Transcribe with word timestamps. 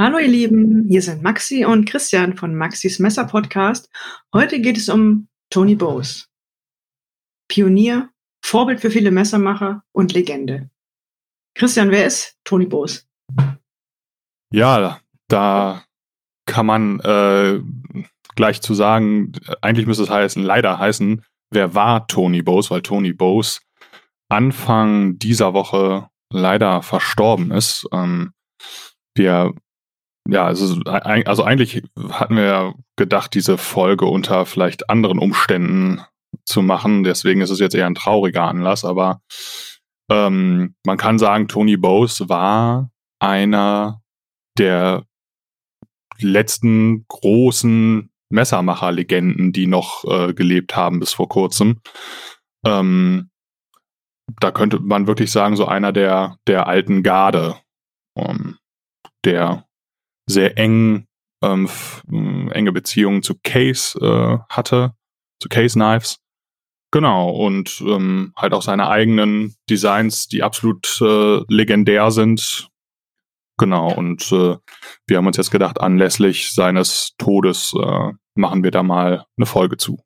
Hallo 0.00 0.16
ihr 0.16 0.28
Lieben, 0.28 0.86
hier 0.88 1.02
sind 1.02 1.22
Maxi 1.22 1.66
und 1.66 1.84
Christian 1.84 2.34
von 2.34 2.54
Maxis 2.54 3.00
Messer 3.00 3.26
Podcast. 3.26 3.90
Heute 4.34 4.58
geht 4.62 4.78
es 4.78 4.88
um 4.88 5.28
Tony 5.50 5.74
Bose. 5.74 6.24
Pionier, 7.48 8.08
Vorbild 8.42 8.80
für 8.80 8.90
viele 8.90 9.10
Messermacher 9.10 9.82
und 9.92 10.14
Legende. 10.14 10.70
Christian, 11.54 11.90
wer 11.90 12.06
ist 12.06 12.38
Tony 12.44 12.64
Bose? 12.64 13.02
Ja, 14.50 15.02
da 15.28 15.84
kann 16.46 16.64
man 16.64 17.00
äh, 17.00 17.60
gleich 18.36 18.62
zu 18.62 18.72
sagen, 18.72 19.32
eigentlich 19.60 19.86
müsste 19.86 20.04
es 20.04 20.10
heißen, 20.10 20.42
leider 20.42 20.78
heißen, 20.78 21.22
wer 21.50 21.74
war 21.74 22.06
Tony 22.06 22.40
Bose, 22.40 22.70
weil 22.70 22.80
Tony 22.80 23.12
Bose 23.12 23.60
Anfang 24.30 25.18
dieser 25.18 25.52
Woche 25.52 26.08
leider 26.32 26.80
verstorben 26.80 27.50
ist. 27.50 27.86
Ähm, 27.92 28.32
wir, 29.14 29.52
ja, 30.28 30.44
also, 30.44 30.80
also 30.84 31.44
eigentlich 31.44 31.82
hatten 32.10 32.36
wir 32.36 32.74
gedacht, 32.96 33.34
diese 33.34 33.58
Folge 33.58 34.06
unter 34.06 34.46
vielleicht 34.46 34.90
anderen 34.90 35.18
Umständen 35.18 36.02
zu 36.44 36.62
machen. 36.62 37.02
Deswegen 37.02 37.40
ist 37.40 37.50
es 37.50 37.58
jetzt 37.58 37.74
eher 37.74 37.86
ein 37.86 37.94
trauriger 37.94 38.44
Anlass, 38.44 38.84
aber 38.84 39.20
ähm, 40.10 40.74
man 40.84 40.96
kann 40.98 41.18
sagen, 41.18 41.48
Tony 41.48 41.76
Bose 41.76 42.28
war 42.28 42.90
einer 43.20 44.02
der 44.58 45.04
letzten 46.20 47.06
großen 47.08 48.10
Messermacher-Legenden, 48.30 49.52
die 49.52 49.66
noch 49.66 50.04
äh, 50.04 50.34
gelebt 50.34 50.76
haben 50.76 51.00
bis 51.00 51.12
vor 51.12 51.28
kurzem. 51.28 51.80
Ähm, 52.64 53.30
da 54.38 54.52
könnte 54.52 54.78
man 54.78 55.06
wirklich 55.06 55.32
sagen, 55.32 55.56
so 55.56 55.66
einer 55.66 55.92
der, 55.92 56.36
der 56.46 56.66
alten 56.66 57.02
Garde, 57.02 57.56
ähm, 58.16 58.58
der 59.24 59.66
sehr 60.30 60.56
eng, 60.58 61.06
ähm, 61.42 61.68
enge 62.52 62.72
Beziehungen 62.72 63.22
zu 63.22 63.34
Case 63.42 63.98
äh, 64.00 64.38
hatte, 64.48 64.94
zu 65.40 65.48
Case 65.48 65.74
Knives. 65.74 66.18
Genau, 66.92 67.30
und 67.30 67.80
ähm, 67.86 68.32
halt 68.36 68.52
auch 68.52 68.62
seine 68.62 68.88
eigenen 68.88 69.54
Designs, 69.68 70.26
die 70.26 70.42
absolut 70.42 71.00
äh, 71.00 71.40
legendär 71.48 72.10
sind. 72.10 72.68
Genau, 73.58 73.92
und 73.92 74.32
äh, 74.32 74.56
wir 75.06 75.16
haben 75.16 75.26
uns 75.26 75.36
jetzt 75.36 75.52
gedacht, 75.52 75.80
anlässlich 75.80 76.52
seines 76.52 77.14
Todes 77.18 77.74
äh, 77.80 78.12
machen 78.34 78.64
wir 78.64 78.70
da 78.70 78.82
mal 78.82 79.26
eine 79.36 79.46
Folge 79.46 79.76
zu. 79.76 80.02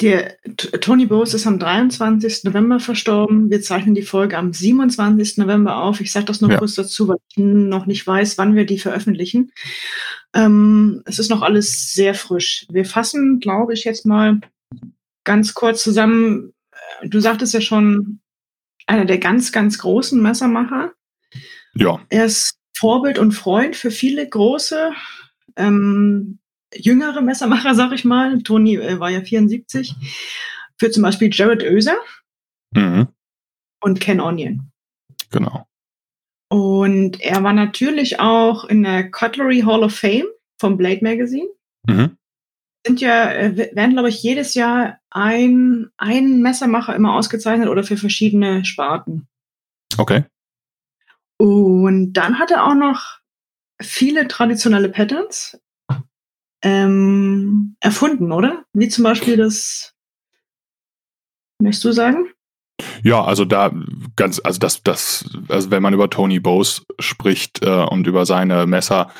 Der 0.00 0.36
Tony 0.80 1.06
Bose 1.06 1.36
ist 1.36 1.46
am 1.46 1.58
23. 1.58 2.44
November 2.44 2.78
verstorben. 2.78 3.50
Wir 3.50 3.62
zeichnen 3.62 3.94
die 3.94 4.02
Folge 4.02 4.38
am 4.38 4.52
27. 4.52 5.38
November 5.38 5.78
auf. 5.82 6.00
Ich 6.00 6.12
sage 6.12 6.26
das 6.26 6.40
nur 6.40 6.50
ja. 6.50 6.58
kurz 6.58 6.74
dazu, 6.74 7.08
weil 7.08 7.16
ich 7.30 7.38
noch 7.38 7.86
nicht 7.86 8.06
weiß, 8.06 8.38
wann 8.38 8.54
wir 8.54 8.64
die 8.64 8.78
veröffentlichen. 8.78 9.52
Ähm, 10.34 11.02
es 11.04 11.18
ist 11.18 11.30
noch 11.30 11.42
alles 11.42 11.92
sehr 11.92 12.14
frisch. 12.14 12.66
Wir 12.70 12.84
fassen, 12.84 13.40
glaube 13.40 13.74
ich, 13.74 13.84
jetzt 13.84 14.06
mal 14.06 14.40
ganz 15.24 15.54
kurz 15.54 15.82
zusammen. 15.82 16.52
Du 17.02 17.18
sagtest 17.20 17.54
ja 17.54 17.60
schon, 17.60 18.20
einer 18.86 19.04
der 19.04 19.18
ganz, 19.18 19.52
ganz 19.52 19.78
großen 19.78 20.20
Messermacher. 20.20 20.92
Ja. 21.74 22.00
Er 22.08 22.24
ist 22.24 22.58
Vorbild 22.76 23.18
und 23.18 23.32
Freund 23.32 23.74
für 23.74 23.90
viele 23.90 24.28
große. 24.28 24.92
Ähm, 25.56 26.38
jüngere 26.74 27.20
Messermacher, 27.20 27.74
sag 27.74 27.92
ich 27.92 28.04
mal. 28.04 28.42
Toni 28.42 28.76
äh, 28.76 29.00
war 29.00 29.10
ja 29.10 29.22
74. 29.22 29.94
Für 30.78 30.90
zum 30.90 31.02
Beispiel 31.02 31.30
Jared 31.32 31.62
Oeser 31.62 31.98
mhm. 32.72 33.08
und 33.80 34.00
Ken 34.00 34.20
Onion. 34.20 34.70
Genau. 35.30 35.66
Und 36.50 37.20
er 37.20 37.42
war 37.42 37.52
natürlich 37.52 38.20
auch 38.20 38.64
in 38.64 38.82
der 38.82 39.10
Cutlery 39.10 39.60
Hall 39.60 39.84
of 39.84 39.94
Fame 39.94 40.26
vom 40.58 40.76
Blade 40.76 41.00
Magazine. 41.02 41.48
Mhm. 41.86 42.16
Sind 42.86 43.00
ja, 43.00 43.30
äh, 43.32 43.74
werden, 43.74 43.92
glaube 43.92 44.08
ich, 44.08 44.22
jedes 44.22 44.54
Jahr 44.54 44.98
ein, 45.10 45.90
ein 45.98 46.40
Messermacher 46.40 46.94
immer 46.94 47.14
ausgezeichnet 47.14 47.68
oder 47.68 47.82
für 47.82 47.96
verschiedene 47.96 48.64
Sparten. 48.64 49.28
Okay. 49.98 50.24
Und 51.38 52.14
dann 52.14 52.38
hat 52.38 52.50
er 52.50 52.64
auch 52.66 52.74
noch 52.74 53.18
viele 53.80 54.26
traditionelle 54.26 54.88
Patterns 54.88 55.60
ähm, 56.62 57.76
erfunden, 57.80 58.32
oder? 58.32 58.64
Wie 58.72 58.88
zum 58.88 59.04
Beispiel 59.04 59.36
das, 59.36 59.94
möchtest 61.60 61.84
du 61.84 61.92
sagen? 61.92 62.28
Ja, 63.02 63.24
also 63.24 63.44
da 63.44 63.72
ganz, 64.16 64.40
also 64.42 64.58
das, 64.60 64.82
das, 64.82 65.24
also 65.48 65.70
wenn 65.70 65.82
man 65.82 65.94
über 65.94 66.10
Tony 66.10 66.40
Bose 66.40 66.82
spricht 66.98 67.62
äh, 67.62 67.84
und 67.84 68.06
über 68.06 68.24
seine 68.26 68.66
Messer, 68.66 69.10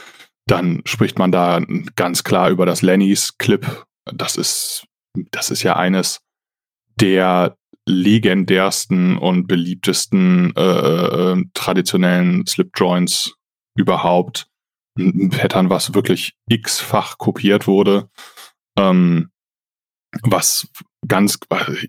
dann 0.47 0.83
spricht 0.85 1.19
man 1.19 1.33
da 1.33 1.61
ganz 1.97 2.25
klar 2.25 2.51
über 2.51 2.67
das 2.67 2.83
Lennys 2.83 3.37
Clip. 3.39 3.85
Das 4.05 4.37
ist, 4.37 4.87
das 5.31 5.51
ist 5.51 5.63
ja 5.63 5.77
eines 5.77 6.21
der 7.01 7.57
legendärsten 7.87 9.17
und 9.17 9.47
beliebtesten 9.47 10.55
äh, 10.57 10.63
äh 10.63 11.45
traditionellen 11.55 12.47
Slip 12.47 12.71
Joints 12.77 13.35
überhaupt 13.75 14.47
ein 14.99 15.31
Pattern, 15.31 15.71
was 15.71 15.95
wirklich 15.95 16.35
x-fach 16.49 17.19
kopiert 17.19 17.67
wurde, 17.67 18.11
ähm, 18.79 19.31
was 20.23 20.69
ganz, 21.07 21.39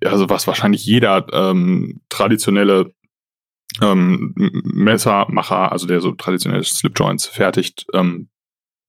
also 0.06 0.30
was 0.30 0.48
wahrscheinlich 0.48 0.86
jeder 0.86 1.26
ähm, 1.34 2.02
traditionelle 2.10 2.94
ähm, 3.82 4.34
Messermacher, 4.36 5.72
also 5.72 5.88
der 5.88 6.02
so 6.02 6.12
traditionelle 6.14 6.64
Slipjoints 6.64 7.28
fertigt, 7.28 7.86
ähm, 7.94 8.30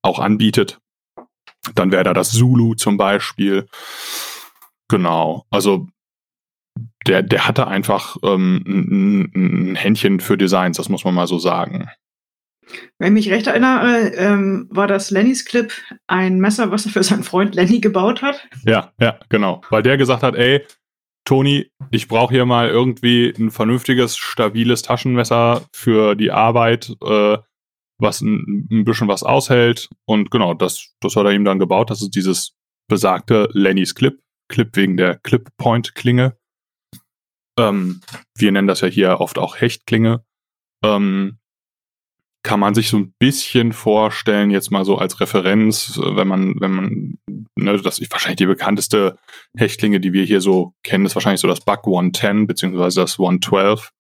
auch 0.03 0.19
anbietet. 0.19 0.79
Dann 1.75 1.93
wäre 1.93 2.05
da 2.05 2.15
das 2.15 2.33
Zulu 2.33 2.75
zum 2.75 2.97
Beispiel. 2.97 3.69
Genau, 4.89 5.47
also 5.51 5.89
der, 7.07 7.23
der 7.23 7.47
hatte 7.47 7.67
einfach 7.67 8.17
ähm, 8.23 8.65
ein, 8.67 9.33
ein 9.35 9.75
Händchen 9.75 10.21
für 10.21 10.37
Designs, 10.37 10.77
das 10.77 10.89
muss 10.89 11.05
man 11.05 11.15
mal 11.15 11.27
so 11.27 11.39
sagen. 11.39 11.89
Wenn 12.99 13.17
ich 13.17 13.27
mich 13.27 13.35
recht 13.35 13.47
erinnere, 13.47 14.13
ähm, 14.17 14.69
war 14.71 14.87
das 14.87 15.11
Lennys 15.11 15.45
Clip 15.45 15.73
ein 16.07 16.39
Messer, 16.39 16.71
was 16.71 16.87
er 16.87 16.93
für 16.93 17.03
seinen 17.03 17.23
Freund 17.23 17.55
Lenny 17.55 17.81
gebaut 17.81 18.23
hat. 18.23 18.47
Ja, 18.65 18.93
ja, 19.01 19.19
genau. 19.29 19.63
Weil 19.71 19.83
der 19.83 19.97
gesagt 19.97 20.23
hat, 20.23 20.35
ey, 20.35 20.65
Toni, 21.25 21.71
ich 21.91 22.09
brauche 22.09 22.35
hier 22.35 22.47
mal 22.47 22.69
irgendwie 22.69 23.33
ein 23.39 23.51
vernünftiges, 23.51 24.17
stabiles 24.17 24.83
Taschenmesser 24.83 25.67
für 25.73 26.15
die 26.15 26.31
Arbeit, 26.31 26.97
äh, 27.05 27.39
was 27.99 28.21
ein, 28.21 28.69
ein, 28.71 28.85
bisschen 28.85 29.09
was 29.09 29.23
aushält. 29.23 29.89
Und 30.07 30.31
genau, 30.31 30.55
das, 30.55 30.95
das 31.01 31.17
hat 31.17 31.27
er 31.27 31.33
ihm 31.33 31.45
dann 31.45 31.59
gebaut. 31.59 31.91
Das 31.91 32.03
ist 32.03 32.15
dieses 32.15 32.57
besagte 32.89 33.49
Lennys 33.53 33.95
Clip. 33.95 34.19
Clip 34.49 34.75
wegen 34.75 34.97
der 34.97 35.19
Clip-Point-Klinge. 35.19 36.37
Ähm, 37.59 38.01
wir 38.37 38.53
nennen 38.53 38.67
das 38.67 38.81
ja 38.81 38.89
hier 38.89 39.21
oft 39.21 39.39
auch 39.39 39.61
Hechtklinge. 39.61 40.25
Ähm, 40.83 41.39
kann 42.43 42.61
man 42.61 42.75
sich 42.75 42.89
so 42.89 42.97
ein 42.97 43.13
bisschen 43.19 43.73
vorstellen, 43.73 44.51
jetzt 44.51 44.71
mal 44.71 44.85
so 44.85 44.97
als 44.97 45.21
Referenz, 45.21 45.99
äh, 45.99 46.17
wenn 46.17 46.29
man, 46.29 46.55
wenn 46.61 46.71
man, 46.71 47.19
ne, 47.57 47.77
das 47.79 47.99
ist 47.99 48.11
wahrscheinlich 48.11 48.39
die 48.39 48.47
bekannteste 48.47 49.19
Hechtlinge, 49.57 50.01
die 50.01 50.13
wir 50.13 50.25
hier 50.25 50.41
so 50.41 50.75
kennen, 50.83 51.07
ist 51.07 51.15
wahrscheinlich 51.15 51.41
so 51.41 51.49
das 51.49 51.61
Bug 51.61 51.81
110 51.87 52.47
beziehungsweise 52.47 53.01
das 53.03 53.19
112. 53.19 53.91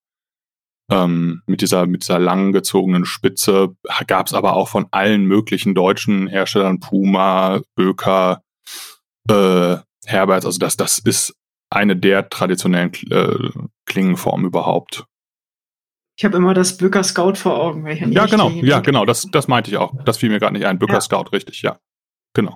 Ähm, 0.90 1.42
mit 1.46 1.60
dieser, 1.60 1.86
mit 1.86 2.02
dieser 2.02 2.18
lang 2.18 2.52
gezogenen 2.52 3.04
Spitze 3.04 3.76
gab 4.08 4.26
es 4.26 4.34
aber 4.34 4.54
auch 4.54 4.68
von 4.68 4.86
allen 4.90 5.24
möglichen 5.24 5.74
deutschen 5.74 6.26
Herstellern, 6.26 6.80
Puma, 6.80 7.60
Böker, 7.76 8.42
äh, 9.28 9.76
Herberts, 10.06 10.46
also 10.46 10.58
das, 10.58 10.76
das 10.76 10.98
ist 10.98 11.36
eine 11.70 11.94
der 11.94 12.28
traditionellen 12.28 12.92
äh, 13.10 13.50
Klingenformen 13.86 14.46
überhaupt. 14.46 15.04
Ich 16.20 16.24
habe 16.26 16.36
immer 16.36 16.52
das 16.52 16.76
Böker 16.76 17.02
Scout 17.02 17.36
vor 17.36 17.58
Augen. 17.58 17.86
ja, 18.12 18.26
genau, 18.26 18.50
ja, 18.50 18.80
genau, 18.80 19.06
das, 19.06 19.26
das 19.32 19.48
meinte 19.48 19.70
ich 19.70 19.78
auch. 19.78 19.94
Das 20.04 20.18
fiel 20.18 20.28
mir 20.28 20.38
gerade 20.38 20.52
nicht 20.52 20.66
ein. 20.66 20.78
Böker 20.78 20.92
ja. 20.92 21.00
Scout, 21.00 21.32
richtig, 21.32 21.62
ja. 21.62 21.78
Genau. 22.34 22.52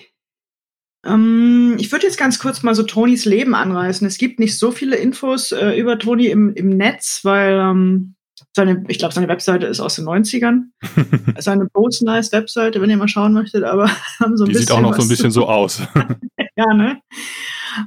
Ähm, 1.07 1.77
ich 1.79 1.91
würde 1.91 2.05
jetzt 2.05 2.19
ganz 2.19 2.39
kurz 2.39 2.63
mal 2.63 2.75
so 2.75 2.83
Tonys 2.83 3.25
Leben 3.25 3.55
anreißen. 3.55 4.07
Es 4.07 4.19
gibt 4.19 4.39
nicht 4.39 4.59
so 4.59 4.71
viele 4.71 4.97
Infos 4.97 5.51
äh, 5.51 5.81
über 5.81 5.99
Tony 5.99 6.27
im, 6.27 6.53
im 6.53 6.77
Netz, 6.77 7.21
weil 7.23 7.55
ähm, 7.55 8.17
seine, 8.55 8.85
ich 8.89 8.99
glaube, 8.99 9.15
seine 9.15 9.29
Webseite 9.29 9.65
ist 9.65 9.81
aus 9.81 9.97
den 9.97 10.05
90ern. 10.05 10.65
seine 11.39 11.65
Post 11.65 12.03
Nice 12.03 12.33
Webseite, 12.33 12.83
wenn 12.83 12.91
ihr 12.91 12.99
mal 12.99 13.09
schauen 13.09 13.33
möchtet, 13.33 13.65
aber 13.65 13.89
haben 14.21 14.37
so 14.37 14.45
ein 14.45 14.49
Die 14.49 14.53
bisschen. 14.53 14.67
Sieht 14.67 14.73
auch 14.73 14.83
noch 14.83 14.95
so 14.95 15.01
ein 15.01 15.09
bisschen 15.09 15.31
so 15.31 15.49
aus. 15.49 15.81
ja, 16.55 16.75
ne? 16.75 17.01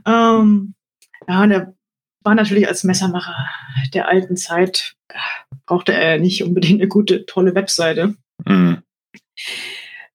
Ähm, 0.07 0.73
ja, 1.27 1.45
der 1.45 1.75
war 2.23 2.33
natürlich 2.33 2.67
als 2.67 2.83
Messermacher 2.83 3.35
der 3.93 4.07
alten 4.07 4.37
Zeit, 4.37 4.96
brauchte 5.65 5.93
er 5.93 6.19
nicht 6.19 6.43
unbedingt 6.43 6.81
eine 6.81 6.87
gute, 6.87 7.25
tolle 7.25 7.55
Webseite. 7.55 8.15
Mhm. 8.45 8.83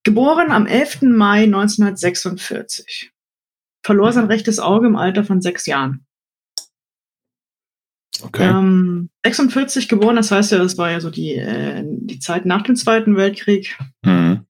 Geboren 0.03 0.51
am 0.51 0.65
11. 0.65 1.03
Mai 1.03 1.43
1946. 1.43 3.11
Verlor 3.85 4.11
sein 4.11 4.25
rechtes 4.25 4.59
Auge 4.59 4.87
im 4.87 4.95
Alter 4.95 5.23
von 5.23 5.41
sechs 5.41 5.65
Jahren. 5.65 6.05
Okay. 8.21 8.47
Ähm, 8.47 9.09
46 9.25 9.89
geboren, 9.89 10.15
das 10.15 10.31
heißt 10.31 10.51
ja, 10.51 10.57
das 10.57 10.77
war 10.77 10.91
ja 10.91 10.99
so 10.99 11.09
die, 11.09 11.35
äh, 11.35 11.83
die 11.85 12.19
Zeit 12.19 12.45
nach 12.45 12.61
dem 12.61 12.75
Zweiten 12.75 13.15
Weltkrieg. 13.15 13.77
Mhm. 14.05 14.45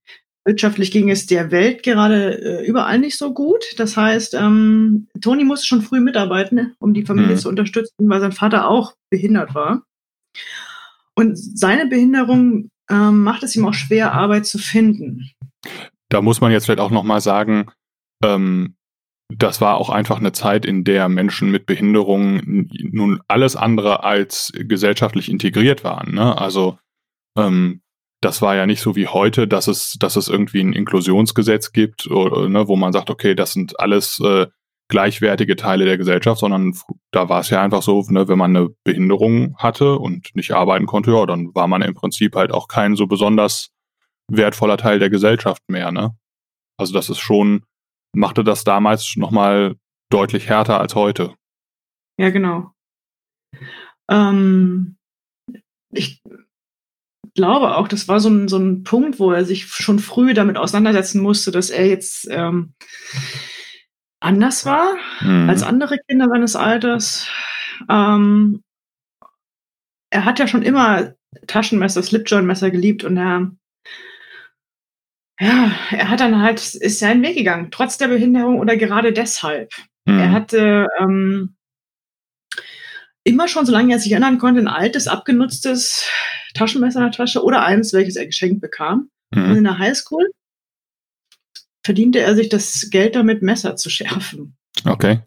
Wirtschaftlich 0.46 0.92
ging 0.92 1.10
es 1.10 1.26
der 1.26 1.52
Welt 1.52 1.84
gerade 1.84 2.42
äh, 2.42 2.66
überall 2.66 3.00
nicht 3.00 3.18
so 3.18 3.34
gut. 3.34 3.64
Das 3.78 3.96
heißt, 3.96 4.34
ähm, 4.34 5.08
Tony 5.22 5.46
musste 5.46 5.68
schon 5.68 5.82
früh 5.82 6.02
mitarbeiten, 6.02 6.76
um 6.80 6.94
die 6.94 7.06
Familie 7.06 7.36
mhm. 7.36 7.40
zu 7.40 7.50
unterstützen, 7.50 8.10
weil 8.10 8.20
sein 8.20 8.34
Vater 8.34 8.68
auch 8.68 8.94
behindert 9.10 9.56
war. 9.56 9.84
Und 11.16 11.38
seine 11.38 11.88
Behinderung 11.88 12.70
ähm, 12.90 13.24
macht 13.24 13.44
es 13.44 13.56
ihm 13.56 13.66
auch 13.66 13.74
schwer, 13.74 14.14
Arbeit 14.14 14.46
zu 14.46 14.58
finden. 14.58 15.30
Da 16.10 16.22
muss 16.22 16.42
man 16.42 16.52
jetzt 16.52 16.66
vielleicht 16.66 16.80
auch 16.80 16.92
nochmal 16.92 17.22
sagen, 17.22 17.68
ähm, 18.24 18.76
das 19.36 19.62
war 19.62 19.78
auch 19.78 19.90
einfach 19.90 20.20
eine 20.20 20.32
Zeit, 20.32 20.66
in 20.66 20.84
der 20.84 21.10
Menschen 21.10 21.50
mit 21.50 21.66
Behinderungen 21.66 22.70
nun 22.92 23.22
alles 23.28 23.56
andere 23.56 24.04
als 24.04 24.52
gesellschaftlich 24.54 25.30
integriert 25.30 25.84
waren. 25.84 26.14
Ne? 26.14 26.38
Also 26.38 26.78
ähm, 27.38 27.82
das 28.22 28.42
war 28.42 28.56
ja 28.56 28.66
nicht 28.66 28.82
so 28.82 28.96
wie 28.96 29.08
heute, 29.08 29.48
dass 29.48 29.68
es, 29.68 29.98
dass 30.00 30.16
es 30.16 30.28
irgendwie 30.28 30.62
ein 30.62 30.74
Inklusionsgesetz 30.74 31.72
gibt, 31.74 32.08
oder, 32.08 32.48
ne, 32.48 32.68
wo 32.68 32.76
man 32.76 32.94
sagt, 32.94 33.10
okay, 33.10 33.36
das 33.36 33.54
sind 33.54 33.80
alles 33.80 34.20
äh, 34.22 34.48
gleichwertige 34.90 35.56
Teile 35.56 35.86
der 35.86 35.98
Gesellschaft, 35.98 36.40
sondern 36.40 36.74
da 37.12 37.30
war 37.30 37.40
es 37.40 37.50
ja 37.50 37.62
einfach 37.62 37.82
so, 37.82 38.06
ne, 38.10 38.28
wenn 38.28 38.38
man 38.38 38.56
eine 38.56 38.70
Behinderung 38.84 39.56
hatte 39.58 39.98
und 39.98 40.36
nicht 40.36 40.52
arbeiten 40.52 40.86
konnte, 40.86 41.12
ja, 41.12 41.26
dann 41.26 41.54
war 41.56 41.68
man 41.68 41.82
im 41.82 41.94
Prinzip 41.94 42.36
halt 42.36 42.52
auch 42.52 42.68
kein 42.68 42.96
so 42.96 43.08
besonders 43.08 43.70
wertvoller 44.30 44.78
Teil 44.78 45.00
der 45.00 45.10
Gesellschaft 45.10 45.62
mehr. 45.68 45.92
Ne? 45.92 46.16
Also 46.78 46.94
das 46.94 47.10
ist 47.10 47.20
schon 47.20 47.64
machte 48.16 48.44
das 48.44 48.64
damals 48.64 49.16
nochmal 49.16 49.76
deutlich 50.10 50.48
härter 50.48 50.80
als 50.80 50.96
heute. 50.96 51.36
Ja, 52.20 52.30
genau. 52.30 52.72
Ähm, 54.10 54.98
ich 55.92 56.22
glaube 57.36 57.76
auch, 57.76 57.88
das 57.88 58.08
war 58.08 58.20
so 58.20 58.30
ein, 58.30 58.48
so 58.48 58.58
ein 58.58 58.84
Punkt, 58.84 59.20
wo 59.20 59.32
er 59.32 59.46
sich 59.46 59.66
schon 59.68 60.00
früh 60.00 60.34
damit 60.34 60.58
auseinandersetzen 60.58 61.22
musste, 61.22 61.52
dass 61.52 61.70
er 61.72 61.88
jetzt 61.88 62.28
ähm, 62.30 62.74
anders 64.24 64.66
war 64.66 64.96
mhm. 65.22 65.50
als 65.50 65.64
andere 65.64 65.98
Kinder 66.08 66.28
seines 66.30 66.56
Alters. 66.56 67.28
Ähm, 67.90 68.64
er 70.10 70.26
hat 70.26 70.40
ja 70.40 70.48
schon 70.48 70.64
immer 70.64 71.14
Taschenmesser, 71.48 72.04
Slipjoint-Messer 72.04 72.72
geliebt 72.72 73.04
und 73.04 73.18
er 73.18 73.52
ja, 75.40 75.72
er 75.92 76.10
hat 76.10 76.20
dann 76.20 76.42
halt, 76.42 76.60
ist 76.76 77.00
seinen 77.00 77.24
Weg 77.24 77.36
gegangen, 77.36 77.70
trotz 77.72 77.98
der 77.98 78.08
Behinderung 78.08 78.60
oder 78.60 78.78
gerade 78.78 79.12
deshalb. 79.12 79.72
Mhm. 80.06 80.20
Er 80.20 80.32
hatte 80.32 80.88
ähm, 81.00 81.56
immer 83.24 83.48
schon, 83.48 83.66
solange 83.66 83.94
er 83.94 84.00
sich 84.00 84.12
erinnern 84.12 84.38
konnte, 84.38 84.62
ein 84.62 84.68
altes, 84.68 85.08
abgenutztes 85.08 86.08
Taschenmesser 86.54 87.00
in 87.00 87.06
der 87.06 87.12
Tasche 87.12 87.44
oder 87.44 87.64
eins, 87.66 87.94
welches 87.94 88.16
er 88.16 88.28
geschenkt 88.28 88.62
bekam. 88.62 89.10
Mhm. 89.34 89.46
Und 89.46 89.58
in 89.58 89.64
der 89.64 89.80
Highschool 89.80 90.30
verdiente 91.84 92.20
er 92.20 92.36
sich 92.36 92.50
das 92.50 92.90
Geld 92.90 93.16
damit, 93.16 93.42
Messer 93.42 93.76
zu 93.76 93.90
schärfen. 93.90 94.56
Okay. 94.86 95.20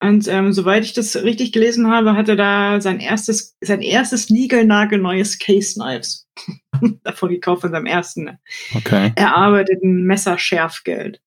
Und 0.00 0.28
ähm, 0.28 0.52
soweit 0.52 0.84
ich 0.84 0.92
das 0.92 1.16
richtig 1.16 1.52
gelesen 1.52 1.90
habe, 1.90 2.14
hat 2.14 2.28
er 2.28 2.36
da 2.36 2.80
sein 2.80 3.00
erstes, 3.00 3.56
sein 3.60 3.82
erstes 3.82 4.30
niegelnagelneues 4.30 5.38
Case 5.40 5.74
Knives 5.74 6.28
davon 7.02 7.30
gekauft 7.30 7.62
von 7.62 7.72
seinem 7.72 7.86
ersten 7.86 8.38
okay. 8.74 9.12
erarbeiteten 9.16 10.04
Messerschärfgeld. 10.04 11.20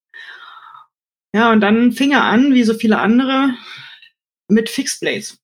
Ja, 1.34 1.52
und 1.52 1.62
dann 1.62 1.92
fing 1.92 2.12
er 2.12 2.24
an, 2.24 2.54
wie 2.54 2.64
so 2.64 2.74
viele 2.74 3.00
andere, 3.00 3.54
mit 4.48 4.70
Fixblades. 4.70 5.38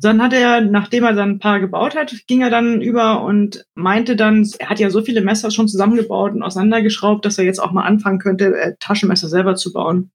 Dann 0.00 0.22
hat 0.22 0.32
er, 0.32 0.60
nachdem 0.60 1.04
er 1.04 1.12
dann 1.12 1.30
ein 1.30 1.38
paar 1.38 1.60
gebaut 1.60 1.96
hat, 1.96 2.14
ging 2.26 2.42
er 2.42 2.50
dann 2.50 2.80
über 2.80 3.22
und 3.22 3.64
meinte 3.74 4.16
dann, 4.16 4.48
er 4.58 4.70
hat 4.70 4.80
ja 4.80 4.90
so 4.90 5.02
viele 5.02 5.20
Messer 5.20 5.50
schon 5.50 5.68
zusammengebaut 5.68 6.32
und 6.32 6.42
auseinandergeschraubt, 6.42 7.24
dass 7.24 7.38
er 7.38 7.44
jetzt 7.44 7.58
auch 7.58 7.72
mal 7.72 7.84
anfangen 7.84 8.18
könnte, 8.18 8.56
äh, 8.56 8.74
Taschenmesser 8.78 9.28
selber 9.28 9.56
zu 9.56 9.72
bauen. 9.72 10.10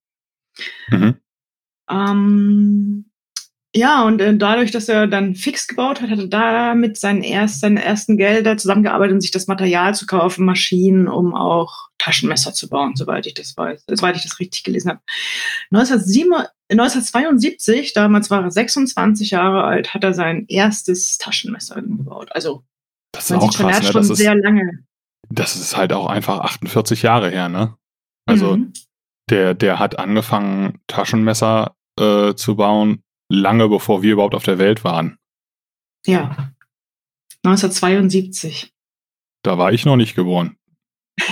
Mhm. 0.90 1.16
Ähm, 1.90 3.06
ja, 3.76 4.04
und 4.04 4.22
äh, 4.22 4.38
dadurch, 4.38 4.70
dass 4.72 4.90
er 4.90 5.08
dann 5.08 5.36
fix 5.36 5.68
gebaut 5.68 6.02
hat, 6.02 6.10
hat 6.10 6.20
er 6.20 6.28
damit 6.28 6.98
seinen 6.98 7.24
erst, 7.24 7.62
seine 7.62 7.82
ersten 7.84 8.18
Gelder 8.18 8.58
zusammengearbeitet, 8.58 9.14
um 9.14 9.22
sich 9.22 9.32
das 9.32 9.48
Material 9.48 9.96
zu 9.96 10.06
kaufen, 10.06 10.46
Maschinen, 10.46 11.08
um 11.08 11.34
auch 11.34 11.90
Taschenmesser 11.98 12.54
zu 12.54 12.70
bauen, 12.70 12.96
soweit 12.96 13.26
ich 13.26 13.34
das 13.34 13.58
weiß, 13.58 13.86
soweit 13.88 14.16
ich 14.16 14.22
das 14.24 14.40
richtig 14.40 14.64
gelesen 14.64 14.92
habe. 14.92 15.00
1972, 15.72 17.94
damals 17.94 18.30
war 18.30 18.44
er 18.44 18.52
26 18.52 19.32
Jahre 19.32 19.64
alt, 19.64 19.94
hat 19.94 20.04
er 20.04 20.14
sein 20.14 20.46
erstes 20.48 21.18
Taschenmesser 21.18 21.82
gebaut. 21.82 22.30
Also 22.32 22.64
das 23.12 23.32
ist 23.32 23.38
auch 23.38 23.54
krass, 23.54 23.82
ne? 23.82 23.86
schon 23.86 24.02
das 24.02 24.10
ist, 24.10 24.18
sehr 24.18 24.36
lange. 24.36 24.84
Das 25.30 25.56
ist 25.56 25.78
halt 25.78 25.94
auch 25.94 26.08
einfach 26.08 26.40
48 26.40 27.02
Jahre 27.02 27.30
her, 27.30 27.48
ne? 27.50 27.76
Also 28.26 28.58
mhm 28.58 28.74
der, 29.30 29.54
der 29.54 29.80
hat 29.80 30.00
angefangen, 30.00 30.80
Taschenmesser 30.88 31.76
äh, 32.00 32.34
zu 32.36 32.56
bauen, 32.56 33.03
lange 33.30 33.70
bevor 33.70 34.04
wir 34.04 34.14
überhaupt 34.14 34.36
auf 34.36 34.44
der 34.44 34.58
Welt 34.58 34.84
waren. 34.84 35.18
Ja. 36.06 36.52
1972. 37.44 38.74
Da 39.44 39.58
war 39.58 39.74
ich 39.74 39.86
noch 39.86 39.96
nicht 39.98 40.16
geboren. 40.16 40.58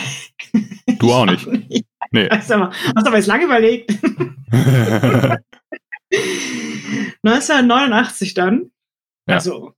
Du 0.99 1.13
auch 1.13 1.25
nicht. 1.25 1.47
nicht. 1.47 1.87
Nee. 2.11 2.27
Hast 2.29 2.51
aber, 2.51 2.71
hast 2.95 3.07
aber 3.07 3.15
jetzt 3.15 3.25
lange 3.27 3.45
überlegt. 3.45 3.89
1989 7.23 8.33
dann. 8.33 8.71
Ja. 9.27 9.35
Also 9.35 9.73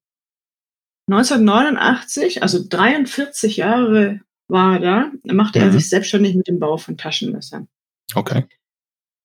1989, 1.10 2.42
also 2.42 2.66
43 2.68 3.58
Jahre 3.58 4.22
war 4.48 4.76
er 4.76 4.80
da, 4.80 5.12
machte 5.34 5.60
mhm. 5.60 5.66
er 5.66 5.72
sich 5.74 5.90
selbstständig 5.90 6.36
mit 6.36 6.48
dem 6.48 6.60
Bau 6.60 6.78
von 6.78 6.98
Taschenmessern. 6.98 7.68
Okay. 8.16 8.46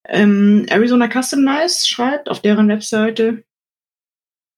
Ähm, 0.07 0.67
Arizona 0.69 1.09
Custom 1.09 1.43
Nice 1.43 1.87
schreibt 1.87 2.29
auf 2.29 2.41
deren 2.41 2.69
Webseite, 2.69 3.45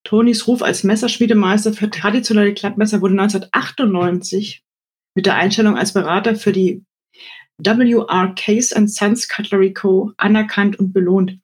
Tonys 0.04 0.46
Ruf 0.46 0.62
als 0.62 0.84
Messerschmiedemeister 0.84 1.72
für 1.72 1.90
traditionelle 1.90 2.54
Klappmesser 2.54 3.00
wurde 3.00 3.12
1998 3.20 4.62
mit 5.14 5.26
der 5.26 5.34
Einstellung 5.34 5.76
als 5.76 5.92
Berater 5.92 6.36
für 6.36 6.52
die 6.52 6.84
WR 7.58 8.34
Case 8.34 8.74
and 8.74 8.90
Sons 8.90 9.28
Cutlery 9.28 9.74
Co. 9.74 10.12
anerkannt 10.16 10.78
und 10.78 10.92
belohnt. 10.92 11.38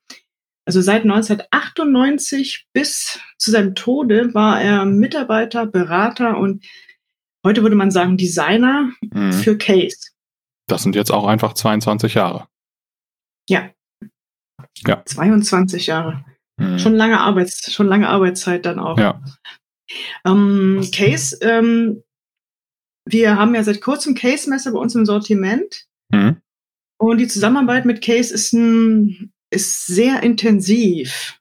Also 0.64 0.80
seit 0.80 1.02
1998 1.02 2.66
bis 2.72 3.20
zu 3.38 3.50
seinem 3.50 3.74
Tode 3.74 4.34
war 4.34 4.60
er 4.60 4.84
Mitarbeiter, 4.84 5.66
Berater 5.66 6.38
und 6.38 6.64
heute 7.44 7.62
würde 7.62 7.76
man 7.76 7.90
sagen 7.90 8.16
Designer 8.16 8.90
mhm. 9.00 9.32
für 9.32 9.58
Case. 9.58 10.10
Das 10.66 10.82
sind 10.82 10.96
jetzt 10.96 11.12
auch 11.12 11.26
einfach 11.26 11.52
22 11.52 12.14
Jahre. 12.14 12.48
Ja. 13.48 13.70
Ja. 14.86 15.02
22 15.04 15.86
Jahre. 15.86 16.24
Mhm. 16.58 16.78
Schon 16.78 16.94
lange 16.94 17.20
Arbeits, 17.20 17.72
schon 17.72 17.86
lange 17.86 18.08
Arbeitszeit 18.08 18.64
dann 18.66 18.78
auch. 18.78 18.98
Ja. 18.98 19.22
Ähm, 20.24 20.86
Case, 20.92 21.38
ähm, 21.42 22.02
wir 23.08 23.36
haben 23.36 23.54
ja 23.54 23.62
seit 23.62 23.80
kurzem 23.80 24.14
Case-Messer 24.14 24.72
bei 24.72 24.78
uns 24.78 24.94
im 24.94 25.06
Sortiment. 25.06 25.86
Mhm. 26.10 26.40
Und 26.98 27.18
die 27.18 27.28
Zusammenarbeit 27.28 27.84
mit 27.84 28.02
Case 28.02 28.32
ist, 28.32 28.52
ein, 28.52 29.32
ist 29.50 29.86
sehr 29.86 30.22
intensiv. 30.22 31.38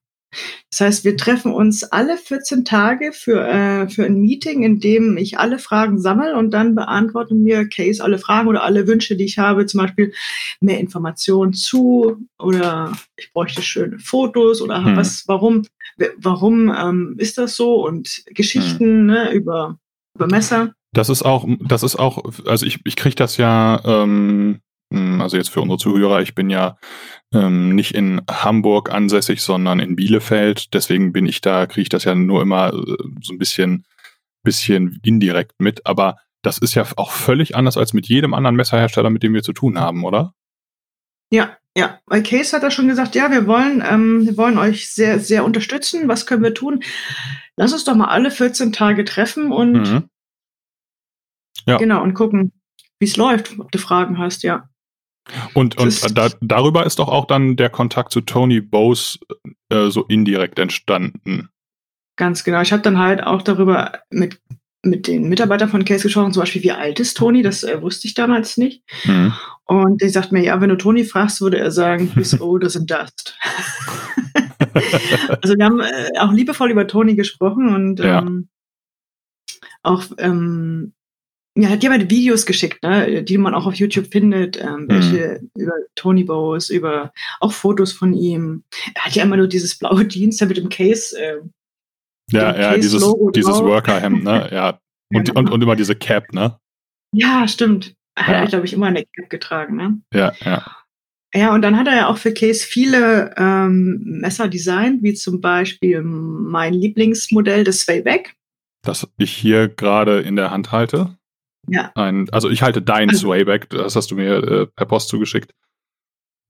Das 0.71 0.81
heißt, 0.81 1.05
wir 1.05 1.17
treffen 1.17 1.53
uns 1.53 1.83
alle 1.83 2.17
14 2.17 2.65
Tage 2.65 3.11
für, 3.13 3.47
äh, 3.47 3.89
für 3.89 4.05
ein 4.05 4.19
Meeting, 4.19 4.63
in 4.63 4.79
dem 4.79 5.17
ich 5.17 5.39
alle 5.39 5.59
Fragen 5.59 5.99
sammle 5.99 6.35
und 6.35 6.51
dann 6.51 6.75
beantworten 6.75 7.43
mir 7.43 7.67
Case 7.69 8.03
alle 8.03 8.17
Fragen 8.17 8.47
oder 8.47 8.63
alle 8.63 8.87
Wünsche, 8.87 9.15
die 9.15 9.25
ich 9.25 9.37
habe, 9.37 9.65
zum 9.65 9.81
Beispiel 9.81 10.13
mehr 10.59 10.79
Informationen 10.79 11.53
zu 11.53 12.17
oder 12.39 12.91
ich 13.17 13.31
bräuchte 13.31 13.61
schöne 13.61 13.99
Fotos 13.99 14.61
oder 14.61 14.83
hm. 14.83 14.97
was, 14.97 15.23
warum, 15.27 15.63
warum 16.17 16.73
ähm, 16.77 17.15
ist 17.17 17.37
das 17.37 17.55
so 17.55 17.85
und 17.85 18.23
Geschichten 18.27 18.85
hm. 18.85 19.05
ne, 19.05 19.31
über, 19.31 19.77
über 20.15 20.27
Messer. 20.27 20.73
Das 20.93 21.09
ist 21.09 21.23
auch, 21.23 21.45
das 21.59 21.83
ist 21.83 21.97
auch, 21.97 22.23
also 22.45 22.65
ich, 22.65 22.79
ich 22.85 22.95
kriege 22.95 23.15
das 23.15 23.37
ja 23.37 23.81
ähm, 23.83 24.05
hm, 24.05 24.61
also 24.91 25.37
jetzt 25.37 25.49
für 25.49 25.61
unsere 25.61 25.77
Zuhörer, 25.77 26.21
ich 26.21 26.35
bin 26.35 26.49
ja 26.49 26.77
ähm, 27.33 27.75
nicht 27.75 27.95
in 27.95 28.21
Hamburg 28.29 28.91
ansässig, 28.91 29.41
sondern 29.41 29.79
in 29.79 29.95
Bielefeld. 29.95 30.73
Deswegen 30.73 31.11
bin 31.11 31.25
ich 31.25 31.41
da, 31.41 31.65
kriege 31.65 31.81
ich 31.81 31.89
das 31.89 32.03
ja 32.03 32.15
nur 32.15 32.41
immer 32.41 32.73
äh, 32.73 32.97
so 33.21 33.33
ein 33.33 33.37
bisschen, 33.37 33.85
bisschen 34.43 34.99
indirekt 35.03 35.53
mit. 35.59 35.85
Aber 35.85 36.17
das 36.43 36.59
ist 36.59 36.75
ja 36.75 36.85
auch 36.97 37.11
völlig 37.11 37.55
anders 37.55 37.77
als 37.77 37.93
mit 37.93 38.07
jedem 38.07 38.33
anderen 38.33 38.55
Messerhersteller, 38.55 39.09
mit 39.09 39.23
dem 39.23 39.33
wir 39.33 39.43
zu 39.43 39.53
tun 39.53 39.79
haben, 39.79 40.05
oder? 40.05 40.33
Ja, 41.31 41.57
ja. 41.75 41.99
Bei 42.05 42.21
Case 42.21 42.55
hat 42.55 42.63
er 42.63 42.71
schon 42.71 42.87
gesagt, 42.87 43.15
ja, 43.15 43.31
wir 43.31 43.47
wollen, 43.47 43.83
ähm, 43.85 44.25
wir 44.25 44.37
wollen 44.37 44.57
euch 44.57 44.91
sehr, 44.91 45.19
sehr 45.19 45.43
unterstützen. 45.43 46.07
Was 46.07 46.25
können 46.25 46.43
wir 46.43 46.53
tun? 46.53 46.83
Lass 47.57 47.73
uns 47.73 47.83
doch 47.83 47.95
mal 47.95 48.09
alle 48.09 48.31
14 48.31 48.71
Tage 48.71 49.03
treffen 49.03 49.51
und 49.51 49.73
mhm. 49.73 50.09
ja. 51.65 51.77
genau 51.77 52.03
und 52.03 52.13
gucken, 52.13 52.53
wie 52.99 53.05
es 53.05 53.17
läuft, 53.17 53.59
ob 53.59 53.71
du 53.71 53.79
Fragen 53.79 54.19
hast, 54.19 54.43
ja. 54.43 54.69
Und, 55.53 55.77
und 55.77 56.17
da, 56.17 56.29
darüber 56.41 56.85
ist 56.85 56.99
doch 56.99 57.09
auch 57.09 57.25
dann 57.25 57.55
der 57.55 57.69
Kontakt 57.69 58.11
zu 58.11 58.21
Tony 58.21 58.61
Bose 58.61 59.19
äh, 59.69 59.89
so 59.89 60.03
indirekt 60.03 60.59
entstanden. 60.59 61.49
Ganz 62.15 62.43
genau. 62.43 62.61
Ich 62.61 62.71
habe 62.71 62.83
dann 62.83 62.99
halt 62.99 63.23
auch 63.23 63.41
darüber 63.41 63.99
mit, 64.09 64.39
mit 64.83 65.07
den 65.07 65.27
Mitarbeitern 65.27 65.69
von 65.69 65.83
Case 65.83 66.03
gesprochen, 66.03 66.31
zum 66.31 66.41
Beispiel, 66.41 66.63
wie 66.63 66.71
alt 66.71 66.99
ist 66.99 67.17
Tony? 67.17 67.41
Das 67.41 67.63
äh, 67.63 67.81
wusste 67.81 68.07
ich 68.07 68.13
damals 68.13 68.57
nicht. 68.57 68.83
Mhm. 69.05 69.33
Und 69.65 70.01
der 70.01 70.09
sagt 70.09 70.31
mir, 70.31 70.43
ja, 70.43 70.61
wenn 70.61 70.69
du 70.69 70.77
Tony 70.77 71.03
fragst, 71.03 71.41
würde 71.41 71.57
er 71.57 71.71
sagen, 71.71 72.11
he's 72.15 72.39
old 72.39 72.63
as 72.63 72.77
a 72.77 72.81
dust. 72.81 73.35
also 75.41 75.57
wir 75.57 75.65
haben 75.65 75.79
äh, 75.79 76.19
auch 76.19 76.31
liebevoll 76.31 76.71
über 76.71 76.87
Tony 76.87 77.15
gesprochen 77.15 77.73
und 77.73 77.99
ja. 77.99 78.19
ähm, 78.19 78.49
auch 79.81 80.03
ähm, 80.19 80.93
ja, 81.57 81.69
hat 81.69 81.83
jemand 81.83 82.09
Videos 82.09 82.45
geschickt, 82.45 82.83
ne, 82.83 83.23
die 83.23 83.37
man 83.37 83.55
auch 83.55 83.65
auf 83.65 83.75
YouTube 83.75 84.07
findet, 84.11 84.61
ähm, 84.61 84.87
welche 84.89 85.39
mhm. 85.41 85.49
über 85.61 85.73
Tony 85.95 86.25
Bowes, 86.25 86.69
über 86.69 87.13
auch 87.39 87.53
Fotos 87.53 87.93
von 87.93 88.13
ihm. 88.13 88.63
Er 88.93 89.05
hat 89.05 89.15
ja 89.15 89.23
immer 89.23 89.37
nur 89.37 89.47
dieses 89.47 89.77
blaue 89.77 90.07
Jeans 90.07 90.41
mit 90.41 90.57
dem 90.57 90.69
Case. 90.69 91.17
Äh, 91.17 91.37
ja, 92.31 92.51
dem 92.51 92.61
ja, 92.61 92.69
Case 92.69 92.81
dieses, 92.81 93.15
dieses 93.35 93.59
Worker-Hemd, 93.59 94.23
ne? 94.23 94.49
Ja. 94.51 94.79
Und, 95.13 95.27
ja, 95.27 95.33
und, 95.35 95.51
und 95.51 95.61
immer 95.61 95.75
diese 95.75 95.95
Cap, 95.95 96.33
ne? 96.33 96.57
Ja, 97.13 97.47
stimmt. 97.47 97.93
Er 98.15 98.33
ja. 98.33 98.39
hat, 98.41 98.49
glaube 98.49 98.65
ich, 98.65 98.73
immer 98.73 98.87
eine 98.87 99.05
Cap 99.05 99.29
getragen, 99.29 99.75
ne? 99.77 100.01
Ja, 100.13 100.33
ja. 100.43 100.65
Ja, 101.33 101.53
und 101.53 101.61
dann 101.61 101.77
hat 101.77 101.87
er 101.87 101.95
ja 101.95 102.07
auch 102.07 102.17
für 102.17 102.33
Case 102.33 102.65
viele 102.65 103.35
ähm, 103.37 104.01
Messer 104.05 104.47
designt, 104.47 105.03
wie 105.03 105.13
zum 105.13 105.41
Beispiel 105.41 106.01
mein 106.01 106.73
Lieblingsmodell, 106.73 107.65
das 107.65 107.81
Swayback. 107.81 108.35
Das 108.83 109.07
ich 109.17 109.31
hier 109.31 109.67
gerade 109.67 110.21
in 110.21 110.37
der 110.37 110.51
Hand 110.51 110.71
halte. 110.71 111.17
Ja. 111.67 111.91
Ein, 111.95 112.29
also 112.31 112.49
ich 112.49 112.61
halte 112.61 112.81
dein 112.81 113.09
also, 113.09 113.27
Swayback, 113.27 113.69
das 113.69 113.95
hast 113.95 114.11
du 114.11 114.15
mir 114.15 114.35
äh, 114.43 114.67
per 114.67 114.85
Post 114.85 115.09
zugeschickt. 115.09 115.53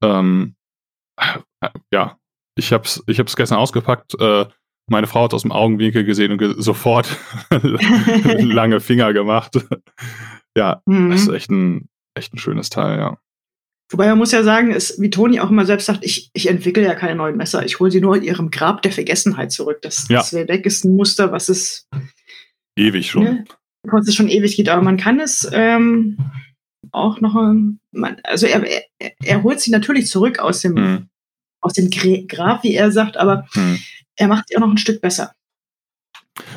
Ähm, 0.02 0.56
äh, 1.18 1.68
ja, 1.92 2.18
ich 2.56 2.72
hab's, 2.72 3.02
ich 3.06 3.18
hab's 3.18 3.36
gestern 3.36 3.58
ausgepackt. 3.58 4.18
Äh, 4.20 4.46
meine 4.88 5.06
Frau 5.06 5.24
hat 5.24 5.34
aus 5.34 5.42
dem 5.42 5.52
Augenwinkel 5.52 6.04
gesehen 6.04 6.32
und 6.32 6.38
ge 6.38 6.54
sofort 6.58 7.16
lange 7.50 8.80
Finger 8.80 9.12
gemacht. 9.12 9.58
ja, 10.56 10.82
mhm. 10.86 11.10
das 11.10 11.22
ist 11.22 11.28
echt 11.28 11.50
ein, 11.50 11.88
echt 12.14 12.34
ein 12.34 12.38
schönes 12.38 12.70
Teil, 12.70 12.98
ja. 12.98 13.18
Wobei 13.90 14.08
man 14.08 14.18
muss 14.18 14.32
ja 14.32 14.42
sagen, 14.42 14.72
ist, 14.72 15.00
wie 15.00 15.10
Toni 15.10 15.38
auch 15.38 15.50
immer 15.50 15.64
selbst 15.64 15.86
sagt, 15.86 16.04
ich, 16.04 16.30
ich 16.32 16.48
entwickle 16.48 16.82
ja 16.82 16.96
keine 16.96 17.14
neuen 17.14 17.36
Messer. 17.36 17.64
Ich 17.64 17.78
hole 17.78 17.90
sie 17.90 18.00
nur 18.00 18.16
in 18.16 18.24
ihrem 18.24 18.50
Grab 18.50 18.82
der 18.82 18.90
Vergessenheit 18.90 19.52
zurück. 19.52 19.80
Das, 19.82 20.08
ja. 20.08 20.18
das 20.18 20.30
Deck 20.30 20.66
ist 20.66 20.84
ein 20.84 20.96
Muster, 20.96 21.30
was 21.30 21.48
es 21.48 21.88
ewig 22.76 23.08
schon. 23.08 23.22
Ne, 23.22 23.44
was 23.92 24.08
es 24.08 24.14
schon 24.14 24.28
ewig 24.28 24.56
geht, 24.56 24.68
aber 24.68 24.82
man 24.82 24.96
kann 24.96 25.20
es 25.20 25.48
ähm, 25.52 26.18
auch 26.92 27.20
noch, 27.20 27.34
man, 27.92 28.16
also 28.24 28.46
er, 28.46 28.62
er, 28.64 29.12
er, 29.22 29.42
holt 29.42 29.60
sie 29.60 29.70
natürlich 29.70 30.06
zurück 30.06 30.38
aus 30.38 30.60
dem, 30.60 30.76
hm. 30.76 31.08
aus 31.60 31.74
dem 31.74 31.90
Grab, 31.90 32.62
wie 32.62 32.74
er 32.74 32.92
sagt, 32.92 33.16
aber 33.16 33.46
hm. 33.52 33.78
er 34.16 34.28
macht 34.28 34.48
sie 34.48 34.56
auch 34.56 34.60
noch 34.60 34.70
ein 34.70 34.78
Stück 34.78 35.00
besser. 35.00 35.32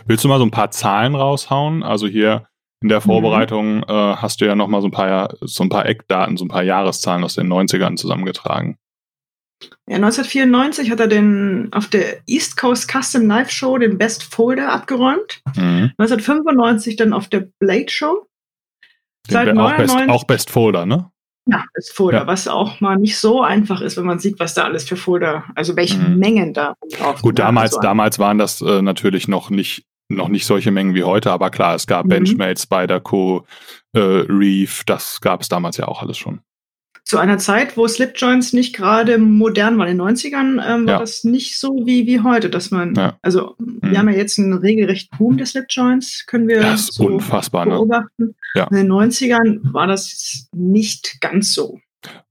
Willst 0.06 0.24
du 0.24 0.28
mal 0.28 0.40
so 0.40 0.46
ein 0.46 0.52
paar 0.52 0.72
Zahlen 0.72 1.16
raushauen? 1.16 1.84
Also 1.84 2.08
hier 2.08 2.48
in 2.82 2.90
der 2.90 3.00
mhm. 3.00 3.04
Vorbereitung 3.04 3.78
mhm. 3.78 3.84
äh, 3.88 4.16
hast 4.16 4.42
du 4.42 4.46
ja 4.46 4.56
noch 4.56 4.68
mal 4.68 4.82
so 4.82 4.88
ein 4.88 4.92
paar 4.92 5.36
so 5.42 5.64
ein 5.64 5.70
paar 5.70 5.86
Eckdaten, 5.86 6.38
so 6.38 6.46
ein 6.46 6.50
paar 6.50 6.64
Jahreszahlen 6.64 7.24
aus 7.24 7.36
den 7.36 7.48
90ern 7.48 7.98
zusammengetragen. 7.98 8.78
Ja, 9.88 9.96
1994 9.96 10.92
hat 10.92 11.00
er 11.00 11.08
den 11.08 11.70
auf 11.72 11.88
der 11.88 12.22
East 12.28 12.58
Coast 12.58 12.90
Custom 12.92 13.24
Knife 13.24 13.52
Show 13.52 13.78
den 13.78 13.98
Best 13.98 14.24
Folder 14.24 14.72
abgeräumt. 14.72 15.42
Mhm. 15.56 15.92
1995 15.98 16.96
dann 16.96 17.14
auf 17.14 17.28
der 17.28 17.48
Blade 17.60 17.90
Show. 17.90 18.28
Seit 19.28 19.56
auch, 19.58 19.76
Best, 19.76 19.96
auch 19.96 20.24
Best 20.24 20.50
Folder, 20.50 20.86
ne? 20.86 21.12
Ja, 21.46 21.64
Best 21.74 21.94
Folder, 21.94 22.20
ja. 22.20 22.28
was 22.28 22.48
auch 22.48 22.80
mal 22.80 22.96
nicht 22.98 23.18
so 23.18 23.42
einfach 23.42 23.82
ist, 23.82 23.98
wenn 23.98 24.06
man 24.06 24.20
sieht, 24.20 24.40
was 24.40 24.54
da 24.54 24.64
alles 24.64 24.88
für 24.88 24.96
Folder, 24.96 25.46
also 25.56 25.76
welche 25.76 25.98
mhm. 25.98 26.18
Mengen 26.18 26.54
da 26.54 26.76
drauf 26.98 27.22
Gut, 27.22 27.40
damals, 27.40 27.74
also 27.74 27.82
damals 27.82 28.20
waren 28.20 28.38
das 28.38 28.62
äh, 28.62 28.82
natürlich 28.82 29.28
noch 29.28 29.50
nicht 29.50 29.86
noch 30.12 30.28
nicht 30.28 30.46
solche 30.46 30.72
Mengen 30.72 30.96
wie 30.96 31.04
heute, 31.04 31.32
aber 31.32 31.52
klar, 31.52 31.76
es 31.76 31.86
gab 31.86 32.06
mhm. 32.06 32.10
Benchmade, 32.10 32.60
Spyderco, 32.60 33.46
äh, 33.94 34.00
Reef, 34.00 34.84
das 34.86 35.22
gab 35.22 35.42
es 35.42 35.50
damals 35.50 35.78
ja 35.78 35.88
auch 35.88 36.02
alles 36.02 36.18
schon. 36.18 36.42
Zu 37.10 37.18
einer 37.18 37.40
Zeit, 37.40 37.76
wo 37.76 37.88
Slipjoints 37.88 38.54
nicht 38.54 38.76
gerade 38.76 39.18
modern 39.18 39.80
waren, 39.80 39.88
in 39.88 39.98
den 39.98 40.08
90ern, 40.08 40.64
ähm, 40.64 40.86
war 40.86 40.94
ja. 40.94 41.00
das 41.00 41.24
nicht 41.24 41.58
so 41.58 41.70
wie, 41.84 42.06
wie 42.06 42.20
heute, 42.20 42.52
dass 42.52 42.70
man, 42.70 42.94
ja. 42.94 43.18
also 43.24 43.56
mhm. 43.58 43.80
wir 43.82 43.98
haben 43.98 44.10
ja 44.10 44.16
jetzt 44.16 44.38
einen 44.38 44.54
regelrechten 44.54 45.18
Boom 45.18 45.36
der 45.36 45.48
Slipjoints, 45.48 46.28
können 46.28 46.48
wir 46.48 46.62
das 46.62 46.82
ist 46.82 46.94
so 46.94 47.08
unfassbar, 47.08 47.66
ne? 47.66 47.72
beobachten. 47.72 48.36
Ne? 48.54 48.68
In 48.70 48.78
den 48.78 48.92
90ern 48.92 49.74
war 49.74 49.88
das 49.88 50.50
nicht 50.56 51.20
ganz 51.20 51.52
so. 51.56 51.80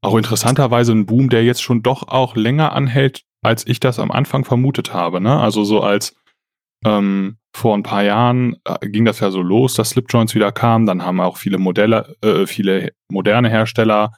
Auch 0.01 0.17
interessanterweise 0.17 0.93
ein 0.93 1.07
Boom, 1.07 1.29
der 1.29 1.43
jetzt 1.43 1.61
schon 1.61 1.83
doch 1.83 2.07
auch 2.07 2.37
länger 2.37 2.71
anhält, 2.71 3.23
als 3.43 3.67
ich 3.67 3.81
das 3.81 3.99
am 3.99 4.13
Anfang 4.13 4.45
vermutet 4.45 4.95
habe. 4.95 5.21
Ne? 5.21 5.41
Also 5.41 5.65
so 5.65 5.81
als 5.81 6.15
ähm, 6.85 7.39
vor 7.53 7.77
ein 7.77 7.83
paar 7.83 8.05
Jahren 8.05 8.55
äh, 8.65 8.89
ging 8.89 9.05
das 9.05 9.19
ja 9.19 9.33
so 9.33 9.43
los, 9.43 9.75
dass 9.75 9.91
Slipjoints 9.91 10.37
wieder 10.37 10.53
kamen. 10.53 10.87
Dann 10.87 11.05
haben 11.05 11.21
auch 11.21 11.37
viele 11.37 11.59
Modelle, 11.59 12.15
äh, 12.23 12.47
viele 12.47 12.93
moderne 13.11 13.51
Hersteller 13.51 14.13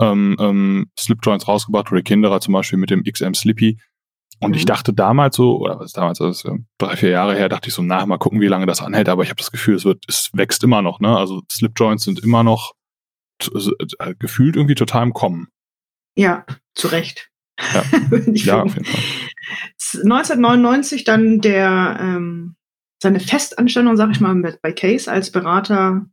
ähm, 0.00 0.36
ähm, 0.38 0.86
Slipjoints 0.98 1.48
rausgebracht. 1.48 1.92
Rick 1.92 2.06
Kinderer 2.06 2.40
zum 2.40 2.52
Beispiel 2.52 2.78
mit 2.78 2.90
dem 2.90 3.04
XM 3.04 3.34
Slippy. 3.34 3.78
Und 4.40 4.50
mhm. 4.50 4.56
ich 4.56 4.64
dachte 4.64 4.92
damals 4.92 5.36
so, 5.36 5.58
oder 5.58 5.78
was 5.78 5.92
damals, 5.92 6.20
also 6.20 6.58
drei, 6.78 6.96
vier 6.96 7.10
Jahre 7.10 7.36
her, 7.36 7.48
dachte 7.48 7.68
ich 7.68 7.74
so, 7.74 7.82
na, 7.82 8.04
mal 8.06 8.18
gucken, 8.18 8.40
wie 8.40 8.48
lange 8.48 8.66
das 8.66 8.80
anhält. 8.80 9.08
Aber 9.08 9.22
ich 9.22 9.28
habe 9.28 9.38
das 9.38 9.52
Gefühl, 9.52 9.76
es 9.76 9.84
wird, 9.84 10.04
es 10.08 10.30
wächst 10.32 10.64
immer 10.64 10.82
noch. 10.82 11.00
Ne? 11.00 11.16
Also 11.16 11.42
Slipjoints 11.50 12.04
sind 12.04 12.20
immer 12.20 12.42
noch 12.42 12.72
äh, 13.40 14.14
gefühlt 14.18 14.56
irgendwie 14.56 14.74
total 14.74 15.04
im 15.04 15.12
Kommen. 15.12 15.48
Ja, 16.16 16.44
zu 16.74 16.88
Recht. 16.88 17.30
Ja, 17.72 17.84
ja 18.32 18.62
auf 18.62 18.74
jeden 18.74 18.84
Fall. 18.84 19.00
1999 19.94 21.04
dann 21.04 21.40
der 21.40 21.98
ähm, 22.00 22.56
seine 23.02 23.20
Festanstellung, 23.20 23.96
sag 23.96 24.10
ich 24.10 24.20
mal, 24.20 24.58
bei 24.62 24.72
Case 24.72 25.10
als 25.10 25.30
Berater. 25.30 26.06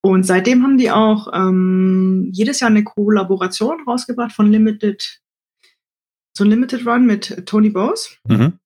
Und 0.00 0.24
seitdem 0.24 0.62
haben 0.62 0.78
die 0.78 0.90
auch 0.90 1.32
ähm, 1.34 2.30
jedes 2.32 2.60
Jahr 2.60 2.70
eine 2.70 2.84
Kollaboration 2.84 3.82
rausgebracht 3.86 4.32
von 4.32 4.50
Limited, 4.50 5.20
so 6.36 6.44
ein 6.44 6.50
Limited 6.50 6.86
Run 6.86 7.04
mit 7.04 7.46
Tony 7.46 7.70
Bose. 7.70 8.10
Mhm. 8.26 8.58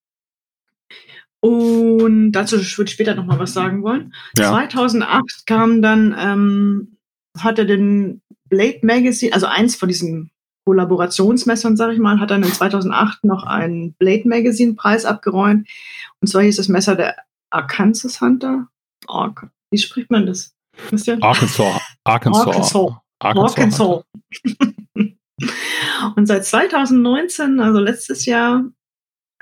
Und 1.40 2.32
dazu 2.32 2.56
würde 2.56 2.88
ich 2.88 2.92
später 2.92 3.14
nochmal 3.14 3.38
was 3.38 3.52
sagen 3.52 3.82
wollen. 3.82 4.14
Ja. 4.38 4.50
2008 4.50 5.46
kam 5.46 5.82
dann, 5.82 6.14
ähm, 6.16 6.96
hat 7.38 7.58
er 7.58 7.64
den 7.64 8.20
Blade 8.48 8.80
Magazine, 8.82 9.32
also 9.32 9.46
eins 9.46 9.74
von 9.74 9.88
diesen 9.88 10.30
Kollaborationsmessern, 10.64 11.76
sage 11.76 11.94
ich 11.94 11.98
mal, 11.98 12.20
hat 12.20 12.30
dann 12.30 12.44
in 12.44 12.52
2008 12.52 13.24
noch 13.24 13.42
einen 13.44 13.94
Blade 13.94 14.28
Magazine 14.28 14.74
Preis 14.74 15.04
abgeräumt. 15.04 15.68
Und 16.20 16.28
zwar 16.28 16.42
hieß 16.42 16.56
das 16.56 16.68
Messer 16.68 16.94
der 16.94 17.16
Arkansas 17.50 18.20
Hunter. 18.20 18.68
Ark 19.08 19.50
Wie 19.70 19.78
spricht 19.78 20.10
man 20.10 20.26
das? 20.26 20.54
Christian? 20.88 21.22
Arkansas. 21.22 21.80
Arkansas. 22.04 22.46
Arkansas. 22.46 22.92
Arkansas. 23.20 24.04
Und 26.16 26.26
seit 26.26 26.44
2019, 26.44 27.60
also 27.60 27.80
letztes 27.80 28.26
Jahr, 28.26 28.64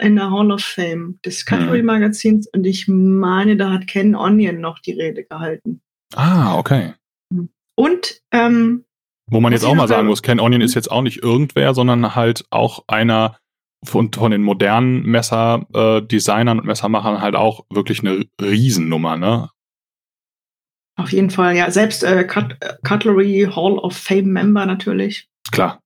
in 0.00 0.16
der 0.16 0.30
Hall 0.30 0.50
of 0.50 0.62
Fame 0.62 1.18
des 1.24 1.44
Cutlery 1.44 1.82
Magazins 1.82 2.48
und 2.54 2.64
ich 2.66 2.88
meine, 2.88 3.56
da 3.56 3.70
hat 3.70 3.86
Ken 3.86 4.14
Onion 4.14 4.60
noch 4.60 4.78
die 4.78 4.92
Rede 4.92 5.24
gehalten. 5.24 5.82
Ah, 6.14 6.56
okay. 6.56 6.94
Und 7.76 8.20
ähm, 8.32 8.84
wo 9.30 9.40
man 9.40 9.52
jetzt 9.52 9.64
auch 9.64 9.74
mal 9.74 9.88
sagen 9.88 10.08
muss, 10.08 10.22
Ken 10.22 10.40
Onion 10.40 10.60
ist 10.60 10.74
jetzt 10.74 10.90
auch 10.90 11.02
nicht 11.02 11.22
irgendwer, 11.22 11.74
sondern 11.74 12.16
halt 12.16 12.44
auch 12.50 12.84
einer 12.88 13.36
von, 13.84 14.12
von 14.12 14.32
den 14.32 14.42
modernen 14.42 15.02
Messer-Designern 15.02 16.58
äh, 16.58 16.60
und 16.60 16.66
Messermachern 16.66 17.20
halt 17.20 17.36
auch 17.36 17.64
wirklich 17.70 18.00
eine 18.00 18.24
Riesennummer, 18.40 19.16
ne? 19.16 19.50
Auf 21.00 21.12
jeden 21.12 21.30
Fall, 21.30 21.56
ja. 21.56 21.70
Selbst 21.70 22.04
äh, 22.04 22.24
Cut 22.24 22.58
Cutlery 22.84 23.48
Hall 23.50 23.78
of 23.78 23.96
Fame 23.96 24.32
Member 24.32 24.66
natürlich. 24.66 25.30
Klar. 25.50 25.80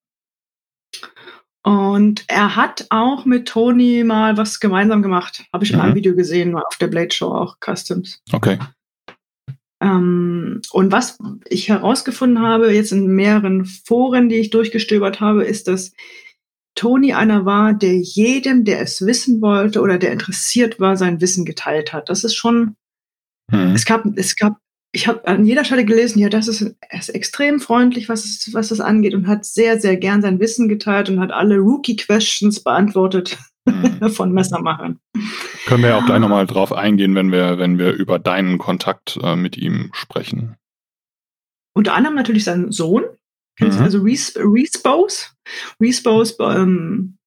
Und 1.63 2.25
er 2.27 2.57
hat 2.57 2.87
auch 2.91 3.25
mit 3.25 3.47
Tony 3.47 4.03
mal 4.03 4.37
was 4.37 4.59
gemeinsam 4.59 5.03
gemacht. 5.03 5.45
Habe 5.53 5.65
ich 5.65 5.73
mhm. 5.73 5.81
einem 5.81 5.95
Video 5.95 6.17
gesehen, 6.17 6.57
auf 6.57 6.77
der 6.81 6.89
Blade 6.89 7.15
Show 7.15 7.29
auch 7.29 7.59
Customs. 7.61 8.23
Okay. 8.33 8.59
Ähm, 9.81 10.63
und 10.73 10.91
was 10.91 11.17
ich 11.47 11.69
herausgefunden 11.69 12.43
habe, 12.43 12.75
jetzt 12.75 12.91
in 12.91 13.07
mehreren 13.07 13.67
Foren, 13.67 14.29
die 14.29 14.37
ich 14.37 14.51
durchgestöbert 14.51 15.21
habe, 15.21 15.45
ist, 15.45 15.69
dass 15.69 15.93
Tony 16.75 17.13
einer 17.13 17.45
war, 17.45 17.73
der 17.73 17.97
jedem, 18.01 18.65
der 18.65 18.81
es 18.81 19.07
wissen 19.07 19.41
wollte 19.41 19.81
oder 19.81 19.97
der 19.97 20.11
interessiert 20.11 20.81
war, 20.81 20.97
sein 20.97 21.21
Wissen 21.21 21.45
geteilt 21.45 21.93
hat. 21.93 22.09
Das 22.09 22.25
ist 22.25 22.35
schon, 22.35 22.75
hm. 23.53 23.75
es 23.75 23.85
gab, 23.85 24.05
es 24.17 24.35
gab, 24.35 24.59
ich 24.95 25.09
habe 25.09 25.27
an 25.27 25.45
jeder 25.45 25.65
Stelle 25.65 25.85
gelesen, 25.85 26.21
ja, 26.21 26.29
das 26.29 26.47
ist, 26.47 26.77
ist 26.91 27.09
extrem 27.09 27.59
freundlich, 27.59 28.09
was 28.09 28.25
es, 28.25 28.51
was 28.53 28.69
das 28.69 28.81
angeht 28.81 29.15
und 29.15 29.27
hat 29.27 29.45
sehr, 29.45 29.81
sehr 29.81 29.97
gern 29.97 30.23
sein 30.23 30.39
Wissen 30.39 30.69
geteilt 30.69 31.11
und 31.11 31.19
hat 31.19 31.33
alle 31.33 31.59
Rookie-Questions 31.59 32.63
beantwortet 32.63 33.37
mhm. 33.65 34.09
von 34.11 34.33
Messermachern. 34.33 35.01
Können 35.67 35.83
wir 35.83 35.91
ja 35.91 35.99
auch 35.99 36.07
gleich 36.07 36.21
nochmal 36.21 36.47
drauf 36.47 36.73
eingehen, 36.73 37.17
wenn 37.17 37.33
wir, 37.33 37.59
wenn 37.59 37.77
wir 37.77 37.93
über 37.93 38.21
deinen 38.21 38.59
Kontakt 38.59 39.19
äh, 39.21 39.35
mit 39.35 39.57
ihm 39.57 39.91
sprechen. 39.95 40.57
Unter 41.77 41.95
anderem 41.95 42.15
natürlich 42.15 42.45
sein 42.45 42.71
Sohn. 42.71 43.03
Mhm. 43.59 43.73
Also 43.73 44.01
Reese, 44.01 44.39
Reese 44.39 44.81
Bose. 44.81 45.27
Reese 45.81 46.05
Bose 46.05 46.37
ähm, 46.41 47.19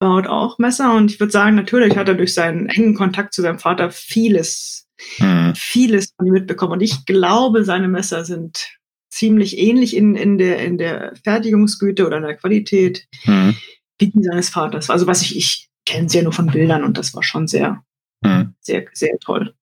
baut 0.00 0.26
auch 0.26 0.58
Messer 0.58 0.94
und 0.94 1.12
ich 1.12 1.20
würde 1.20 1.32
sagen, 1.32 1.54
natürlich 1.54 1.96
hat 1.96 2.08
er 2.08 2.16
durch 2.16 2.34
seinen 2.34 2.66
engen 2.66 2.94
Kontakt 2.94 3.34
zu 3.34 3.42
seinem 3.42 3.60
Vater 3.60 3.92
vieles, 3.92 4.85
mhm. 5.18 5.54
vieles 5.54 6.12
von 6.16 6.26
ihm 6.26 6.32
mitbekommen. 6.32 6.74
Und 6.74 6.82
ich 6.82 7.04
glaube, 7.06 7.64
seine 7.64 7.88
Messer 7.88 8.24
sind 8.24 8.76
ziemlich 9.10 9.58
ähnlich 9.58 9.96
in, 9.96 10.14
in, 10.14 10.38
der, 10.38 10.64
in 10.64 10.78
der 10.78 11.14
Fertigungsgüte 11.24 12.06
oder 12.06 12.18
in 12.18 12.24
der 12.24 12.36
Qualität 12.36 13.06
mhm. 13.24 13.56
wie 13.98 14.10
die 14.10 14.22
seines 14.22 14.50
Vaters. 14.50 14.90
Also 14.90 15.06
was 15.06 15.22
ich, 15.22 15.36
ich 15.36 15.68
kenne 15.86 16.08
sie 16.08 16.18
ja 16.18 16.24
nur 16.24 16.32
von 16.32 16.46
Bildern 16.46 16.84
und 16.84 16.98
das 16.98 17.14
war 17.14 17.22
schon 17.22 17.46
sehr, 17.46 17.82
mhm. 18.22 18.54
sehr, 18.60 18.86
sehr 18.92 19.16
toll. 19.20 19.54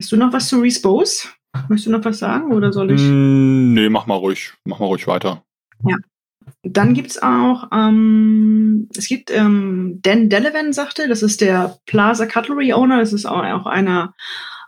Hast 0.00 0.12
du 0.12 0.16
noch 0.16 0.32
was 0.32 0.48
zu 0.48 0.60
Reese 0.60 0.80
Bose? 0.80 1.28
Möchtest 1.68 1.86
du 1.86 1.90
noch 1.90 2.04
was 2.04 2.18
sagen 2.18 2.52
oder 2.52 2.72
soll 2.72 2.92
ich? 2.92 3.00
Mm, 3.00 3.74
nee, 3.74 3.88
mach 3.88 4.06
mal 4.06 4.14
ruhig. 4.14 4.52
Mach 4.64 4.78
mal 4.78 4.86
ruhig 4.86 5.06
weiter. 5.08 5.44
Ja. 5.84 5.96
Dann 6.62 6.94
gibt 6.94 7.10
es 7.10 7.22
auch, 7.22 7.68
ähm, 7.72 8.88
es 8.96 9.06
gibt 9.06 9.30
ähm, 9.30 10.00
Dan 10.02 10.28
Delavan, 10.28 10.72
sagte, 10.72 11.08
das 11.08 11.22
ist 11.22 11.40
der 11.40 11.78
Plaza 11.86 12.26
Cutlery 12.26 12.72
Owner, 12.72 12.98
das 12.98 13.12
ist 13.12 13.26
auch, 13.26 13.44
auch 13.44 13.66
einer, 13.66 14.14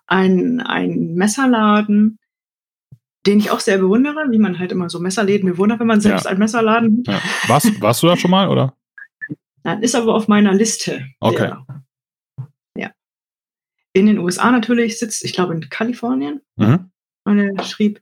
ein, 0.06 0.60
ein 0.60 1.14
Messerladen, 1.14 2.18
den 3.26 3.38
ich 3.38 3.50
auch 3.50 3.60
sehr 3.60 3.78
bewundere, 3.78 4.26
wie 4.30 4.38
man 4.38 4.58
halt 4.58 4.72
immer 4.72 4.88
so 4.88 5.00
Messerläden 5.00 5.50
bewundert, 5.50 5.80
wenn 5.80 5.86
man 5.86 6.00
selbst 6.00 6.24
ja. 6.24 6.30
einen 6.30 6.38
Messerladen 6.38 7.04
hat. 7.06 7.22
Ja. 7.22 7.48
Warst, 7.48 7.80
warst 7.80 8.02
du 8.02 8.06
da 8.06 8.16
schon 8.16 8.30
mal, 8.30 8.48
oder? 8.48 8.74
Nein, 9.62 9.82
ist 9.82 9.94
aber 9.94 10.14
auf 10.14 10.28
meiner 10.28 10.54
Liste. 10.54 11.06
Okay. 11.18 11.36
Der, 11.48 11.66
ja. 12.76 12.90
In 13.92 14.06
den 14.06 14.18
USA 14.18 14.50
natürlich 14.50 14.98
sitzt, 14.98 15.24
ich 15.24 15.32
glaube 15.32 15.54
in 15.54 15.68
Kalifornien. 15.68 16.40
Mhm. 16.56 16.90
Und 17.24 17.38
er 17.38 17.64
schrieb, 17.64 18.00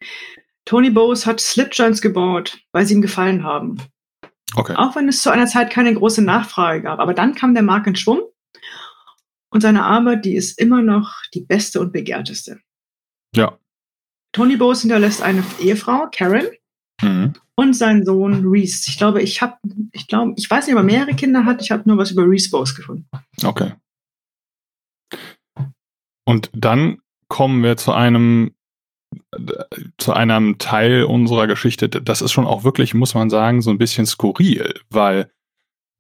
Tony 0.69 0.91
Bowes 0.91 1.25
hat 1.25 1.41
Slipjoints 1.41 2.03
gebaut, 2.03 2.59
weil 2.73 2.85
sie 2.85 2.93
ihm 2.93 3.01
gefallen 3.01 3.43
haben. 3.43 3.79
Okay. 4.55 4.75
Auch 4.77 4.95
wenn 4.97 5.09
es 5.09 5.23
zu 5.23 5.31
einer 5.31 5.47
Zeit 5.47 5.71
keine 5.71 5.95
große 5.95 6.21
Nachfrage 6.21 6.83
gab. 6.83 6.99
Aber 6.99 7.15
dann 7.15 7.35
kam 7.35 7.55
der 7.55 7.63
Markt 7.63 7.87
in 7.87 7.97
Schwung 7.97 8.21
und 9.49 9.63
seine 9.63 9.85
Arbeit, 9.85 10.27
die 10.27 10.37
ist 10.37 10.61
immer 10.61 10.83
noch 10.83 11.23
die 11.33 11.41
beste 11.41 11.81
und 11.81 11.91
begehrteste. 11.91 12.61
Ja. 13.35 13.59
Tony 14.33 14.59
Bowes 14.59 14.83
hinterlässt 14.83 15.23
eine 15.23 15.43
Ehefrau, 15.59 16.07
Karen, 16.15 16.49
mhm. 17.01 17.33
und 17.55 17.73
seinen 17.73 18.05
Sohn 18.05 18.47
Reese. 18.47 18.91
Ich 18.91 18.99
glaube, 18.99 19.23
ich 19.23 19.41
habe, 19.41 19.57
ich 19.93 20.07
glaube, 20.07 20.35
ich 20.37 20.51
weiß 20.51 20.67
nicht, 20.67 20.75
ob 20.75 20.81
er 20.81 20.85
mehrere 20.85 21.15
Kinder 21.15 21.47
hat. 21.47 21.63
Ich 21.63 21.71
habe 21.71 21.89
nur 21.89 21.97
was 21.97 22.11
über 22.11 22.29
Reese 22.29 22.51
Bowes 22.51 22.75
gefunden. 22.75 23.09
Okay. 23.43 23.73
Und 26.27 26.51
dann 26.53 26.99
kommen 27.29 27.63
wir 27.63 27.79
zu 27.79 27.93
einem 27.93 28.55
zu 29.99 30.13
einem 30.13 30.59
Teil 30.59 31.05
unserer 31.05 31.47
Geschichte, 31.47 31.89
das 31.89 32.23
ist 32.23 32.33
schon 32.33 32.47
auch 32.47 32.65
wirklich, 32.65 32.95
muss 32.95 33.15
man 33.15 33.31
sagen, 33.31 33.63
so 33.63 33.71
ein 33.71 33.79
bisschen 33.79 34.07
skurril, 34.07 34.75
weil 34.91 35.31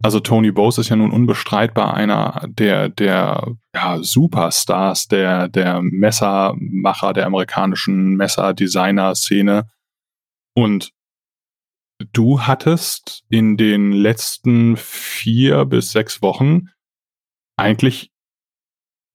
also 0.02 0.20
Tony 0.20 0.52
Bose 0.52 0.80
ist 0.80 0.90
ja 0.90 0.96
nun 0.96 1.10
unbestreitbar 1.10 1.94
einer 1.94 2.46
der, 2.48 2.88
der 2.88 3.56
ja, 3.74 3.98
Superstars 4.00 5.08
der, 5.08 5.48
der 5.48 5.82
Messermacher, 5.82 7.12
der 7.12 7.26
amerikanischen 7.26 8.14
Messerdesigner-Szene. 8.14 9.68
Und 10.54 10.92
du 12.12 12.42
hattest 12.42 13.24
in 13.28 13.56
den 13.56 13.90
letzten 13.90 14.76
vier 14.76 15.64
bis 15.64 15.90
sechs 15.90 16.22
Wochen 16.22 16.68
eigentlich 17.56 18.12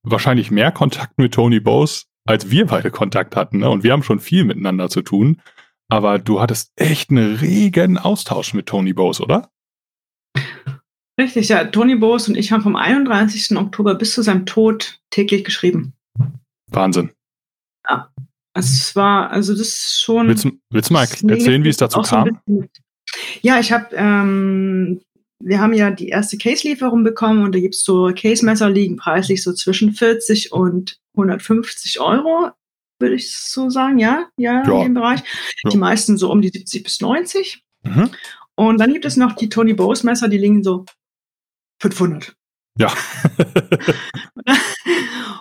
wahrscheinlich 0.05 0.51
mehr 0.51 0.73
Kontakt 0.73 1.17
mit 1.17 1.33
Tony 1.33 1.61
Bose 1.61 2.07
als 2.25 2.49
wir 2.49 2.65
beide 2.65 2.91
Kontakt 2.91 3.35
hatten. 3.35 3.59
Ne? 3.59 3.69
Und 3.69 3.83
wir 3.83 3.91
haben 3.91 4.03
schon 4.03 4.19
viel 4.19 4.43
miteinander 4.43 4.89
zu 4.89 5.01
tun. 5.01 5.41
Aber 5.89 6.17
du 6.17 6.41
hattest 6.41 6.71
echt 6.75 7.09
einen 7.09 7.35
regen 7.35 7.97
Austausch 7.97 8.53
mit 8.53 8.65
Tony 8.65 8.93
Bose, 8.93 9.21
oder? 9.21 9.49
Richtig, 11.19 11.49
ja. 11.49 11.65
Tony 11.65 11.95
Bose 11.95 12.31
und 12.31 12.37
ich 12.37 12.51
haben 12.51 12.63
vom 12.63 12.75
31. 12.75 13.55
Oktober 13.57 13.95
bis 13.95 14.13
zu 14.13 14.23
seinem 14.23 14.45
Tod 14.45 14.99
täglich 15.11 15.43
geschrieben. 15.43 15.93
Wahnsinn. 16.71 17.11
Ja. 17.87 18.09
Es 18.55 18.95
war, 18.95 19.31
also 19.31 19.53
das 19.53 19.67
ist 19.67 20.01
schon. 20.01 20.27
Willst, 20.27 20.47
willst 20.69 20.89
du 20.89 20.93
mal 20.93 21.03
erzählen, 21.03 21.63
wie 21.63 21.69
es 21.69 21.77
dazu 21.77 22.01
kam? 22.01 22.39
So 22.45 22.65
ja, 23.41 23.59
ich 23.59 23.71
habe 23.71 23.95
ähm, 23.95 25.01
wir 25.45 25.59
haben 25.59 25.73
ja 25.73 25.91
die 25.91 26.09
erste 26.09 26.37
Case-Lieferung 26.37 27.03
bekommen 27.03 27.43
und 27.43 27.53
da 27.53 27.59
gibt 27.59 27.75
es 27.75 27.83
so 27.83 28.11
Case-Messer 28.15 28.69
liegen 28.69 28.95
preislich 28.95 29.43
so 29.43 29.53
zwischen 29.53 29.93
40 29.93 30.51
und 30.51 30.99
150 31.15 31.99
Euro, 31.99 32.51
würde 32.99 33.15
ich 33.15 33.35
so 33.35 33.69
sagen, 33.69 33.99
ja, 33.99 34.29
ja, 34.37 34.63
ja. 34.65 34.77
in 34.77 34.81
dem 34.81 34.93
Bereich. 34.93 35.21
Ja. 35.63 35.69
Die 35.69 35.77
meisten 35.77 36.17
so 36.17 36.31
um 36.31 36.41
die 36.41 36.49
70 36.49 36.83
bis 36.83 37.01
90. 37.01 37.63
Mhm. 37.83 38.09
Und 38.55 38.79
dann 38.79 38.93
gibt 38.93 39.05
es 39.05 39.17
noch 39.17 39.33
die 39.33 39.49
Tony 39.49 39.73
Bose 39.73 40.05
Messer, 40.05 40.29
die 40.29 40.37
liegen 40.37 40.63
so 40.63 40.85
500. 41.81 42.33
Ja. 42.77 42.91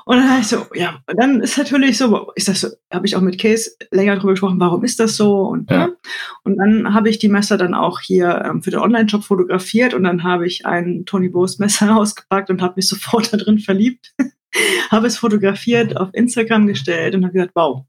und 0.05 0.17
dann 0.17 0.41
ich 0.41 0.49
so, 0.49 0.67
ja, 0.75 1.01
und 1.07 1.19
dann 1.19 1.41
ist 1.41 1.57
natürlich 1.57 1.97
so, 1.97 2.31
ist 2.35 2.49
das 2.49 2.61
so, 2.61 2.69
habe 2.93 3.07
ich 3.07 3.17
auch 3.17 3.23
mit 3.23 3.41
Case 3.41 3.71
länger 3.91 4.17
drüber 4.17 4.33
gesprochen, 4.33 4.61
warum 4.61 4.85
ist 4.85 5.01
das 5.01 5.17
so? 5.17 5.41
Und, 5.41 5.71
ja. 5.71 5.87
ne? 5.87 5.97
und 6.45 6.59
dann 6.59 6.93
habe 6.93 7.09
ich 7.09 7.19
die 7.19 7.31
Messer 7.31 7.57
dann 7.57 7.75
auch 7.75 8.01
hier 8.01 8.43
ähm, 8.45 8.63
für 8.63 8.71
den 8.71 8.81
Online-Shop 8.81 9.25
fotografiert 9.25 9.95
und 9.95 10.05
dann 10.05 10.25
habe 10.25 10.47
ich 10.47 10.67
ein 10.67 11.05
Tony 11.07 11.31
Bose 11.31 11.57
Messer 11.59 11.97
ausgepackt 12.01 12.51
und 12.51 12.61
habe 12.61 12.75
mich 12.77 12.89
sofort 12.89 13.33
da 13.33 13.39
drin 13.39 13.59
verliebt. 13.59 14.13
habe 14.91 15.07
es 15.07 15.17
fotografiert, 15.17 15.97
auf 15.97 16.11
Instagram 16.13 16.67
gestellt 16.67 17.15
und 17.15 17.25
habe 17.25 17.33
gesagt, 17.33 17.53
wow. 17.55 17.87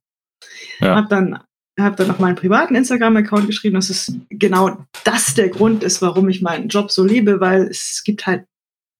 Ja. 0.79 0.95
Habe 0.95 1.07
dann 1.09 1.39
habe 1.79 1.95
dann 1.95 2.11
auf 2.11 2.19
meinen 2.19 2.35
privaten 2.35 2.75
Instagram-Account 2.75 3.47
geschrieben, 3.47 3.75
dass 3.75 3.89
es 3.89 4.15
genau 4.29 4.85
das 5.03 5.33
der 5.33 5.49
Grund 5.49 5.83
ist, 5.83 6.03
warum 6.03 6.29
ich 6.29 6.41
meinen 6.41 6.67
Job 6.67 6.91
so 6.91 7.03
liebe, 7.03 7.39
weil 7.39 7.63
es 7.63 8.03
gibt 8.05 8.27
halt 8.27 8.45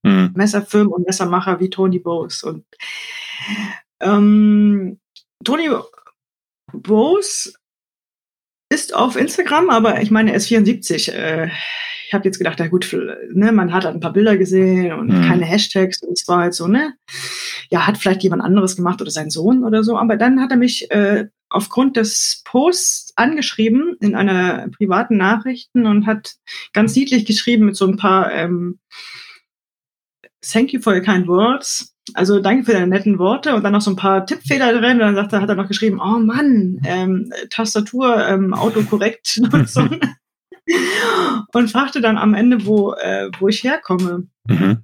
mhm. 0.04 0.32
Messerfirmen 0.36 0.94
und 0.94 1.06
Messermacher 1.06 1.60
wie 1.60 1.70
Tony 1.70 2.00
Bose. 2.00 2.46
Und 2.48 2.66
ähm, 4.00 5.00
Tony 5.44 5.70
Bose 6.72 7.54
ist 8.70 8.94
auf 8.96 9.16
Instagram, 9.16 9.70
aber 9.70 10.02
ich 10.02 10.12
meine, 10.12 10.32
er 10.32 10.38
ist 10.38 10.48
74. 10.48 11.13
Äh, 11.13 11.50
ich 12.08 12.13
habe 12.13 12.26
jetzt 12.26 12.38
gedacht, 12.38 12.58
na 12.60 12.68
gut, 12.68 12.96
ne, 13.32 13.52
man 13.52 13.74
hat 13.74 13.86
halt 13.86 13.96
ein 13.96 14.00
paar 14.00 14.13
Bilder 14.13 14.38
gesehen 14.38 14.92
und 14.94 15.08
mhm. 15.08 15.24
keine 15.24 15.46
Hashtags 15.46 16.04
und 16.04 16.13
es 16.13 16.28
war 16.28 16.42
halt 16.42 16.54
so, 16.54 16.68
ne, 16.68 16.94
ja, 17.72 17.88
hat 17.88 17.98
vielleicht 17.98 18.22
jemand 18.22 18.44
anderes 18.44 18.76
gemacht 18.76 19.02
oder 19.02 19.10
sein 19.10 19.32
Sohn 19.32 19.63
oder 19.63 19.84
so. 19.84 19.98
Aber 19.98 20.16
dann 20.16 20.39
hat 20.39 20.52
er 20.52 20.58
mich 20.58 20.92
äh, 20.92 21.26
aufgrund 21.50 21.98
des 21.98 22.44
Posts 22.46 23.13
angeschrieben 23.16 23.96
in 24.00 24.16
einer 24.16 24.68
privaten 24.70 25.18
Nachrichten 25.18 25.86
und 25.86 26.06
hat 26.06 26.36
ganz 26.74 26.96
niedlich 26.96 27.26
geschrieben 27.26 27.66
mit 27.66 27.76
so 27.76 27.88
ein 27.88 27.98
paar 27.98 28.32
ähm, 28.32 28.80
Thank 30.51 30.73
you 30.73 30.82
for 30.82 30.93
your 30.93 31.01
kind 31.01 31.27
words. 31.27 31.93
Also 32.15 32.39
danke 32.39 32.65
für 32.65 32.73
deine 32.73 32.88
netten 32.88 33.17
Worte 33.17 33.56
und 33.56 33.63
dann 33.63 33.71
noch 33.71 33.82
so 33.82 33.91
ein 33.91 33.95
paar 33.95 34.25
Tippfehler 34.25 34.73
drin. 34.73 34.93
Und 34.93 34.99
dann 34.99 35.15
sagt 35.15 35.34
er, 35.34 35.41
hat 35.41 35.49
er 35.49 35.56
noch 35.56 35.67
geschrieben, 35.67 35.99
oh 36.01 36.19
Mann, 36.19 36.82
ähm, 36.86 37.32
Tastatur, 37.49 38.27
ähm, 38.27 38.53
Autokorrekt 38.53 39.39
Nutzung. 39.51 39.99
und 41.53 41.71
fragte 41.71 42.01
dann 42.01 42.17
am 42.17 42.34
Ende, 42.34 42.65
wo, 42.65 42.93
äh, 42.93 43.29
wo 43.39 43.47
ich 43.47 43.63
herkomme. 43.63 44.27
Mhm. 44.47 44.79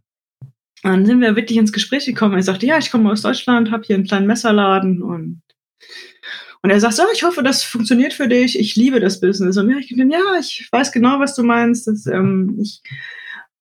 Dann 0.81 1.05
sind 1.05 1.19
wir 1.19 1.35
wirklich 1.35 1.57
ins 1.57 1.73
Gespräch 1.73 2.05
gekommen. 2.05 2.35
Er 2.35 2.43
sagte, 2.43 2.65
ja, 2.65 2.77
ich 2.77 2.89
komme 2.89 3.11
aus 3.11 3.21
Deutschland, 3.21 3.69
habe 3.71 3.83
hier 3.85 3.95
einen 3.95 4.07
kleinen 4.07 4.27
Messerladen 4.27 5.01
und 5.01 5.41
und 6.61 6.71
er 6.71 6.79
sagt, 6.79 6.95
so, 6.95 7.03
ich 7.13 7.23
hoffe, 7.23 7.41
das 7.41 7.63
funktioniert 7.63 8.13
für 8.13 8.27
dich. 8.27 8.59
Ich 8.59 8.75
liebe 8.75 8.99
das 8.99 9.21
Business. 9.21 9.55
Und 9.55 9.69
ich 9.77 9.89
dachte, 9.89 10.11
ja, 10.11 10.39
ich 10.39 10.67
weiß 10.71 10.91
genau, 10.91 11.19
was 11.19 11.33
du 11.35 11.43
meinst. 11.43 11.87
Das, 11.87 12.05
ähm, 12.05 12.57
ich 12.61 12.81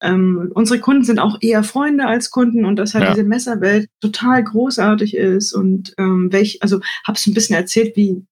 ähm, 0.01 0.51
unsere 0.55 0.81
Kunden 0.81 1.05
sind 1.05 1.19
auch 1.19 1.39
eher 1.41 1.65
Freunde 1.65 2.07
als 2.07 2.31
Kunden 2.31 2.65
und 2.65 2.77
dass 2.77 2.95
halt 2.95 3.05
ja. 3.05 3.11
diese 3.11 3.25
Messerwelt 3.25 3.89
total 4.01 4.45
großartig 4.45 5.17
ist 5.17 5.53
und 5.53 5.95
ähm, 5.99 6.33
welch, 6.33 6.63
also 6.63 6.81
habe 7.05 7.19
es 7.19 7.27
ein 7.27 7.35
bisschen 7.35 7.57
erzählt, 7.57 7.97
wie 7.97 8.25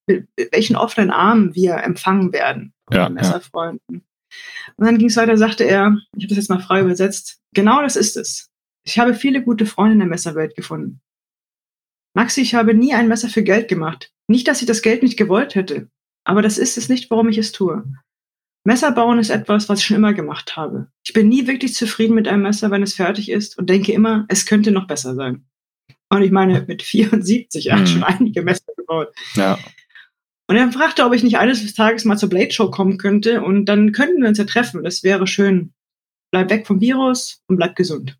welchen 0.52 0.76
offenen 0.76 1.10
Armen 1.10 1.54
wir 1.54 1.76
empfangen 1.76 2.32
werden 2.32 2.72
von 2.86 2.96
ja, 2.96 3.08
Messerfreunden. 3.08 3.80
Ja. 3.90 4.00
Und 4.76 4.86
dann 4.86 4.98
ging 4.98 5.08
es 5.08 5.16
weiter, 5.16 5.36
sagte 5.36 5.64
er, 5.64 5.96
ich 6.16 6.24
habe 6.24 6.28
das 6.28 6.38
jetzt 6.38 6.50
mal 6.50 6.60
frei 6.60 6.82
übersetzt, 6.82 7.40
genau 7.54 7.82
das 7.82 7.96
ist 7.96 8.16
es. 8.16 8.48
Ich 8.84 8.98
habe 8.98 9.14
viele 9.14 9.42
gute 9.42 9.66
Freunde 9.66 9.94
in 9.94 9.98
der 10.00 10.08
Messerwelt 10.08 10.54
gefunden. 10.54 11.00
Maxi, 12.14 12.40
ich 12.40 12.54
habe 12.54 12.74
nie 12.74 12.94
ein 12.94 13.08
Messer 13.08 13.28
für 13.28 13.42
Geld 13.42 13.68
gemacht. 13.68 14.10
Nicht, 14.28 14.46
dass 14.48 14.60
ich 14.60 14.66
das 14.66 14.82
Geld 14.82 15.02
nicht 15.02 15.16
gewollt 15.16 15.54
hätte, 15.54 15.88
aber 16.24 16.42
das 16.42 16.58
ist 16.58 16.78
es 16.78 16.88
nicht, 16.88 17.10
warum 17.10 17.28
ich 17.28 17.38
es 17.38 17.52
tue. 17.52 17.84
Messer 18.66 18.90
bauen 18.90 19.20
ist 19.20 19.30
etwas, 19.30 19.68
was 19.68 19.78
ich 19.78 19.86
schon 19.86 19.96
immer 19.96 20.12
gemacht 20.12 20.56
habe. 20.56 20.88
Ich 21.04 21.12
bin 21.12 21.28
nie 21.28 21.46
wirklich 21.46 21.72
zufrieden 21.74 22.16
mit 22.16 22.26
einem 22.26 22.42
Messer, 22.42 22.72
wenn 22.72 22.82
es 22.82 22.94
fertig 22.94 23.30
ist 23.30 23.56
und 23.56 23.70
denke 23.70 23.92
immer, 23.92 24.24
es 24.28 24.44
könnte 24.44 24.72
noch 24.72 24.88
besser 24.88 25.14
sein. 25.14 25.46
Und 26.08 26.22
ich 26.22 26.32
meine, 26.32 26.64
mit 26.66 26.82
74 26.82 27.70
mhm. 27.70 27.86
schon 27.86 28.02
einige 28.02 28.42
Messer 28.42 28.72
gebaut. 28.76 29.14
Ja. 29.34 29.56
Und 30.48 30.56
er 30.56 30.72
fragte, 30.72 31.04
ob 31.04 31.14
ich 31.14 31.22
nicht 31.22 31.38
eines 31.38 31.74
Tages 31.74 32.04
mal 32.04 32.16
zur 32.16 32.28
Blade 32.28 32.50
Show 32.50 32.68
kommen 32.72 32.98
könnte 32.98 33.40
und 33.42 33.66
dann 33.66 33.92
könnten 33.92 34.20
wir 34.20 34.28
uns 34.28 34.38
ja 34.38 34.44
treffen. 34.44 34.82
Das 34.82 35.04
wäre 35.04 35.28
schön. 35.28 35.72
Bleib 36.32 36.50
weg 36.50 36.66
vom 36.66 36.80
Virus 36.80 37.44
und 37.46 37.58
bleib 37.58 37.76
gesund. 37.76 38.18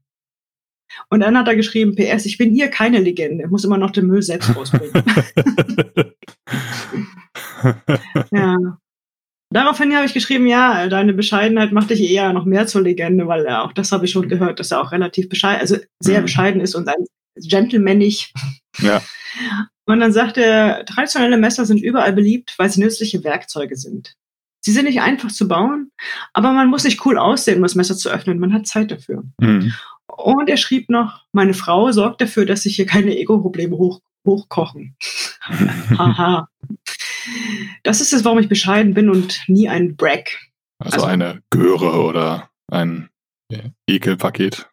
Und 1.11 1.21
dann 1.21 1.37
hat 1.37 1.49
er 1.49 1.57
geschrieben, 1.57 1.97
PS, 1.97 2.25
ich 2.25 2.39
bin 2.39 2.55
hier 2.55 2.69
keine 2.69 3.01
Legende, 3.01 3.49
muss 3.49 3.65
immer 3.65 3.79
noch 3.79 3.91
den 3.91 4.07
Müll 4.07 4.23
selbst 4.23 4.55
rausbringen. 4.55 4.93
ja. 8.31 8.79
Daraufhin 9.57 9.97
habe 9.97 10.05
ich 10.05 10.13
geschrieben, 10.13 10.47
ja, 10.47 10.87
deine 10.87 11.15
Bescheidenheit 11.15 11.73
macht 11.73 11.89
dich 11.89 12.03
eher 12.03 12.31
noch 12.35 12.45
mehr 12.45 12.67
zur 12.67 12.83
Legende, 12.83 13.27
weil 13.27 13.47
er 13.47 13.65
auch 13.65 13.73
das 13.73 13.91
habe 13.91 14.05
ich 14.05 14.11
schon 14.11 14.29
gehört, 14.29 14.61
dass 14.61 14.71
er 14.71 14.83
auch 14.83 14.93
relativ 14.93 15.31
bescheiden, 15.31 15.63
also 15.63 15.79
sehr 15.99 16.19
mhm. 16.19 16.25
bescheiden 16.25 16.61
ist 16.61 16.75
und 16.75 16.87
ein 16.89 17.07
gentlemanlich. 17.37 18.35
Ja. 18.81 19.01
Und 19.89 20.01
dann 20.01 20.13
sagt 20.13 20.37
er, 20.37 20.85
traditionelle 20.85 21.39
Messer 21.39 21.65
sind 21.65 21.81
überall 21.81 22.13
beliebt, 22.13 22.55
weil 22.59 22.69
sie 22.69 22.81
nützliche 22.81 23.23
Werkzeuge 23.23 23.77
sind. 23.77 24.17
Sie 24.61 24.73
sind 24.73 24.87
nicht 24.87 25.01
einfach 25.01 25.31
zu 25.31 25.47
bauen, 25.47 25.93
aber 26.33 26.53
man 26.53 26.69
muss 26.69 26.83
nicht 26.83 27.07
cool 27.07 27.17
aussehen, 27.19 27.59
um 27.59 27.63
das 27.63 27.77
Messer 27.77 27.97
zu 27.97 28.11
öffnen. 28.11 28.41
Man 28.41 28.53
hat 28.53 28.67
Zeit 28.67 28.91
dafür. 28.91 29.23
Mhm. 29.41 29.73
Und 30.09 30.51
er 30.51 30.57
schrieb 30.57 30.91
noch, 30.91 31.23
meine 31.33 31.55
Frau 31.55 31.93
sorgt 31.93 32.21
dafür, 32.21 32.47
dass 32.47 32.63
sich 32.63 32.75
hier 32.75 32.87
keine 32.87 33.17
Ego-Probleme 33.17 33.79
hoch, 33.79 34.01
hochkochen. 34.27 34.97
Haha. 35.97 36.49
Das 37.83 38.01
ist 38.01 38.13
es, 38.13 38.25
warum 38.25 38.39
ich 38.39 38.49
bescheiden 38.49 38.95
bin 38.95 39.11
und 39.11 39.41
nie 39.49 39.69
ein 39.69 39.97
Brag. 39.97 40.39
Also, 40.79 40.97
also 40.97 41.07
eine 41.07 41.43
Göre 41.51 42.03
oder 42.03 42.51
ein 42.71 43.09
Ekelpaket. 43.87 44.69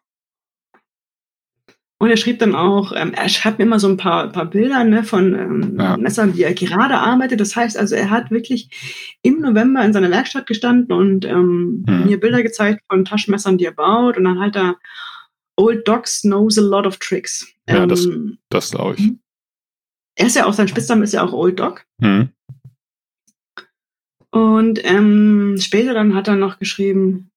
Und 1.98 2.10
er 2.10 2.16
schrieb 2.16 2.38
dann 2.40 2.54
auch, 2.54 2.92
ähm, 2.94 3.14
er 3.14 3.28
schreibt 3.28 3.58
mir 3.58 3.64
immer 3.64 3.78
so 3.78 3.88
ein 3.88 3.96
paar, 3.96 4.28
paar 4.30 4.46
Bilder 4.46 4.84
ne, 4.84 5.04
von 5.04 5.34
ähm, 5.34 5.76
ja. 5.78 5.96
Messern, 5.96 6.32
die 6.32 6.42
er 6.42 6.52
gerade 6.52 6.98
arbeitet. 6.98 7.40
Das 7.40 7.56
heißt 7.56 7.78
also, 7.78 7.94
er 7.94 8.10
hat 8.10 8.30
wirklich 8.30 9.16
im 9.22 9.40
November 9.40 9.82
in 9.84 9.92
seiner 9.92 10.10
Werkstatt 10.10 10.46
gestanden 10.46 10.92
und 10.92 11.24
ähm, 11.24 11.84
mhm. 11.86 12.04
mir 12.04 12.20
Bilder 12.20 12.42
gezeigt 12.42 12.82
von 12.90 13.04
Taschenmessern, 13.04 13.56
die 13.56 13.64
er 13.64 13.72
baut. 13.72 14.18
Und 14.18 14.24
dann 14.24 14.40
halt 14.40 14.56
da 14.56 14.74
Old 15.56 15.86
Dogs 15.86 16.22
knows 16.22 16.58
a 16.58 16.62
lot 16.62 16.86
of 16.86 16.98
tricks. 16.98 17.46
Ja, 17.68 17.86
das, 17.86 18.04
ähm, 18.04 18.38
das 18.50 18.72
glaube 18.72 18.96
ich. 18.98 19.12
Er 20.16 20.26
ist 20.26 20.36
ja 20.36 20.46
auch, 20.46 20.52
sein 20.52 20.68
Spitzname 20.68 21.04
ist 21.04 21.12
ja 21.12 21.24
auch 21.24 21.32
Old 21.32 21.58
Dog. 21.58 21.84
Mhm. 21.98 22.30
Und 24.30 24.84
ähm, 24.84 25.56
später 25.60 25.94
dann 25.94 26.14
hat 26.14 26.28
er 26.28 26.36
noch 26.36 26.58
geschrieben, 26.58 27.30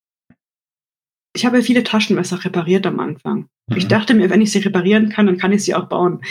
ich 1.36 1.46
habe 1.46 1.62
viele 1.62 1.84
Taschenmesser 1.84 2.44
repariert 2.44 2.88
am 2.88 3.00
Anfang. 3.00 3.50
Mhm. 3.68 3.78
Ich 3.78 3.88
dachte 3.88 4.16
mir, 4.16 4.30
wenn 4.30 4.42
ich 4.42 4.52
sie 4.52 4.60
reparieren 4.60 5.10
kann, 5.10 5.28
dann 5.28 5.38
kann 5.38 5.52
ich 5.52 5.64
sie 5.64 5.76
auch 5.76 5.88
bauen. 5.88 6.22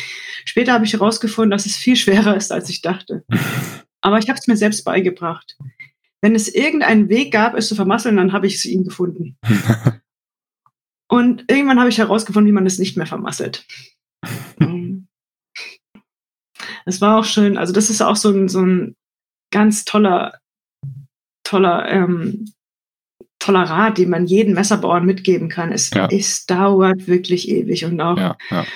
Später 0.44 0.72
habe 0.72 0.84
ich 0.84 0.92
herausgefunden, 0.92 1.50
dass 1.50 1.66
es 1.66 1.76
viel 1.76 1.96
schwerer 1.96 2.36
ist, 2.36 2.50
als 2.50 2.68
ich 2.68 2.82
dachte. 2.82 3.24
Aber 4.00 4.18
ich 4.18 4.28
habe 4.28 4.38
es 4.38 4.46
mir 4.46 4.56
selbst 4.56 4.84
beigebracht. 4.84 5.56
Wenn 6.20 6.34
es 6.34 6.52
irgendeinen 6.52 7.08
Weg 7.08 7.32
gab, 7.32 7.54
es 7.54 7.68
zu 7.68 7.74
vermasseln, 7.74 8.16
dann 8.16 8.32
habe 8.32 8.46
ich 8.46 8.56
es 8.56 8.64
ihm 8.64 8.84
gefunden. 8.84 9.36
Und 11.08 11.44
irgendwann 11.48 11.78
habe 11.78 11.88
ich 11.88 11.98
herausgefunden, 11.98 12.48
wie 12.48 12.54
man 12.54 12.66
es 12.66 12.78
nicht 12.78 12.96
mehr 12.96 13.06
vermasselt. 13.06 13.64
Es 16.86 17.00
war 17.00 17.18
auch 17.18 17.24
schön. 17.24 17.58
Also 17.58 17.72
das 17.72 17.90
ist 17.90 18.00
auch 18.00 18.16
so 18.16 18.30
ein, 18.30 18.48
so 18.48 18.60
ein 18.62 18.94
ganz 19.52 19.84
toller, 19.84 20.38
toller 21.44 21.88
ähm, 21.88 22.46
toller 23.46 23.62
Rat, 23.62 23.98
den 23.98 24.10
man 24.10 24.26
jedem 24.26 24.54
Messerbauern 24.54 25.04
mitgeben 25.04 25.48
kann. 25.48 25.72
Es, 25.72 25.90
ja. 25.90 26.08
es 26.10 26.46
dauert 26.46 27.06
wirklich 27.06 27.48
ewig 27.48 27.84
und 27.84 28.00
auch. 28.00 28.18
Ja, 28.18 28.36
ja. 28.50 28.66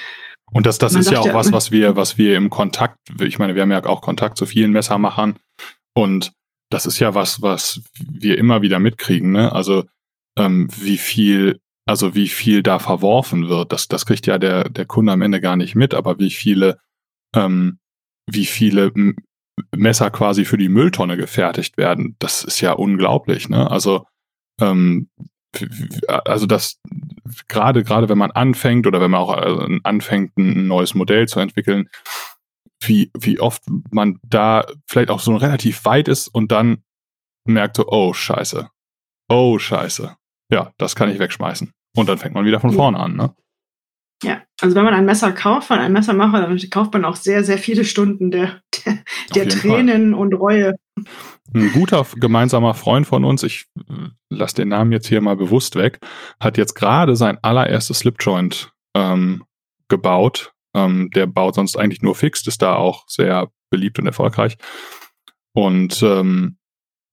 Und 0.52 0.66
das, 0.66 0.78
das 0.78 0.94
ist 0.94 1.10
ja 1.10 1.20
auch 1.20 1.32
was, 1.32 1.52
was 1.52 1.70
wir, 1.70 1.94
was 1.94 2.18
wir 2.18 2.36
im 2.36 2.50
Kontakt, 2.50 2.98
ich 3.20 3.38
meine, 3.38 3.54
wir 3.54 3.62
haben 3.62 3.70
ja 3.70 3.84
auch 3.84 4.00
Kontakt 4.00 4.36
zu 4.36 4.46
vielen 4.46 4.72
Messermachern 4.72 5.38
und 5.94 6.32
das 6.70 6.86
ist 6.86 6.98
ja 6.98 7.14
was, 7.14 7.42
was 7.42 7.82
wir 7.98 8.36
immer 8.38 8.62
wieder 8.62 8.78
mitkriegen, 8.78 9.32
ne? 9.32 9.52
Also 9.52 9.84
ähm, 10.36 10.68
wie 10.76 10.98
viel, 10.98 11.60
also 11.86 12.14
wie 12.14 12.28
viel 12.28 12.62
da 12.62 12.78
verworfen 12.78 13.48
wird, 13.48 13.72
das, 13.72 13.86
das 13.88 14.06
kriegt 14.06 14.26
ja 14.26 14.38
der, 14.38 14.68
der 14.68 14.86
Kunde 14.86 15.12
am 15.12 15.22
Ende 15.22 15.40
gar 15.40 15.56
nicht 15.56 15.74
mit, 15.74 15.94
aber 15.94 16.18
wie 16.18 16.30
viele, 16.30 16.78
ähm, 17.34 17.78
wie 18.32 18.46
viele 18.46 18.92
Messer 19.76 20.10
quasi 20.10 20.44
für 20.44 20.56
die 20.56 20.68
Mülltonne 20.68 21.16
gefertigt 21.16 21.76
werden, 21.76 22.16
das 22.18 22.44
ist 22.44 22.60
ja 22.60 22.72
unglaublich, 22.72 23.48
ne? 23.48 23.70
Also 23.70 24.06
ähm, 24.60 25.08
also 26.06 26.46
das 26.46 26.78
gerade 27.48 27.82
gerade 27.82 28.08
wenn 28.08 28.18
man 28.18 28.30
anfängt 28.30 28.86
oder 28.86 29.00
wenn 29.00 29.10
man 29.10 29.20
auch 29.20 29.36
äh, 29.36 29.80
anfängt 29.82 30.36
ein 30.38 30.66
neues 30.66 30.94
Modell 30.94 31.26
zu 31.28 31.40
entwickeln, 31.40 31.88
wie 32.82 33.10
wie 33.14 33.40
oft 33.40 33.62
man 33.90 34.18
da 34.22 34.64
vielleicht 34.86 35.10
auch 35.10 35.20
so 35.20 35.34
relativ 35.36 35.84
weit 35.84 36.08
ist 36.08 36.28
und 36.28 36.52
dann 36.52 36.84
merkt 37.44 37.76
so 37.76 37.88
oh 37.88 38.12
Scheiße, 38.12 38.68
oh 39.28 39.58
Scheiße, 39.58 40.16
ja 40.52 40.72
das 40.78 40.94
kann 40.94 41.10
ich 41.10 41.18
wegschmeißen 41.18 41.72
und 41.96 42.08
dann 42.08 42.18
fängt 42.18 42.34
man 42.34 42.44
wieder 42.44 42.60
von 42.60 42.72
vorne 42.72 42.98
an, 42.98 43.16
ne? 43.16 43.34
Ja, 44.22 44.42
also 44.60 44.76
wenn 44.76 44.84
man 44.84 44.94
ein 44.94 45.06
Messer 45.06 45.32
kauft 45.32 45.68
von 45.68 45.78
einem 45.78 45.94
Messermacher, 45.94 46.42
dann 46.42 46.58
kauft 46.70 46.92
man 46.92 47.04
auch 47.04 47.16
sehr, 47.16 47.42
sehr 47.42 47.56
viele 47.56 47.84
Stunden 47.84 48.30
der, 48.30 48.60
der, 48.84 48.98
der 49.34 49.48
Tränen 49.48 50.12
Fall. 50.12 50.20
und 50.20 50.34
Reue. 50.34 50.74
Ein 51.54 51.72
guter 51.72 52.06
gemeinsamer 52.16 52.74
Freund 52.74 53.06
von 53.06 53.24
uns, 53.24 53.42
ich 53.42 53.66
äh, 53.88 54.08
lasse 54.28 54.56
den 54.56 54.68
Namen 54.68 54.92
jetzt 54.92 55.08
hier 55.08 55.20
mal 55.20 55.36
bewusst 55.36 55.74
weg, 55.76 55.98
hat 56.38 56.58
jetzt 56.58 56.74
gerade 56.74 57.16
sein 57.16 57.38
allererstes 57.42 58.00
Slipjoint 58.00 58.72
ähm, 58.94 59.44
gebaut. 59.88 60.52
Ähm, 60.74 61.10
der 61.14 61.26
baut 61.26 61.56
sonst 61.56 61.76
eigentlich 61.76 62.02
nur 62.02 62.14
fixed, 62.14 62.46
ist 62.46 62.62
da 62.62 62.76
auch 62.76 63.04
sehr 63.08 63.50
beliebt 63.70 63.98
und 63.98 64.06
erfolgreich. 64.06 64.56
Und 65.52 66.02
ähm, 66.02 66.58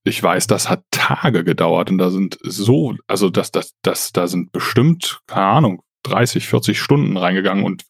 ich 0.03 0.21
weiß, 0.21 0.47
das 0.47 0.69
hat 0.69 0.83
Tage 0.91 1.43
gedauert 1.43 1.89
und 1.89 1.97
da 1.97 2.09
sind 2.09 2.37
so, 2.43 2.95
also 3.07 3.29
das, 3.29 3.51
das, 3.51 3.73
das, 3.81 4.11
da 4.11 4.27
sind 4.27 4.51
bestimmt, 4.51 5.21
keine 5.27 5.45
Ahnung, 5.45 5.81
30, 6.09 6.47
40 6.47 6.79
Stunden 6.79 7.17
reingegangen 7.17 7.63
und 7.63 7.85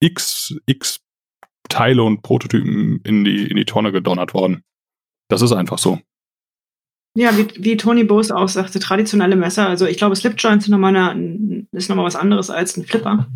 x, 0.00 0.54
x 0.66 1.00
Teile 1.68 2.02
und 2.02 2.22
Prototypen 2.22 3.00
in 3.04 3.24
die, 3.24 3.46
in 3.46 3.56
die 3.56 3.64
Tonne 3.64 3.92
gedonnert 3.92 4.34
worden. 4.34 4.62
Das 5.28 5.42
ist 5.42 5.52
einfach 5.52 5.78
so. 5.78 6.00
Ja, 7.16 7.36
wie, 7.38 7.46
wie 7.56 7.76
Tony 7.76 8.04
Bose 8.04 8.36
auch 8.36 8.48
sagte, 8.48 8.80
traditionelle 8.80 9.36
Messer. 9.36 9.68
Also 9.68 9.86
ich 9.86 9.96
glaube, 9.96 10.16
Slipjoints 10.16 10.64
sind 10.64 10.72
nochmal 10.72 10.96
eine, 10.96 11.66
ist 11.72 11.88
nochmal 11.88 12.04
was 12.04 12.16
anderes 12.16 12.50
als 12.50 12.76
ein 12.76 12.84
Flipper. 12.84 13.28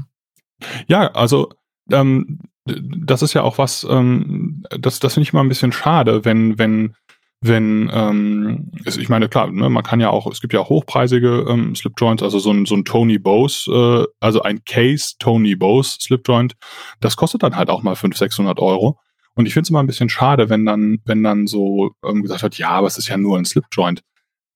Ja, 0.88 1.12
also 1.12 1.52
ähm, 1.90 2.40
das 2.66 3.22
ist 3.22 3.34
ja 3.34 3.42
auch 3.42 3.58
was, 3.58 3.86
ähm, 3.88 4.64
das, 4.78 4.98
das 5.00 5.14
finde 5.14 5.28
ich 5.28 5.32
immer 5.32 5.42
ein 5.42 5.48
bisschen 5.48 5.72
schade, 5.72 6.24
wenn, 6.24 6.58
wenn 6.58 6.94
wenn, 7.40 7.88
ähm, 7.92 8.72
ich 8.84 9.08
meine, 9.08 9.28
klar, 9.28 9.50
ne, 9.50 9.70
man 9.70 9.84
kann 9.84 10.00
ja 10.00 10.10
auch, 10.10 10.26
es 10.26 10.40
gibt 10.40 10.52
ja 10.52 10.60
auch 10.60 10.70
hochpreisige 10.70 11.46
ähm, 11.48 11.74
Slipjoints, 11.74 12.22
also 12.22 12.38
so 12.40 12.50
ein, 12.50 12.66
so 12.66 12.74
ein 12.74 12.84
Tony 12.84 13.18
Bose, 13.18 13.70
äh, 13.70 14.06
also 14.18 14.42
ein 14.42 14.64
Case 14.64 15.14
Tony 15.18 15.54
Bose 15.54 15.98
Slipjoint, 16.00 16.54
das 17.00 17.16
kostet 17.16 17.44
dann 17.44 17.54
halt 17.54 17.70
auch 17.70 17.82
mal 17.82 17.94
500, 17.94 18.18
600 18.18 18.58
Euro. 18.58 18.98
Und 19.34 19.46
ich 19.46 19.52
finde 19.52 19.66
es 19.66 19.70
immer 19.70 19.80
ein 19.80 19.86
bisschen 19.86 20.08
schade, 20.08 20.48
wenn 20.48 20.66
dann, 20.66 20.98
wenn 21.04 21.22
dann 21.22 21.46
so 21.46 21.92
ähm, 22.04 22.22
gesagt 22.22 22.42
wird, 22.42 22.58
ja, 22.58 22.70
aber 22.70 22.88
es 22.88 22.98
ist 22.98 23.08
ja 23.08 23.16
nur 23.16 23.38
ein 23.38 23.44
Slipjoint. 23.44 24.02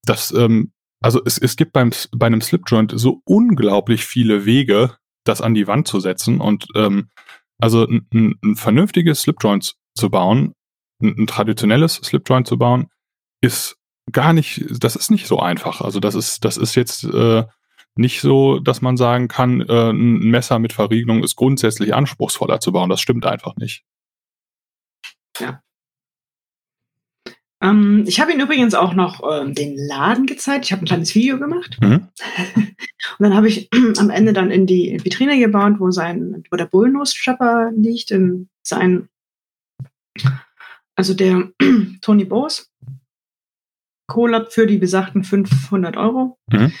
Das, 0.05 0.33
ähm, 0.33 0.73
also 1.01 1.21
es, 1.23 1.37
es 1.37 1.55
gibt 1.55 1.71
beim, 1.71 1.91
bei 2.11 2.27
einem 2.27 2.41
Slipjoint 2.41 2.91
so 2.93 3.21
unglaublich 3.23 4.03
viele 4.03 4.45
Wege, 4.45 4.97
das 5.23 5.41
an 5.41 5.53
die 5.53 5.67
Wand 5.67 5.87
zu 5.87 6.01
setzen 6.01 6.41
und 6.41 6.67
ähm, 6.75 7.07
also 7.59 7.87
ein, 7.87 8.35
ein 8.43 8.55
vernünftiges 8.57 9.21
Slipjoint 9.21 9.75
zu 9.95 10.09
bauen, 10.09 10.53
ein, 11.03 11.15
ein 11.19 11.27
traditionelles 11.27 11.95
Slipjoint 11.95 12.47
zu 12.47 12.57
bauen, 12.57 12.87
ist 13.41 13.77
gar 14.11 14.33
nicht, 14.33 14.65
das 14.83 14.95
ist 14.95 15.11
nicht 15.11 15.27
so 15.27 15.39
einfach. 15.39 15.81
Also 15.81 15.99
das 15.99 16.15
ist, 16.15 16.43
das 16.43 16.57
ist 16.57 16.75
jetzt 16.75 17.03
äh, 17.03 17.43
nicht 17.95 18.21
so, 18.21 18.59
dass 18.59 18.81
man 18.81 18.97
sagen 18.97 19.27
kann, 19.27 19.61
äh, 19.61 19.91
ein 19.91 20.19
Messer 20.19 20.59
mit 20.59 20.73
Verriegelung 20.73 21.23
ist 21.23 21.35
grundsätzlich 21.35 21.93
anspruchsvoller 21.93 22.59
zu 22.59 22.71
bauen. 22.71 22.89
Das 22.89 23.01
stimmt 23.01 23.25
einfach 23.25 23.55
nicht. 23.55 23.83
Ja. 25.39 25.61
Ähm, 27.61 28.03
ich 28.07 28.19
habe 28.19 28.31
Ihnen 28.31 28.41
übrigens 28.41 28.73
auch 28.73 28.93
noch 28.93 29.21
ähm, 29.31 29.53
den 29.53 29.77
Laden 29.77 30.25
gezeigt. 30.25 30.65
Ich 30.65 30.71
habe 30.71 30.83
ein 30.83 30.85
kleines 30.85 31.15
Video 31.15 31.39
gemacht. 31.39 31.77
Mhm. 31.81 32.09
Und 33.19 33.19
dann 33.19 33.35
habe 33.35 33.47
ich 33.47 33.69
am 33.97 34.09
Ende 34.09 34.33
dann 34.33 34.51
in 34.51 34.65
die 34.65 34.99
Vitrine 35.03 35.39
gebaut, 35.39 35.75
wo 35.79 35.91
sein, 35.91 36.43
wo 36.49 36.57
der 36.57 36.65
Bullnose-Strapper 36.65 37.71
liegt, 37.75 38.11
in 38.11 38.49
sein 38.63 39.07
also 40.95 41.13
der 41.13 41.51
Tony 42.01 42.25
Bose, 42.25 42.63
Collab 44.07 44.51
für 44.51 44.67
die 44.67 44.77
besagten 44.77 45.23
500 45.23 45.97
Euro. 45.97 46.37
Mhm. 46.51 46.71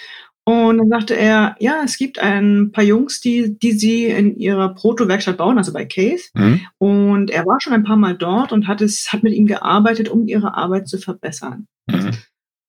Und 0.45 0.77
dann 0.77 0.89
sagte 0.89 1.15
er, 1.15 1.55
ja, 1.59 1.83
es 1.85 1.97
gibt 1.97 2.19
ein 2.19 2.71
paar 2.73 2.83
Jungs, 2.83 3.21
die, 3.21 3.57
die 3.57 3.71
sie 3.71 4.07
in 4.07 4.35
ihrer 4.35 4.75
Proto-Werkstatt 4.75 5.37
bauen, 5.37 5.57
also 5.57 5.71
bei 5.71 5.85
Case. 5.85 6.25
Mhm. 6.33 6.61
Und 6.79 7.31
er 7.31 7.45
war 7.45 7.61
schon 7.61 7.71
ein 7.71 7.85
paar 7.85 7.95
Mal 7.95 8.17
dort 8.17 8.51
und 8.51 8.67
hat 8.67 8.81
es, 8.81 9.13
hat 9.13 9.23
mit 9.23 9.33
ihm 9.33 9.47
gearbeitet, 9.47 10.09
um 10.09 10.27
ihre 10.27 10.55
Arbeit 10.55 10.89
zu 10.89 10.97
verbessern. 10.97 11.67
Mhm. 11.89 12.11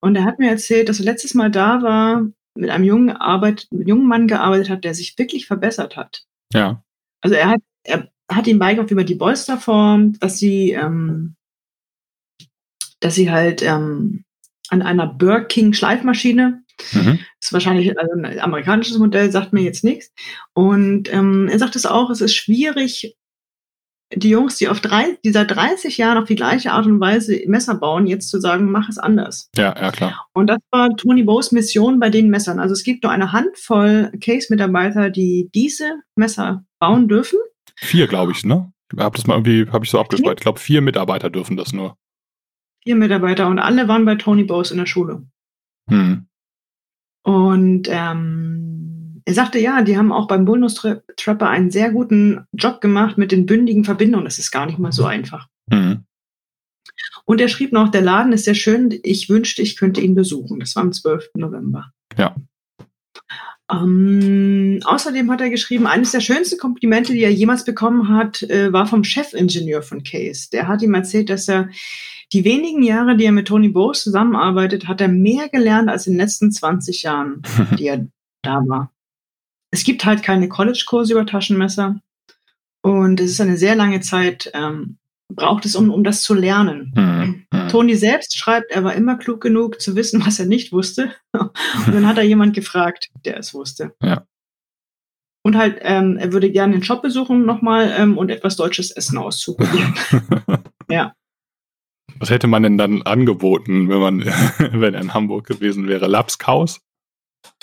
Und 0.01 0.15
er 0.17 0.25
hat 0.25 0.39
mir 0.39 0.51
erzählt, 0.51 0.89
dass 0.89 1.01
er 1.01 1.07
letztes 1.07 1.35
Mal 1.35 1.51
da 1.51 1.83
war, 1.83 2.27
mit 2.57 2.71
einem 2.71 2.85
jungen 2.85 3.11
Arbeit, 3.11 3.67
mit 3.71 3.81
einem 3.81 3.89
jungen 3.89 4.07
Mann 4.07 4.29
gearbeitet 4.29 4.71
hat, 4.71 4.85
der 4.85 4.95
sich 4.95 5.19
wirklich 5.19 5.47
verbessert 5.47 5.97
hat. 5.97 6.25
Ja. 6.53 6.85
Also 7.23 7.35
er 7.35 7.49
hat, 7.49 7.61
er 7.83 8.09
hat 8.31 8.47
ihm 8.47 8.59
beigebracht, 8.59 8.91
wie 8.91 8.95
man 8.95 9.07
die 9.07 9.15
Bolster 9.15 9.59
formt, 9.59 10.23
dass 10.23 10.39
sie, 10.39 10.73
ähm, 10.73 11.37
dass 13.01 13.15
sie 13.15 13.31
halt 13.31 13.63
ähm, 13.63 14.25
an 14.69 14.83
einer 14.83 15.07
Birking 15.07 15.73
Schleifmaschine, 15.73 16.63
mhm. 16.93 17.19
ist 17.41 17.53
wahrscheinlich 17.53 17.99
also 17.99 18.13
ein 18.15 18.41
amerikanisches 18.41 18.99
Modell, 18.99 19.31
sagt 19.31 19.53
mir 19.53 19.63
jetzt 19.63 19.85
nichts. 19.85 20.13
Und 20.55 21.13
ähm, 21.13 21.49
er 21.49 21.59
sagt 21.59 21.77
es 21.77 21.87
auch, 21.87 22.11
es 22.11 22.21
ist 22.21 22.35
schwierig, 22.35 23.17
die 24.17 24.31
Jungs, 24.31 24.57
die 24.57 24.69
auf 24.69 24.81
drei, 24.81 25.19
die 25.25 25.33
seit 25.33 25.51
30 25.51 25.97
Jahren 25.99 26.19
auf 26.19 26.29
die 26.29 26.35
gleiche 26.35 26.73
Art 26.73 26.87
und 26.87 27.01
Weise 27.01 27.41
Messer 27.47 27.75
bauen, 27.75 28.07
jetzt 28.07 28.29
zu 28.29 28.41
sagen, 28.41 28.71
mach 28.71 28.89
es 28.89 28.99
anders. 28.99 29.51
Ja, 29.57 29.75
ja, 29.81 29.91
klar. 29.91 30.27
Und 30.33 30.49
das 30.49 30.59
war 30.71 30.95
Tony 30.97 31.23
Bows 31.25 31.53
Mission 31.53 31.99
bei 31.99 32.11
den 32.11 32.29
Messern. 32.29 32.61
Also 32.61 32.75
es 32.75 32.85
gibt 32.85 33.03
nur 33.03 33.13
eine 33.13 33.33
Handvoll 33.33 34.13
Case-Mitarbeiter, 34.21 35.11
die 35.11 35.51
diese 35.55 36.01
Messer 36.17 36.65
bauen 36.79 37.09
dürfen. 37.09 37.39
Vier, 37.77 38.07
glaube 38.07 38.33
ich, 38.33 38.45
ne? 38.45 38.73
Ich 38.93 38.99
habe 38.99 39.17
das 39.17 39.27
mal 39.27 39.35
irgendwie, 39.35 39.71
habe 39.71 39.85
ich 39.85 39.91
so 39.91 39.99
abgespeichert. 39.99 40.41
Ich 40.41 40.43
glaube, 40.43 40.61
vier 40.61 40.81
Mitarbeiter 40.81 41.31
dürfen 41.31 41.57
das 41.57 41.73
nur. 41.73 41.97
Vier 42.83 42.97
Mitarbeiter 42.97 43.49
und 43.49 43.59
alle 43.59 43.89
waren 43.89 44.05
bei 44.05 44.15
Tony 44.17 44.45
Bows 44.45 44.71
in 44.71 44.79
der 44.79 44.87
Schule. 44.87 45.27
Hm. 45.89 46.27
Und 47.23 47.89
ähm, 47.91 49.23
er 49.25 49.35
sagte, 49.35 49.59
ja, 49.59 49.83
die 49.83 49.97
haben 49.97 50.13
auch 50.13 50.29
beim 50.29 50.45
Bonus 50.45 50.75
Trapper 51.17 51.49
einen 51.49 51.71
sehr 51.71 51.91
guten 51.91 52.45
Job 52.53 52.81
gemacht 52.81 53.17
mit 53.17 53.33
den 53.33 53.47
bündigen 53.47 53.85
Verbindungen. 53.85 54.27
Das 54.27 54.39
ist 54.39 54.51
gar 54.51 54.67
nicht 54.67 54.79
mal 54.79 54.93
so 54.93 55.07
einfach. 55.07 55.49
Hm. 55.71 56.05
Und 57.25 57.41
er 57.41 57.49
schrieb 57.49 57.73
noch, 57.73 57.91
der 57.91 58.03
Laden 58.03 58.33
ist 58.35 58.45
sehr 58.45 58.55
schön. 58.55 58.95
Ich 59.03 59.31
wünschte, 59.31 59.63
ich 59.63 59.77
könnte 59.77 60.03
ihn 60.03 60.15
besuchen. 60.15 60.61
Das 60.61 60.77
war 60.77 60.83
am 60.83 60.93
12. 60.93 61.31
November. 61.37 61.91
Ja. 62.19 62.37
Ähm, 63.71 64.81
außerdem 64.85 65.31
hat 65.31 65.41
er 65.41 65.49
geschrieben, 65.49 65.87
eines 65.87 66.13
der 66.13 66.21
schönsten 66.21 66.59
Komplimente, 66.59 67.13
die 67.13 67.23
er 67.23 67.33
jemals 67.33 67.65
bekommen 67.65 68.09
hat, 68.09 68.43
äh, 68.43 68.73
war 68.73 68.87
vom 68.87 69.05
Chefingenieur 69.05 69.83
von 69.83 70.03
Case. 70.03 70.51
Der 70.53 70.69
hat 70.69 70.83
ihm 70.83 70.95
erzählt, 70.95 71.31
dass 71.31 71.49
er 71.49 71.71
die 72.33 72.45
wenigen 72.45 72.83
Jahre, 72.83 73.17
die 73.17 73.25
er 73.25 73.33
mit 73.33 73.49
Tony 73.49 73.69
Bowes 73.69 74.03
zusammenarbeitet, 74.03 74.87
hat 74.87 75.01
er 75.01 75.09
mehr 75.09 75.49
gelernt 75.49 75.89
als 75.89 76.07
in 76.07 76.15
den 76.15 76.21
letzten 76.21 76.53
20 76.53 77.03
Jahren, 77.03 77.43
die 77.79 77.87
er 77.87 78.07
da 78.43 78.63
war. 78.67 78.93
Es 79.71 79.85
gibt 79.85 80.05
halt 80.05 80.23
keine 80.23 80.49
College-Kurse 80.49 81.13
über 81.15 81.27
Taschenmesser. 81.27 82.01
Und 82.83 83.19
es 83.19 83.31
ist 83.31 83.41
eine 83.41 83.57
sehr 83.57 83.75
lange 83.77 84.01
Zeit, 84.01 84.51
ähm, 84.53 84.99
braucht 85.29 85.65
es, 85.65 85.75
um, 85.77 85.91
um 85.91 86.05
das 86.05 86.23
zu 86.23 86.35
lernen. 86.35 86.93
Mhm. 86.95 87.47
mhm. 87.53 87.69
Tony 87.69 87.95
selbst 87.95 88.37
schreibt, 88.37 88.71
er 88.71 88.85
war 88.85 88.95
immer 88.95 89.17
klug 89.17 89.41
genug 89.41 89.81
zu 89.81 89.97
wissen, 89.97 90.25
was 90.25 90.39
er 90.39 90.47
nicht 90.47 90.73
wusste. 90.73 91.15
Und 91.33 91.95
dann 91.95 92.07
hat 92.07 92.19
er 92.19 92.25
jemand 92.25 92.55
gefragt, 92.55 93.11
der 93.25 93.39
es 93.39 93.55
wusste. 93.55 93.95
Ja. 94.03 94.27
Und 95.47 95.59
halt, 95.59 95.79
ähm, 95.83 96.17
er 96.17 96.33
würde 96.33 96.51
gerne 96.51 96.73
den 96.73 96.83
Shop 96.83 97.03
besuchen 97.03 97.45
nochmal 97.45 97.95
ähm, 97.99 98.17
und 98.17 98.31
etwas 98.31 98.57
deutsches 98.57 98.91
Essen 98.91 99.19
auszuprobieren. 99.19 99.95
ja. 100.91 101.13
Was 102.19 102.31
hätte 102.31 102.47
man 102.47 102.63
denn 102.63 102.79
dann 102.79 103.03
angeboten, 103.03 103.91
wenn 103.91 103.99
man, 103.99 104.25
wenn 104.59 104.95
er 104.95 105.03
in 105.03 105.13
Hamburg 105.13 105.47
gewesen 105.47 105.87
wäre? 105.87 106.07
Lapskaus? 106.07 106.81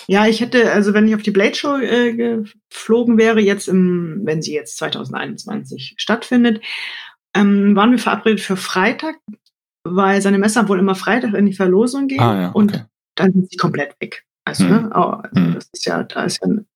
Ja, 0.06 0.26
ich 0.28 0.40
hätte, 0.40 0.70
also 0.70 0.94
wenn 0.94 1.08
ich 1.08 1.14
auf 1.16 1.22
die 1.22 1.32
Blade 1.32 1.56
Show 1.56 1.76
äh, 1.76 2.14
geflogen 2.14 3.18
wäre, 3.18 3.40
jetzt 3.40 3.66
im, 3.66 4.20
wenn 4.22 4.42
sie 4.42 4.54
jetzt 4.54 4.76
2021 4.76 5.94
stattfindet, 5.96 6.60
ähm, 7.34 7.74
waren 7.76 7.90
wir 7.90 7.98
verabredet 7.98 8.40
für 8.40 8.56
Freitag, 8.56 9.16
weil 9.84 10.20
seine 10.22 10.38
Messer 10.38 10.68
wohl 10.68 10.78
immer 10.78 10.94
Freitag 10.94 11.34
in 11.34 11.46
die 11.46 11.54
Verlosung 11.54 12.08
gehen 12.08 12.20
ah, 12.20 12.40
ja, 12.40 12.48
okay. 12.50 12.58
und 12.58 12.86
dann 13.14 13.32
sind 13.32 13.50
sie 13.50 13.56
komplett 13.56 13.94
weg. 14.00 14.24
Also, 14.44 14.64
hm. 14.64 14.70
ne? 14.70 14.90
oh, 14.94 15.00
also 15.00 15.36
hm. 15.36 15.54
das 15.54 15.68
ist 15.72 15.86
ja, 15.86 16.02
da 16.02 16.24
ist 16.24 16.40
ja 16.42 16.48
ein 16.48 16.66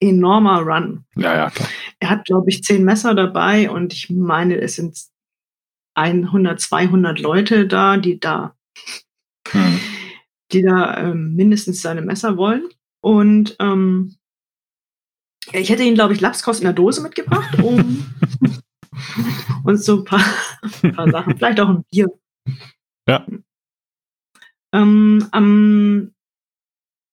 enormer 0.00 0.60
Run. 0.60 1.04
Ja, 1.16 1.34
ja, 1.34 1.50
klar. 1.50 1.68
Er 2.00 2.10
hat, 2.10 2.24
glaube 2.24 2.50
ich, 2.50 2.62
zehn 2.62 2.84
Messer 2.84 3.14
dabei 3.14 3.70
und 3.70 3.92
ich 3.92 4.10
meine, 4.10 4.60
es 4.60 4.76
sind 4.76 4.98
100, 5.94 6.60
200 6.60 7.20
Leute 7.20 7.66
da, 7.66 7.96
die 7.96 8.18
da, 8.18 8.56
hm. 9.48 9.80
die 10.52 10.62
da 10.62 10.96
ähm, 10.98 11.34
mindestens 11.34 11.82
seine 11.82 12.02
Messer 12.02 12.36
wollen. 12.36 12.68
Und 13.00 13.56
ähm, 13.58 14.16
ich 15.52 15.70
hätte 15.70 15.82
ihn, 15.82 15.94
glaube 15.94 16.14
ich, 16.14 16.20
Lapskost 16.20 16.60
in 16.60 16.66
der 16.66 16.72
Dose 16.72 17.02
mitgebracht, 17.02 17.58
um 17.62 18.06
und 19.64 19.76
so 19.78 19.98
ein 19.98 20.04
paar, 20.04 20.24
ein 20.82 20.92
paar 20.94 21.10
Sachen, 21.10 21.36
vielleicht 21.36 21.60
auch 21.60 21.68
ein 21.68 21.84
Bier. 21.90 22.08
Ja. 23.08 23.26
Ähm, 24.74 25.28
am 25.32 26.14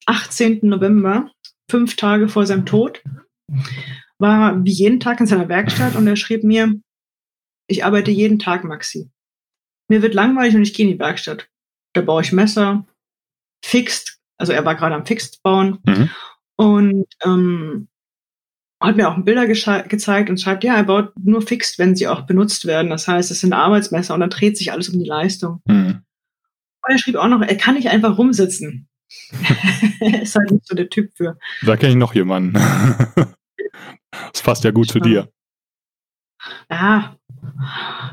18. 0.06 0.60
November, 0.64 1.32
fünf 1.70 1.96
Tage 1.96 2.30
vor 2.30 2.46
seinem 2.46 2.66
Tod, 2.66 3.04
war 4.18 4.52
er 4.52 4.66
wie 4.66 4.72
jeden 4.72 5.00
Tag 5.00 5.20
in 5.20 5.28
seiner 5.28 5.50
Werkstatt 5.50 5.96
und 5.96 6.08
er 6.08 6.16
schrieb 6.16 6.44
mir, 6.44 6.80
ich 7.68 7.86
arbeite 7.86 8.12
jeden 8.12 8.40
Tag, 8.40 8.64
Maxi. 8.64 9.10
Mir 9.90 10.02
wird 10.02 10.14
langweilig 10.14 10.56
und 10.56 10.64
ich 10.64 10.74
gehe 10.74 10.88
in 10.88 10.94
die 10.94 11.00
Werkstatt. 11.00 11.50
Da 11.94 12.02
baue 12.02 12.22
ich 12.22 12.32
Messer, 12.32 12.86
fixt, 13.64 14.20
also 14.38 14.54
er 14.54 14.66
war 14.66 14.76
gerade 14.76 14.96
am 14.96 15.06
Fixt 15.06 15.42
bauen 15.44 15.80
mhm. 15.86 16.10
und 16.58 17.08
ähm, 17.24 17.88
hat 18.80 18.96
mir 18.96 19.10
auch 19.10 19.18
Bilder 19.24 19.46
gezeigt 19.46 20.30
und 20.30 20.40
schreibt, 20.40 20.64
ja, 20.64 20.76
er 20.76 20.84
baut 20.84 21.12
nur 21.22 21.42
fixt, 21.42 21.80
wenn 21.80 21.96
sie 21.96 22.08
auch 22.08 22.22
benutzt 22.26 22.66
werden. 22.66 22.90
Das 22.90 23.08
heißt, 23.08 23.30
es 23.30 23.42
sind 23.42 23.54
Arbeitsmesser 23.54 24.14
und 24.14 24.22
dann 24.22 24.30
dreht 24.30 24.58
sich 24.58 24.72
alles 24.72 24.90
um 24.90 25.00
die 25.00 25.08
Leistung. 25.08 25.62
Mhm. 25.66 26.02
Und 26.82 26.92
er 26.92 26.98
schrieb 26.98 27.16
auch 27.16 27.28
noch, 27.28 27.42
er 27.42 27.58
kann 27.58 27.76
nicht 27.76 27.90
einfach 27.90 28.18
rumsitzen. 28.18 28.88
er 30.00 30.22
ist 30.22 30.36
halt 30.36 30.52
nicht 30.52 30.66
so 30.66 30.76
der 30.76 30.90
Typ 30.90 31.12
für. 31.16 31.38
Da 31.64 31.76
kenne 31.76 31.92
ich 31.92 31.98
noch 31.98 32.16
jemanden. 32.16 32.54
das 34.12 34.42
passt 34.44 34.64
ja 34.64 34.72
gut 34.72 34.88
ja. 34.88 34.94
zu 34.94 35.00
dir. 35.00 35.30
Ja, 36.72 37.18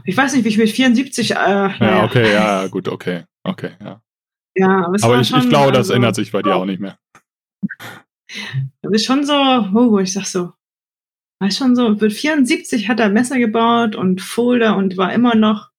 ich 0.05 0.16
weiß 0.16 0.35
nicht, 0.35 0.44
wie 0.44 0.48
ich 0.48 0.59
mit 0.59 0.70
74. 0.70 1.31
Äh, 1.31 1.35
ja, 1.35 1.74
naja. 1.79 2.05
okay, 2.05 2.33
ja, 2.33 2.66
gut, 2.66 2.88
okay, 2.88 3.24
okay, 3.44 3.72
ja. 3.81 4.02
Ja, 4.57 4.87
aber, 4.87 4.96
aber 5.02 5.20
ich, 5.20 5.29
schon, 5.29 5.40
ich, 5.40 5.48
glaube, 5.48 5.70
das 5.70 5.79
also, 5.81 5.92
ändert 5.92 6.14
sich 6.14 6.33
bei 6.33 6.42
dir 6.42 6.57
auch 6.57 6.64
nicht 6.64 6.81
mehr. 6.81 6.98
Das 8.83 8.90
ist 8.92 9.05
schon 9.05 9.24
so, 9.24 9.33
oh, 9.33 9.98
ich 10.00 10.12
sag 10.12 10.26
so, 10.26 10.52
weiß 11.40 11.57
schon 11.57 11.77
so, 11.77 11.90
mit 11.90 12.12
74 12.12 12.88
hat 12.88 13.01
er 13.01 13.09
Messer 13.09 13.38
gebaut 13.38 13.96
und 13.96 14.20
Folder 14.20 14.77
und 14.77 14.96
war 14.96 15.12
immer 15.12 15.35
noch, 15.35 15.70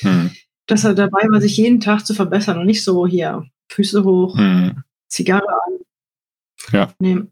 hm. 0.00 0.30
dass 0.66 0.84
er 0.84 0.94
dabei 0.94 1.28
war, 1.28 1.40
sich 1.40 1.56
jeden 1.56 1.80
Tag 1.80 2.06
zu 2.06 2.14
verbessern 2.14 2.58
und 2.58 2.66
nicht 2.66 2.84
so 2.84 3.06
hier 3.06 3.44
Füße 3.70 4.04
hoch, 4.04 4.36
hm. 4.36 4.82
Zigarre 5.08 5.48
an. 5.48 5.78
Ja. 6.72 6.92
Nee. 6.98 7.22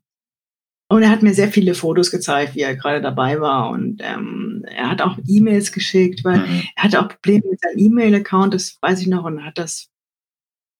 Und 0.92 1.03
er 1.03 1.11
hat 1.11 1.23
mir 1.23 1.33
sehr 1.33 1.49
viele 1.49 1.75
Fotos 1.75 2.11
gezeigt, 2.11 2.55
wie 2.55 2.61
er 2.61 2.77
gerade 2.77 3.01
dabei 3.01 3.40
war. 3.40 3.71
Und 3.71 4.03
ähm, 4.05 4.62
er 4.68 4.90
hat 4.90 5.01
auch 5.01 5.16
E-Mails 5.27 5.73
geschickt, 5.73 6.23
weil 6.23 6.40
mhm. 6.40 6.62
er 6.77 6.85
hatte 6.85 7.01
auch 7.01 7.09
Probleme 7.09 7.45
mit 7.51 7.61
seinem 7.62 7.79
E-Mail-Account, 7.79 8.53
das 8.53 8.77
weiß 8.83 9.01
ich 9.01 9.07
noch, 9.07 9.25
und 9.25 9.42
hat 9.42 9.57
das 9.57 9.88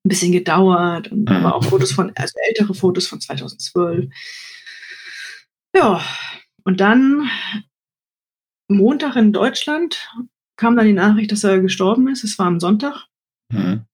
ein 0.05 0.11
bisschen 0.11 0.33
gedauert. 0.33 1.11
Und 1.11 1.31
mhm. 1.31 1.37
aber 1.37 1.55
auch 1.55 1.65
Fotos 1.65 1.93
von, 1.93 2.13
also 2.15 2.35
ältere 2.47 2.75
Fotos 2.75 3.07
von 3.07 3.23
2012. 3.23 4.11
Ja, 5.75 6.05
und 6.65 6.81
dann 6.81 7.29
Montag 8.69 9.17
in 9.17 9.33
Deutschland 9.33 10.09
kam 10.57 10.77
dann 10.77 10.87
die 10.87 10.93
Nachricht, 10.93 11.33
dass 11.33 11.45
er 11.45 11.61
gestorben 11.61 12.09
ist. 12.09 12.25
Es 12.25 12.39
war 12.39 12.47
am 12.47 12.61
Sonntag. 12.61 13.07
Mhm. 13.53 13.85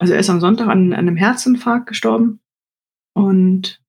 Also 0.00 0.14
er 0.14 0.20
ist 0.20 0.30
am 0.30 0.40
Sonntag 0.40 0.68
an, 0.68 0.92
an 0.92 0.98
einem 0.98 1.16
Herzinfarkt 1.16 1.86
gestorben. 1.86 2.40
Und 3.16 3.80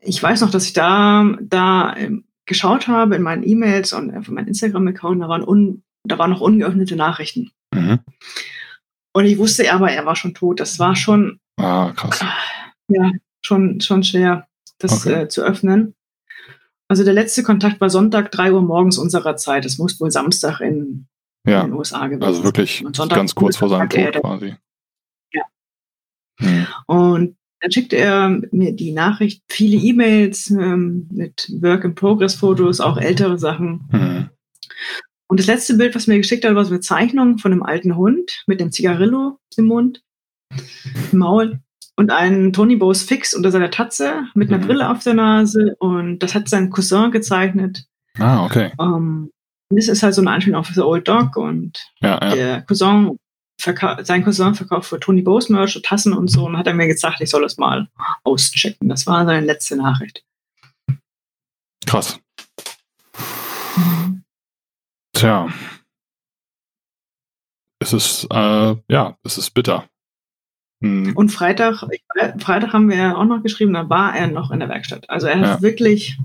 ich 0.00 0.22
weiß 0.22 0.40
noch, 0.40 0.50
dass 0.50 0.64
ich 0.64 0.72
da, 0.72 1.36
da 1.40 1.94
ähm, 1.96 2.24
geschaut 2.46 2.88
habe 2.88 3.16
in 3.16 3.22
meinen 3.22 3.46
E-Mails 3.46 3.92
und 3.92 4.14
auf 4.16 4.28
meinem 4.28 4.48
Instagram-Account, 4.48 5.22
da 5.22 5.28
waren, 5.28 5.44
un, 5.44 5.82
da 6.04 6.18
waren 6.18 6.30
noch 6.30 6.40
ungeöffnete 6.40 6.96
Nachrichten. 6.96 7.52
Mhm. 7.72 8.00
Und 9.12 9.24
ich 9.24 9.38
wusste 9.38 9.72
aber, 9.72 9.90
er 9.90 10.06
war 10.06 10.16
schon 10.16 10.34
tot. 10.34 10.60
Das 10.60 10.78
war 10.78 10.96
schon, 10.96 11.38
ah, 11.58 11.92
krass. 11.92 12.24
ja, 12.88 13.10
schon, 13.44 13.80
schon 13.80 14.02
schwer, 14.02 14.48
das 14.82 15.06
okay. 15.06 15.22
äh, 15.22 15.28
zu 15.28 15.42
öffnen. 15.42 15.94
Also 16.88 17.04
der 17.04 17.14
letzte 17.14 17.42
Kontakt 17.44 17.80
war 17.80 17.88
Sonntag, 17.88 18.32
3 18.32 18.52
Uhr 18.52 18.62
morgens 18.62 18.98
unserer 18.98 19.36
Zeit. 19.36 19.64
Es 19.64 19.78
muss 19.78 20.00
wohl 20.00 20.10
Samstag 20.10 20.60
in, 20.60 21.06
ja. 21.46 21.60
in 21.62 21.68
den 21.68 21.78
USA 21.78 22.08
gewesen 22.08 22.24
Also 22.24 22.42
wirklich 22.42 22.84
ganz 23.08 23.34
kurz 23.34 23.56
vor 23.56 23.68
seinem 23.68 23.88
Tod 23.88 24.14
quasi. 24.14 24.56
Ja. 25.32 25.42
Hm. 26.40 26.66
Und 26.86 27.36
dann 27.60 27.70
schickte 27.70 27.96
er 27.96 28.40
mir 28.50 28.72
die 28.72 28.92
Nachricht, 28.92 29.44
viele 29.48 29.76
E-Mails 29.76 30.50
ähm, 30.50 31.08
mit 31.12 31.48
Work-in-Progress-Fotos, 31.60 32.80
auch 32.80 32.96
ältere 32.96 33.38
Sachen. 33.38 33.88
Mhm. 33.92 34.30
Und 35.28 35.38
das 35.38 35.46
letzte 35.46 35.74
Bild, 35.74 35.94
was 35.94 36.06
mir 36.06 36.16
geschickt 36.16 36.44
hat, 36.44 36.54
war 36.54 36.64
so 36.64 36.72
eine 36.72 36.80
Zeichnung 36.80 37.38
von 37.38 37.52
einem 37.52 37.62
alten 37.62 37.96
Hund 37.96 38.42
mit 38.46 38.60
dem 38.60 38.72
Zigarillo 38.72 39.38
im 39.56 39.66
Mund, 39.66 40.02
im 41.12 41.18
Maul 41.18 41.60
und 42.00 42.10
einen 42.10 42.54
Tony 42.54 42.76
Bose 42.76 43.04
Fix 43.04 43.34
unter 43.34 43.50
seiner 43.50 43.70
Tatze 43.70 44.24
mit 44.32 44.48
einer 44.48 44.56
mhm. 44.56 44.66
Brille 44.66 44.88
auf 44.88 45.02
der 45.02 45.12
Nase. 45.12 45.76
Und 45.80 46.20
das 46.20 46.34
hat 46.34 46.48
sein 46.48 46.70
Cousin 46.70 47.10
gezeichnet. 47.10 47.84
Ah, 48.18 48.42
okay. 48.46 48.72
Um, 48.78 48.94
ähm, 48.94 49.30
das 49.68 49.86
ist 49.86 50.02
halt 50.02 50.14
so 50.14 50.22
eine 50.22 50.30
Anspielung 50.30 50.58
auf 50.58 50.68
The 50.68 50.80
Old 50.80 51.06
Dog 51.06 51.36
und 51.36 51.78
ja, 52.00 52.18
ja. 52.22 52.34
der 52.34 52.62
Cousin 52.62 53.18
sein 53.58 54.24
Cousin 54.24 54.54
verkauft 54.54 54.88
für 54.88 54.98
Tony 54.98 55.20
Bose 55.20 55.52
Merch, 55.52 55.78
Tassen 55.82 56.14
und 56.14 56.28
so 56.28 56.46
und 56.46 56.56
hat 56.56 56.66
er 56.66 56.72
mir 56.72 56.86
gesagt, 56.86 57.20
ich 57.20 57.28
soll 57.28 57.42
das 57.42 57.58
mal 57.58 57.86
auschecken. 58.24 58.88
Das 58.88 59.06
war 59.06 59.26
seine 59.26 59.44
letzte 59.44 59.76
Nachricht. 59.76 60.24
Krass. 61.86 62.18
Tja. 65.12 65.50
Es 67.78 67.92
ist, 67.92 68.26
äh, 68.30 68.76
ja, 68.88 69.18
es 69.22 69.36
ist 69.36 69.50
bitter. 69.50 69.86
Hm. 70.82 71.14
Und 71.14 71.30
Freitag, 71.30 71.84
Freitag 72.38 72.72
haben 72.72 72.88
wir 72.88 73.18
auch 73.18 73.24
noch 73.24 73.42
geschrieben, 73.42 73.74
da 73.74 73.88
war 73.88 74.16
er 74.16 74.28
noch 74.28 74.50
in 74.50 74.60
der 74.60 74.68
Werkstatt. 74.68 75.08
Also 75.10 75.26
er 75.26 75.38
hat 75.38 75.44
ja. 75.44 75.62
wirklich 75.62 76.18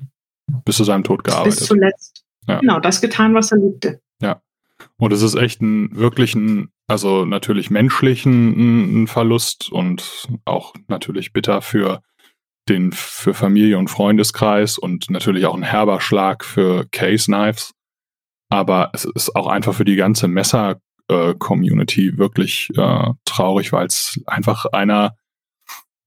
bis 0.63 0.77
zu 0.77 0.83
seinem 0.83 1.03
Tod 1.03 1.23
gearbeitet. 1.23 1.59
Bis 1.59 1.67
zuletzt. 1.67 2.23
Ja. 2.47 2.59
Genau, 2.59 2.79
das 2.79 3.01
getan, 3.01 3.33
was 3.33 3.51
er 3.51 3.57
liebte. 3.57 4.01
Ja. 4.21 4.41
Und 4.97 5.11
es 5.11 5.21
ist 5.21 5.35
echt 5.35 5.61
ein 5.61 5.95
wirklichen, 5.95 6.71
also 6.87 7.25
natürlich 7.25 7.69
menschlichen 7.69 9.03
ein 9.03 9.07
Verlust 9.07 9.71
und 9.71 10.27
auch 10.45 10.73
natürlich 10.87 11.33
bitter 11.33 11.61
für 11.61 12.01
den 12.67 12.91
für 12.91 13.33
Familie 13.33 13.77
und 13.77 13.89
Freundeskreis 13.89 14.77
und 14.77 15.09
natürlich 15.09 15.45
auch 15.45 15.55
ein 15.55 15.63
herber 15.63 16.01
Schlag 16.01 16.43
für 16.43 16.85
Case 16.91 17.25
Knives. 17.25 17.73
Aber 18.49 18.91
es 18.93 19.05
ist 19.05 19.35
auch 19.35 19.47
einfach 19.47 19.73
für 19.73 19.85
die 19.85 19.95
ganze 19.95 20.27
Messer-Community 20.27 20.84
äh, 21.07 21.33
wirklich 22.17 22.69
äh, 22.75 23.13
traurig, 23.25 23.71
weil 23.71 23.87
es 23.87 24.19
einfach 24.25 24.65
einer, 24.65 25.17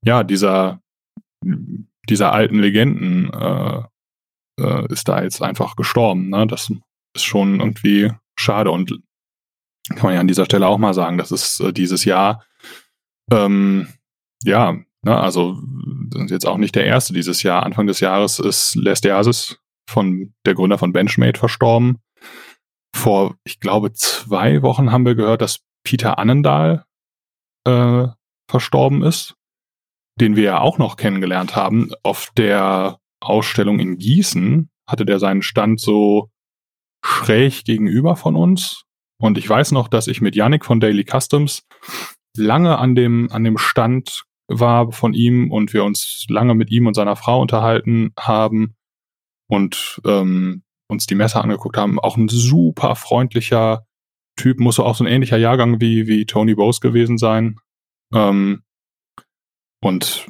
ja, 0.04 0.24
dieser, 0.24 0.80
dieser 2.08 2.32
alten 2.32 2.58
Legenden 2.58 3.32
äh, 3.32 3.82
äh, 4.61 4.92
ist 4.92 5.08
da 5.08 5.22
jetzt 5.22 5.42
einfach 5.42 5.76
gestorben. 5.76 6.30
Ne? 6.30 6.46
Das 6.46 6.72
ist 7.14 7.24
schon 7.24 7.61
irgendwie 7.61 8.12
schade 8.38 8.70
und 8.70 9.00
kann 9.90 10.04
man 10.04 10.14
ja 10.14 10.20
an 10.20 10.28
dieser 10.28 10.44
Stelle 10.44 10.66
auch 10.66 10.78
mal 10.78 10.94
sagen, 10.94 11.18
das 11.18 11.32
ist 11.32 11.61
äh, 11.61 11.72
dieses 11.72 12.04
Jahr, 12.04 12.44
ähm, 13.30 13.88
ja, 14.44 14.72
ne, 15.02 15.18
also 15.18 15.61
jetzt 16.28 16.46
auch 16.46 16.58
nicht 16.58 16.74
der 16.74 16.87
erste 16.87 17.12
dieses 17.12 17.42
Jahr. 17.42 17.64
Anfang 17.64 17.87
des 17.87 18.00
Jahres 18.00 18.38
ist 18.38 18.74
Les 18.76 19.00
Diazis 19.00 19.58
von 19.88 20.34
der 20.44 20.54
Gründer 20.54 20.78
von 20.78 20.92
Benchmade 20.92 21.38
verstorben. 21.38 21.98
Vor, 22.94 23.37
ich 23.44 23.61
glaube, 23.61 23.92
zwei 23.92 24.62
Wochen 24.62 24.90
haben 24.90 25.07
wir 25.07 25.14
gehört, 25.14 25.42
dass 25.42 25.61
Peter 25.85 26.18
Annendahl 26.18 26.85
äh, 27.64 28.09
verstorben 28.51 29.03
ist, 29.03 29.35
den 30.20 30.37
wir 30.37 30.42
ja 30.42 30.61
auch 30.61 30.79
noch 30.79 30.96
kennengelernt 30.96 31.55
haben. 31.55 31.90
Auf 32.03 32.31
der 32.37 32.98
Ausstellung 33.20 33.79
in 33.79 33.98
Gießen 33.98 34.70
hatte 34.88 35.05
der 35.05 35.18
seinen 35.18 35.42
Stand 35.42 35.81
so 35.81 36.31
schräg 37.05 37.64
gegenüber 37.64 38.16
von 38.16 38.37
uns. 38.37 38.83
Und 39.20 39.38
ich 39.38 39.48
weiß 39.48 39.72
noch, 39.72 39.88
dass 39.88 40.07
ich 40.07 40.20
mit 40.20 40.37
Yannick 40.37 40.64
von 40.64 40.81
Daily 40.81 41.05
Customs 41.05 41.66
lange 42.37 42.79
an 42.79 42.94
dem, 42.94 43.31
an 43.33 43.44
dem 43.44 43.59
Stand 43.59 44.24
war 44.48 44.92
von 44.92 45.12
ihm 45.12 45.51
und 45.53 45.72
wir 45.72 45.85
uns 45.85 46.24
lange 46.29 46.55
mit 46.55 46.70
ihm 46.70 46.87
und 46.87 46.94
seiner 46.94 47.16
Frau 47.16 47.40
unterhalten 47.40 48.12
haben 48.18 48.77
und 49.48 50.01
ähm, 50.07 50.62
uns 50.88 51.07
die 51.07 51.14
Messer 51.14 51.42
angeguckt 51.42 51.77
haben. 51.77 51.98
Auch 51.98 52.16
ein 52.16 52.29
super 52.29 52.96
freundlicher 52.96 53.87
Typ, 54.37 54.61
muss 54.61 54.81
auch 54.81 54.94
so 54.94 55.05
ein 55.05 55.11
ähnlicher 55.11 55.37
Jahrgang 55.37 55.81
wie, 55.81 56.07
wie 56.07 56.24
Tony 56.24 56.55
Bose 56.55 56.81
gewesen 56.81 57.18
sein. 57.18 57.57
Ähm, 58.14 58.62
und 59.81 60.27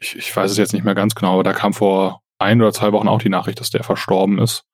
ich, 0.00 0.16
ich 0.16 0.36
weiß 0.36 0.50
es 0.50 0.58
jetzt 0.58 0.72
nicht 0.72 0.84
mehr 0.84 0.94
ganz 0.94 1.14
genau, 1.14 1.34
aber 1.34 1.44
da 1.44 1.52
kam 1.52 1.72
vor 1.72 2.22
ein 2.38 2.60
oder 2.60 2.72
zwei 2.72 2.92
Wochen 2.92 3.08
auch 3.08 3.22
die 3.22 3.28
Nachricht, 3.28 3.60
dass 3.60 3.70
der 3.70 3.84
verstorben 3.84 4.38
ist. 4.38 4.64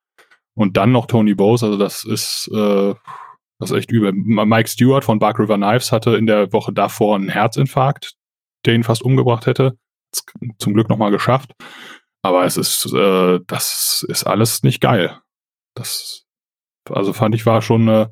Und 0.56 0.76
dann 0.76 0.92
noch 0.92 1.06
Tony 1.06 1.34
Bose, 1.34 1.66
also 1.66 1.78
das 1.78 2.04
ist, 2.04 2.50
äh, 2.52 2.94
das 3.60 3.70
ist 3.70 3.76
echt 3.76 3.92
übel. 3.92 4.12
Mike 4.12 4.68
Stewart 4.68 5.04
von 5.04 5.18
Bark 5.18 5.38
River 5.38 5.56
Knives 5.56 5.92
hatte 5.92 6.16
in 6.16 6.26
der 6.26 6.52
Woche 6.52 6.72
davor 6.72 7.16
einen 7.16 7.28
Herzinfarkt, 7.28 8.14
der 8.64 8.74
ihn 8.74 8.84
fast 8.84 9.02
umgebracht 9.02 9.46
hätte. 9.46 9.76
Zum 10.58 10.74
Glück 10.74 10.88
nochmal 10.88 11.10
geschafft. 11.10 11.52
Aber 12.22 12.44
es 12.44 12.56
ist, 12.56 12.86
äh, 12.92 13.40
das 13.46 14.04
ist 14.08 14.24
alles 14.24 14.62
nicht 14.62 14.80
geil. 14.80 15.20
Das, 15.74 16.26
also 16.90 17.12
fand 17.12 17.34
ich 17.34 17.46
war 17.46 17.62
schon, 17.62 17.88
äh, 17.88 18.08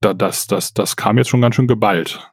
das, 0.00 0.46
das, 0.46 0.72
das 0.72 0.96
kam 0.96 1.18
jetzt 1.18 1.28
schon 1.28 1.40
ganz 1.40 1.54
schön 1.54 1.66
geballt. 1.66 2.30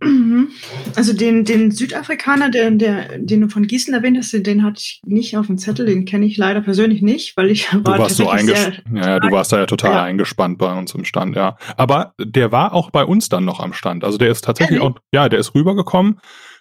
Mhm. 0.00 0.50
Also 0.96 1.12
den, 1.12 1.44
den 1.44 1.70
Südafrikaner, 1.70 2.50
der, 2.50 2.70
der, 2.70 3.18
den 3.18 3.42
du 3.42 3.48
von 3.48 3.66
Gießen 3.66 3.92
erwähnt 3.94 4.18
hast, 4.18 4.32
den 4.32 4.62
hatte 4.62 4.80
ich 4.80 5.00
nicht 5.04 5.36
auf 5.36 5.46
dem 5.46 5.58
Zettel, 5.58 5.86
den 5.86 6.04
kenne 6.04 6.26
ich 6.26 6.36
leider 6.36 6.60
persönlich 6.60 7.02
nicht, 7.02 7.36
weil 7.36 7.50
ich 7.50 7.72
war 7.72 7.80
du 7.80 8.02
warst 8.02 8.16
so 8.16 8.28
eingespannt. 8.28 8.82
Ja, 8.94 9.20
du 9.20 9.30
warst 9.30 9.52
da 9.52 9.58
ja 9.58 9.66
total 9.66 9.92
ja. 9.92 10.02
eingespannt 10.02 10.58
bei 10.58 10.72
uns 10.72 10.94
im 10.94 11.04
Stand, 11.04 11.36
ja. 11.36 11.56
Aber 11.76 12.14
der 12.20 12.52
war 12.52 12.72
auch 12.74 12.90
bei 12.90 13.04
uns 13.04 13.28
dann 13.28 13.44
noch 13.44 13.60
am 13.60 13.72
Stand. 13.72 14.04
Also 14.04 14.18
der 14.18 14.30
ist 14.30 14.44
tatsächlich 14.44 14.80
auch, 14.80 14.96
ja, 15.12 15.28
der 15.28 15.38
ist 15.38 15.54
rübergekommen. 15.54 16.20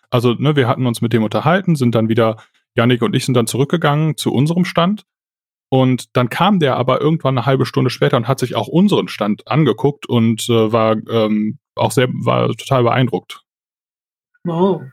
Also, 0.09 0.33
ne, 0.33 0.55
wir 0.55 0.67
hatten 0.67 0.85
uns 0.85 1.01
mit 1.01 1.13
dem 1.13 1.23
unterhalten, 1.23 1.75
sind 1.75 1.95
dann 1.95 2.09
wieder, 2.09 2.37
Janik 2.75 3.01
und 3.01 3.15
ich 3.15 3.25
sind 3.25 3.33
dann 3.33 3.47
zurückgegangen 3.47 4.17
zu 4.17 4.33
unserem 4.33 4.65
Stand. 4.65 5.05
Und 5.69 6.17
dann 6.17 6.29
kam 6.29 6.59
der 6.59 6.75
aber 6.75 6.99
irgendwann 6.99 7.37
eine 7.37 7.45
halbe 7.45 7.65
Stunde 7.65 7.89
später 7.89 8.17
und 8.17 8.27
hat 8.27 8.39
sich 8.39 8.55
auch 8.55 8.67
unseren 8.67 9.07
Stand 9.07 9.47
angeguckt 9.47 10.05
und 10.05 10.49
äh, 10.49 10.71
war 10.73 10.97
ähm, 11.09 11.59
auch 11.75 11.91
sehr, 11.91 12.09
war 12.09 12.49
total 12.49 12.83
beeindruckt. 12.83 13.41
Wow. 14.43 14.83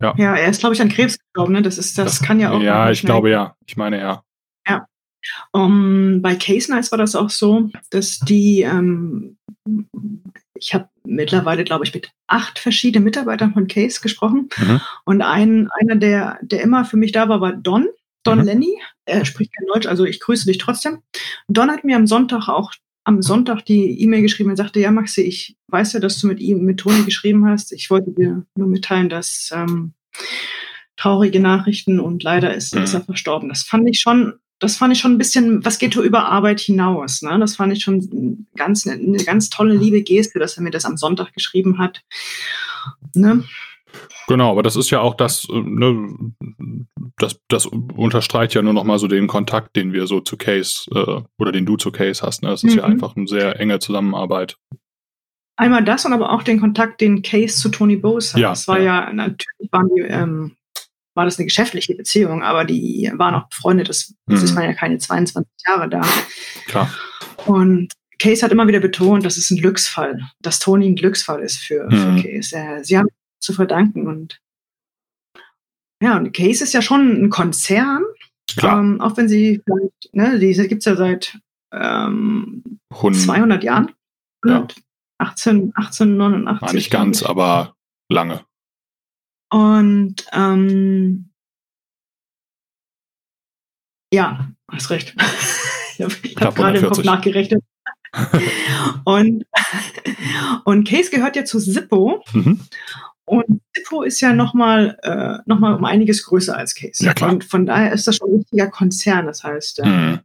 Ja, 0.00 0.14
ja 0.16 0.36
er 0.36 0.48
ist, 0.48 0.60
glaube 0.60 0.74
ich, 0.74 0.80
an 0.80 0.88
Krebs 0.88 1.18
gestorben, 1.18 1.52
ne? 1.52 1.62
Das 1.62 1.78
ist, 1.78 1.98
das, 1.98 2.18
das 2.18 2.26
kann 2.26 2.40
ja 2.40 2.52
auch. 2.52 2.60
Ja, 2.60 2.90
ich 2.90 3.02
glaube 3.02 3.30
ja. 3.30 3.54
Ich 3.66 3.76
meine 3.76 4.00
ja. 4.00 4.22
Ja. 4.66 4.86
Um, 5.52 6.22
bei 6.22 6.34
Case 6.34 6.70
Nights 6.70 6.90
war 6.90 6.98
das 6.98 7.14
auch 7.14 7.30
so, 7.30 7.68
dass 7.90 8.20
die, 8.20 8.62
ähm, 8.62 9.36
ich 10.54 10.74
habe 10.74 10.88
mittlerweile, 11.04 11.64
glaube 11.64 11.84
ich, 11.84 11.92
mit 11.92 12.10
acht 12.26 12.58
verschiedenen 12.58 13.04
Mitarbeitern 13.04 13.52
von 13.52 13.66
Case 13.66 14.00
gesprochen. 14.00 14.48
Mhm. 14.56 14.80
Und 15.04 15.22
ein, 15.22 15.68
einer, 15.78 15.96
der, 15.96 16.38
der 16.42 16.62
immer 16.62 16.84
für 16.84 16.96
mich 16.96 17.12
da 17.12 17.28
war, 17.28 17.40
war 17.40 17.52
Don. 17.52 17.88
Don 18.22 18.38
mhm. 18.38 18.44
Lenny, 18.44 18.78
er 19.06 19.24
spricht 19.24 19.54
kein 19.56 19.66
Deutsch, 19.66 19.86
also 19.86 20.04
ich 20.04 20.20
grüße 20.20 20.46
dich 20.46 20.58
trotzdem. 20.58 21.02
Don 21.48 21.70
hat 21.70 21.84
mir 21.84 21.96
am 21.96 22.06
Sonntag 22.06 22.48
auch 22.48 22.72
am 23.04 23.22
Sonntag 23.22 23.64
die 23.64 24.00
E-Mail 24.00 24.22
geschrieben 24.22 24.50
und 24.50 24.56
sagte, 24.56 24.80
ja 24.80 24.90
Maxi, 24.90 25.22
ich 25.22 25.56
weiß 25.68 25.94
ja, 25.94 26.00
dass 26.00 26.20
du 26.20 26.26
mit 26.26 26.40
ihm, 26.40 26.64
mit 26.64 26.80
Toni 26.80 27.02
geschrieben 27.04 27.46
hast. 27.46 27.72
Ich 27.72 27.90
wollte 27.90 28.12
dir 28.12 28.44
nur 28.54 28.68
mitteilen, 28.68 29.08
dass 29.08 29.50
ähm, 29.54 29.94
traurige 30.96 31.40
Nachrichten 31.40 31.98
und 31.98 32.22
leider 32.22 32.54
ist, 32.54 32.76
ist 32.76 32.94
er 32.94 33.00
verstorben. 33.00 33.48
Das 33.48 33.62
fand 33.62 33.88
ich 33.88 34.00
schon, 34.00 34.34
das 34.58 34.76
fand 34.76 34.92
ich 34.92 35.00
schon 35.00 35.12
ein 35.12 35.18
bisschen, 35.18 35.64
was 35.64 35.78
geht 35.78 35.96
über 35.96 36.26
Arbeit 36.26 36.60
hinaus. 36.60 37.22
Ne? 37.22 37.38
Das 37.38 37.56
fand 37.56 37.72
ich 37.72 37.82
schon 37.82 38.46
ganz, 38.54 38.86
eine 38.86 39.24
ganz 39.24 39.48
tolle, 39.48 39.74
liebe 39.74 40.02
Geste, 40.02 40.38
dass 40.38 40.58
er 40.58 40.62
mir 40.62 40.70
das 40.70 40.84
am 40.84 40.98
Sonntag 40.98 41.32
geschrieben 41.32 41.78
hat. 41.78 42.02
Ne? 43.14 43.44
Genau, 44.28 44.52
aber 44.52 44.62
das 44.62 44.76
ist 44.76 44.90
ja 44.90 45.00
auch 45.00 45.14
das, 45.14 45.48
äh, 45.50 45.60
ne, 45.60 46.08
das, 47.18 47.40
das 47.48 47.66
unterstreicht 47.66 48.54
ja 48.54 48.62
nur 48.62 48.72
noch 48.72 48.84
mal 48.84 48.98
so 48.98 49.08
den 49.08 49.26
Kontakt, 49.26 49.74
den 49.74 49.92
wir 49.92 50.06
so 50.06 50.20
zu 50.20 50.36
Case 50.36 50.88
äh, 50.94 51.22
oder 51.38 51.52
den 51.52 51.66
du 51.66 51.76
zu 51.76 51.90
Case 51.90 52.22
hast. 52.24 52.42
Ne? 52.42 52.50
Das 52.50 52.62
ist 52.62 52.72
mhm. 52.72 52.78
ja 52.78 52.84
einfach 52.84 53.16
eine 53.16 53.26
sehr 53.26 53.58
enge 53.58 53.80
Zusammenarbeit. 53.80 54.56
Einmal 55.56 55.84
das 55.84 56.06
und 56.06 56.12
aber 56.12 56.32
auch 56.32 56.42
den 56.42 56.60
Kontakt, 56.60 57.00
den 57.00 57.22
Case 57.22 57.60
zu 57.60 57.68
Tony 57.70 57.96
Bose 57.96 58.34
hat. 58.34 58.40
Ja, 58.40 58.50
das 58.50 58.68
war 58.68 58.78
ja, 58.78 59.06
ja 59.06 59.12
natürlich 59.12 59.68
waren 59.72 59.90
die, 59.94 60.02
ähm, 60.02 60.56
war 61.14 61.24
das 61.24 61.38
eine 61.38 61.46
geschäftliche 61.46 61.94
Beziehung, 61.96 62.42
aber 62.42 62.64
die 62.64 63.12
waren 63.16 63.34
auch 63.34 63.48
befreundet. 63.48 63.88
Das, 63.88 64.14
das 64.26 64.40
mhm. 64.40 64.44
ist 64.44 64.54
man 64.54 64.64
ja 64.64 64.74
keine 64.74 64.98
22 64.98 65.50
Jahre 65.66 65.88
da. 65.88 66.02
Klar. 66.66 66.90
Und 67.46 67.92
Case 68.20 68.44
hat 68.44 68.52
immer 68.52 68.68
wieder 68.68 68.80
betont, 68.80 69.24
dass 69.24 69.36
es 69.36 69.50
ein 69.50 69.58
Glücksfall, 69.58 70.20
dass 70.40 70.60
Tony 70.60 70.86
ein 70.86 70.94
Glücksfall 70.94 71.42
ist 71.42 71.58
für, 71.58 71.90
mhm. 71.90 72.18
für 72.18 72.22
Case. 72.22 72.56
Sie 72.82 72.96
haben 72.96 73.08
zu 73.40 73.52
verdanken. 73.52 74.06
Und 74.06 74.40
ja, 76.02 76.16
und 76.16 76.32
Case 76.32 76.64
ist 76.64 76.72
ja 76.72 76.82
schon 76.82 77.24
ein 77.24 77.30
Konzern, 77.30 78.04
ähm, 78.62 79.00
auch 79.00 79.16
wenn 79.16 79.28
sie 79.28 79.62
ne, 80.12 80.38
diese 80.38 80.66
gibt 80.68 80.80
es 80.80 80.86
ja 80.86 80.96
seit 80.96 81.38
ähm, 81.72 82.80
200 82.92 83.62
Jahren. 83.62 83.92
Ja. 84.44 84.66
18, 85.18 85.72
1889. 85.74 86.62
War 86.62 86.72
nicht 86.72 86.90
ganz, 86.90 87.22
aber 87.22 87.76
lange. 88.08 88.44
Und 89.50 90.26
ähm, 90.32 91.30
ja, 94.12 94.48
hast 94.70 94.90
recht. 94.90 95.14
ich 95.98 96.02
habe 96.02 96.14
hab 96.46 96.54
gerade 96.54 96.78
im 96.78 96.86
Kopf 96.86 97.04
nachgerechnet. 97.04 97.62
und, 99.04 99.44
und 100.64 100.88
Case 100.88 101.10
gehört 101.10 101.36
ja 101.36 101.44
zu 101.44 101.60
Zippo. 101.60 102.24
Mhm. 102.32 102.60
Und 103.30 103.60
Zippo 103.76 104.02
ist 104.02 104.20
ja 104.20 104.32
nochmal 104.32 104.98
äh, 105.02 105.38
noch 105.46 105.58
um 105.58 105.84
einiges 105.84 106.24
größer 106.24 106.56
als 106.56 106.74
Case. 106.74 107.04
Ja, 107.04 107.14
klar. 107.14 107.30
Und 107.30 107.44
von 107.44 107.64
daher 107.64 107.92
ist 107.92 108.08
das 108.08 108.16
schon 108.16 108.28
ein 108.28 108.38
richtiger 108.38 108.66
Konzern. 108.66 109.26
Das 109.26 109.44
heißt, 109.44 109.78
äh, 109.78 109.86
mhm. 109.86 110.18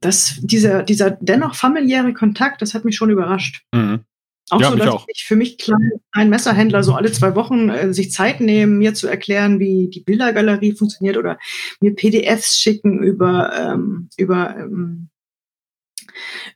dass 0.00 0.38
dieser, 0.40 0.82
dieser 0.82 1.10
dennoch 1.10 1.54
familiäre 1.54 2.14
Kontakt, 2.14 2.62
das 2.62 2.72
hat 2.72 2.86
mich 2.86 2.96
schon 2.96 3.10
überrascht. 3.10 3.66
Mhm. 3.74 4.00
Auch 4.48 4.62
ja, 4.62 4.70
so, 4.70 4.76
dass 4.76 4.88
auch. 4.88 5.06
ich 5.08 5.24
für 5.24 5.36
mich 5.36 5.58
klar 5.58 5.78
ein 6.12 6.30
Messerhändler 6.30 6.82
so 6.82 6.94
alle 6.94 7.12
zwei 7.12 7.34
Wochen 7.34 7.68
äh, 7.68 7.92
sich 7.92 8.12
Zeit 8.12 8.40
nehmen, 8.40 8.78
mir 8.78 8.94
zu 8.94 9.06
erklären, 9.06 9.60
wie 9.60 9.90
die 9.90 10.00
Bildergalerie 10.00 10.72
funktioniert 10.72 11.18
oder 11.18 11.38
mir 11.80 11.94
PDFs 11.94 12.58
schicken 12.58 13.02
über, 13.02 13.52
ähm, 13.54 14.08
über 14.16 14.56
ähm, 14.56 15.10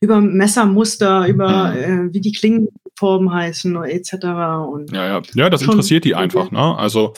über 0.01 0.21
Messermuster, 0.21 1.27
über 1.29 1.73
mhm. 1.73 2.09
äh, 2.09 2.15
wie 2.15 2.21
die 2.21 2.33
Klingenformen 2.97 3.33
heißen 3.33 3.77
etc. 3.85 4.15
Und 4.69 4.93
ja, 4.93 5.07
ja. 5.07 5.23
ja, 5.35 5.51
das 5.51 5.63
interessiert 5.63 6.05
die 6.05 6.15
einfach, 6.15 6.51
ne? 6.51 6.77
Also 6.77 7.15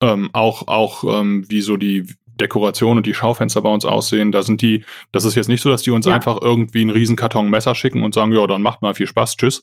ähm, 0.00 0.30
auch, 0.32 0.68
auch 0.68 1.04
ähm, 1.04 1.44
wie 1.48 1.60
so 1.60 1.76
die 1.76 2.06
Dekoration 2.26 2.96
und 2.96 3.06
die 3.06 3.14
Schaufenster 3.14 3.62
bei 3.62 3.70
uns 3.70 3.84
aussehen. 3.84 4.32
Da 4.32 4.42
sind 4.42 4.62
die, 4.62 4.84
das 5.12 5.24
ist 5.24 5.34
jetzt 5.34 5.48
nicht 5.48 5.60
so, 5.60 5.70
dass 5.70 5.82
die 5.82 5.90
uns 5.90 6.06
ja. 6.06 6.14
einfach 6.14 6.40
irgendwie 6.40 6.80
einen 6.80 6.90
Riesenkarton 6.90 7.50
Messer 7.50 7.74
schicken 7.74 8.02
und 8.02 8.14
sagen, 8.14 8.32
ja, 8.32 8.46
dann 8.46 8.62
macht 8.62 8.82
mal 8.82 8.94
viel 8.94 9.06
Spaß, 9.06 9.36
tschüss. 9.36 9.62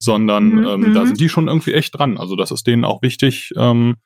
Sondern 0.00 0.50
mhm, 0.50 0.66
ähm, 0.66 0.94
da 0.94 1.00
mhm. 1.00 1.06
sind 1.06 1.20
die 1.20 1.28
schon 1.28 1.48
irgendwie 1.48 1.72
echt 1.72 1.98
dran. 1.98 2.18
Also 2.18 2.36
das 2.36 2.50
ist 2.50 2.66
denen 2.66 2.84
auch 2.84 3.02
wichtig, 3.02 3.52
ähm, 3.56 3.96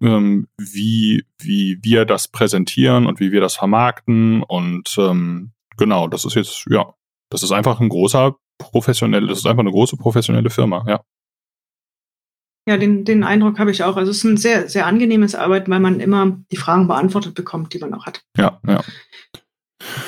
ähm, 0.00 0.46
wie, 0.58 1.24
wie 1.38 1.78
wir 1.82 2.04
das 2.04 2.28
präsentieren 2.28 3.06
und 3.06 3.18
wie 3.18 3.32
wir 3.32 3.40
das 3.40 3.56
vermarkten. 3.56 4.42
Und 4.42 4.94
ähm, 4.98 5.52
genau, 5.76 6.06
das 6.06 6.24
ist 6.24 6.34
jetzt, 6.34 6.66
ja, 6.68 6.92
das 7.30 7.42
ist 7.42 7.52
einfach 7.52 7.80
ein 7.80 7.88
großer 7.88 8.36
professionell, 8.58 9.26
das 9.26 9.38
ist 9.38 9.46
einfach 9.46 9.62
eine 9.62 9.70
große 9.70 9.96
professionelle 9.96 10.50
Firma, 10.50 10.84
ja. 10.86 11.00
Ja, 12.66 12.78
den, 12.78 13.04
den 13.04 13.24
Eindruck 13.24 13.58
habe 13.58 13.70
ich 13.70 13.82
auch. 13.82 13.98
Also 13.98 14.10
es 14.10 14.18
ist 14.18 14.24
ein 14.24 14.38
sehr, 14.38 14.70
sehr 14.70 14.86
angenehmes 14.86 15.34
Arbeit, 15.34 15.68
weil 15.68 15.80
man 15.80 16.00
immer 16.00 16.38
die 16.50 16.56
Fragen 16.56 16.88
beantwortet 16.88 17.34
bekommt, 17.34 17.74
die 17.74 17.78
man 17.78 17.92
auch 17.92 18.06
hat. 18.06 18.22
Ja, 18.38 18.58
ja. 18.66 18.82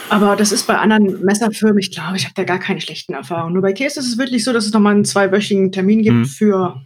Aber 0.08 0.36
das 0.36 0.52
ist 0.52 0.66
bei 0.66 0.78
anderen 0.78 1.22
Messerfirmen, 1.22 1.78
ich 1.78 1.90
glaube, 1.90 2.16
ich 2.16 2.24
habe 2.24 2.34
da 2.34 2.44
gar 2.44 2.58
keine 2.58 2.80
schlechten 2.80 3.12
Erfahrungen. 3.12 3.52
Nur 3.52 3.62
bei 3.62 3.74
Case 3.74 4.00
ist 4.00 4.06
es 4.06 4.16
wirklich 4.16 4.42
so, 4.42 4.54
dass 4.54 4.64
es 4.64 4.72
nochmal 4.72 4.94
einen 4.94 5.04
zweiwöchigen 5.04 5.70
Termin 5.70 6.02
gibt 6.02 6.16
mhm. 6.16 6.24
für 6.24 6.80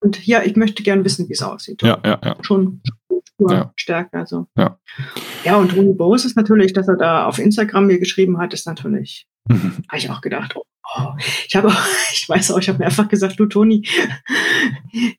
und 0.00 0.26
ja, 0.26 0.42
ich 0.42 0.56
möchte 0.56 0.82
gerne 0.82 1.04
wissen, 1.04 1.28
wie 1.28 1.34
es 1.34 1.42
aussieht. 1.42 1.82
Ja, 1.82 2.00
ja, 2.04 2.18
ja. 2.24 2.36
Schon, 2.40 2.80
ja. 3.38 3.72
stärker. 3.76 4.18
Also. 4.18 4.46
Ja. 4.56 4.78
ja, 5.44 5.56
und 5.56 5.72
Tony 5.72 5.92
Bose 5.92 6.26
ist 6.26 6.36
natürlich, 6.36 6.72
dass 6.72 6.88
er 6.88 6.96
da 6.96 7.26
auf 7.26 7.38
Instagram 7.38 7.86
mir 7.86 7.98
geschrieben 7.98 8.38
hat, 8.38 8.54
ist 8.54 8.66
natürlich, 8.66 9.26
mhm. 9.46 9.76
habe 9.88 9.98
ich 9.98 10.10
auch 10.10 10.22
gedacht, 10.22 10.56
oh, 10.56 10.64
Oh, 10.96 11.12
ich 11.46 11.54
habe 11.54 11.68
auch, 11.68 11.86
ich 12.12 12.28
weiß 12.28 12.50
auch, 12.50 12.58
ich 12.58 12.68
habe 12.68 12.78
mir 12.78 12.86
einfach 12.86 13.08
gesagt, 13.08 13.38
du 13.38 13.46
Toni, 13.46 13.86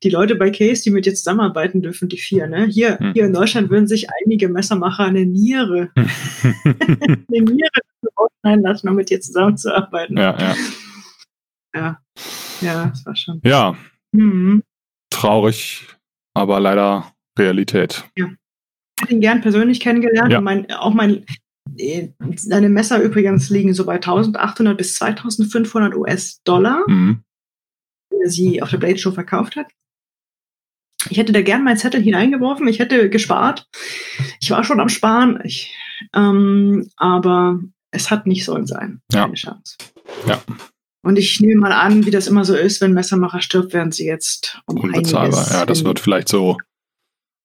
die 0.03 0.09
Leute 0.09 0.35
bei 0.35 0.49
Case, 0.49 0.83
die 0.83 0.91
mit 0.91 1.05
dir 1.05 1.13
zusammenarbeiten 1.13 1.81
dürfen, 1.81 2.09
die 2.09 2.17
vier, 2.17 2.47
ne? 2.47 2.65
Hier, 2.65 2.99
hm. 2.99 3.13
hier 3.13 3.25
in 3.25 3.33
Deutschland 3.33 3.69
würden 3.69 3.87
sich 3.87 4.07
einige 4.23 4.49
Messermacher 4.49 5.05
eine 5.05 5.25
Niere, 5.25 5.91
eine 5.95 7.17
Niere 7.29 7.69
ausschneiden 8.15 8.63
lassen, 8.63 8.89
um 8.89 8.95
mit 8.95 9.09
dir 9.09 9.21
zusammenzuarbeiten. 9.21 10.17
Ja, 10.17 10.37
ja. 10.37 10.55
Ja, 11.73 12.01
ja, 12.59 12.87
das 12.87 13.05
war 13.05 13.15
schon. 13.15 13.41
Ja. 13.43 13.75
Mhm. 14.11 14.63
Traurig, 15.09 15.87
aber 16.33 16.59
leider 16.59 17.13
Realität. 17.37 18.03
Ja. 18.17 18.27
Ich 18.27 19.03
hätte 19.03 19.13
ihn 19.13 19.21
gern 19.21 19.41
persönlich 19.41 19.79
kennengelernt 19.79 20.31
ja. 20.31 20.39
und 20.39 20.43
mein, 20.43 20.71
auch 20.71 20.93
mein, 20.93 21.25
seine 22.35 22.69
Messer 22.69 23.01
übrigens 23.01 23.49
liegen 23.49 23.73
so 23.73 23.85
bei 23.85 23.95
1800 23.95 24.77
bis 24.77 24.95
2500 24.95 25.95
US-Dollar, 25.95 26.83
mhm. 26.87 27.23
wenn 28.09 28.21
er 28.21 28.29
sie 28.29 28.61
auf 28.61 28.69
der 28.69 28.77
Blade 28.77 28.97
Show 28.97 29.11
verkauft 29.11 29.55
hat. 29.55 29.67
Ich 31.09 31.17
hätte 31.17 31.31
da 31.31 31.41
gern 31.41 31.63
meinen 31.63 31.77
Zettel 31.77 32.01
hineingeworfen, 32.01 32.67
ich 32.67 32.79
hätte 32.79 33.09
gespart. 33.09 33.67
Ich 34.39 34.51
war 34.51 34.63
schon 34.63 34.79
am 34.79 34.89
Sparen, 34.89 35.39
ich, 35.43 35.75
ähm, 36.13 36.89
aber 36.95 37.59
es 37.91 38.11
hat 38.11 38.27
nicht 38.27 38.45
sollen 38.45 38.67
sein. 38.67 39.01
Ja. 39.11 39.23
Keine 39.23 39.33
Chance. 39.33 39.77
Ja. 40.27 40.41
Und 41.03 41.17
ich 41.17 41.39
nehme 41.39 41.59
mal 41.59 41.71
an, 41.71 42.05
wie 42.05 42.11
das 42.11 42.27
immer 42.27 42.45
so 42.45 42.55
ist, 42.55 42.79
wenn 42.81 42.93
Messermacher 42.93 43.41
stirbt, 43.41 43.73
werden 43.73 43.91
sie 43.91 44.05
jetzt 44.05 44.61
um 44.67 44.77
Unbezahlbar. 44.77 45.51
Ja, 45.51 45.65
das 45.65 45.83
wird 45.83 45.99
vielleicht 45.99 46.27
so, 46.27 46.57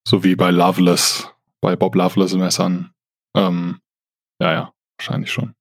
so 0.07 0.23
wie 0.23 0.37
bei 0.37 0.51
Loveless, 0.51 1.31
bei 1.63 1.75
Bob 1.75 1.95
Loveless 1.95 2.35
Messern. 2.35 2.91
Ähm, 3.35 3.79
ja, 4.41 4.53
ja, 4.53 4.73
wahrscheinlich 4.99 5.31
schon. 5.31 5.55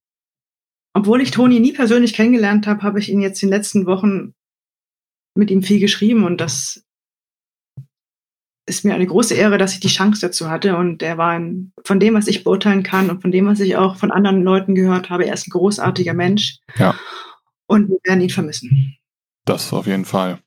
Obwohl 0.93 1.21
ich 1.21 1.31
Toni 1.31 1.59
nie 1.59 1.73
persönlich 1.73 2.13
kennengelernt 2.13 2.67
habe, 2.67 2.81
habe 2.83 2.99
ich 2.99 3.09
ihn 3.09 3.21
jetzt 3.21 3.43
in 3.43 3.49
den 3.49 3.57
letzten 3.57 3.85
Wochen 3.85 4.33
mit 5.37 5.51
ihm 5.51 5.61
viel 5.61 5.79
geschrieben 5.79 6.23
und 6.23 6.39
das 6.39 6.85
ist 8.67 8.83
mir 8.83 8.95
eine 8.95 9.05
große 9.05 9.35
Ehre, 9.35 9.57
dass 9.57 9.73
ich 9.73 9.79
die 9.79 9.89
Chance 9.89 10.21
dazu 10.21 10.49
hatte. 10.49 10.75
Und 10.75 11.03
er 11.03 11.17
war 11.17 11.31
ein, 11.31 11.71
von 11.83 11.99
dem, 11.99 12.15
was 12.15 12.27
ich 12.27 12.43
beurteilen 12.43 12.83
kann 12.83 13.09
und 13.09 13.21
von 13.21 13.31
dem, 13.31 13.45
was 13.45 13.59
ich 13.59 13.75
auch 13.75 13.95
von 13.97 14.11
anderen 14.11 14.43
Leuten 14.43 14.73
gehört 14.73 15.09
habe, 15.09 15.25
er 15.25 15.33
ist 15.33 15.47
ein 15.47 15.51
großartiger 15.51 16.13
Mensch. 16.13 16.57
Ja. 16.77 16.95
Und 17.67 17.89
wir 17.89 17.97
werden 18.03 18.21
ihn 18.21 18.29
vermissen. 18.29 18.97
Das 19.45 19.71
auf 19.71 19.85
jeden 19.85 20.05
Fall. 20.05 20.39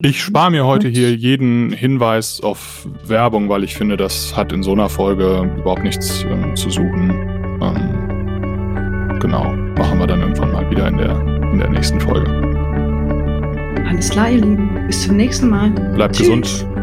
Ich 0.00 0.22
spare 0.22 0.52
mir 0.52 0.64
heute 0.64 0.86
hier 0.86 1.12
jeden 1.12 1.72
Hinweis 1.72 2.40
auf 2.40 2.86
Werbung, 3.02 3.48
weil 3.48 3.64
ich 3.64 3.74
finde, 3.74 3.96
das 3.96 4.36
hat 4.36 4.52
in 4.52 4.62
so 4.62 4.70
einer 4.70 4.88
Folge 4.88 5.52
überhaupt 5.58 5.82
nichts 5.82 6.22
ähm, 6.22 6.54
zu 6.54 6.70
suchen. 6.70 7.10
Ähm, 7.60 9.18
genau, 9.18 9.52
machen 9.76 9.98
wir 9.98 10.06
dann 10.06 10.20
irgendwann 10.20 10.52
mal 10.52 10.70
wieder 10.70 10.86
in 10.86 10.98
der, 10.98 11.18
in 11.52 11.58
der 11.58 11.70
nächsten 11.70 12.00
Folge. 12.00 12.30
Alles 13.88 14.10
klar, 14.10 14.30
ihr 14.30 14.40
Lieben. 14.40 14.86
Bis 14.86 15.02
zum 15.02 15.16
nächsten 15.16 15.48
Mal. 15.48 15.70
Bleibt 15.70 16.14
Tschüss. 16.14 16.28
gesund. 16.28 16.77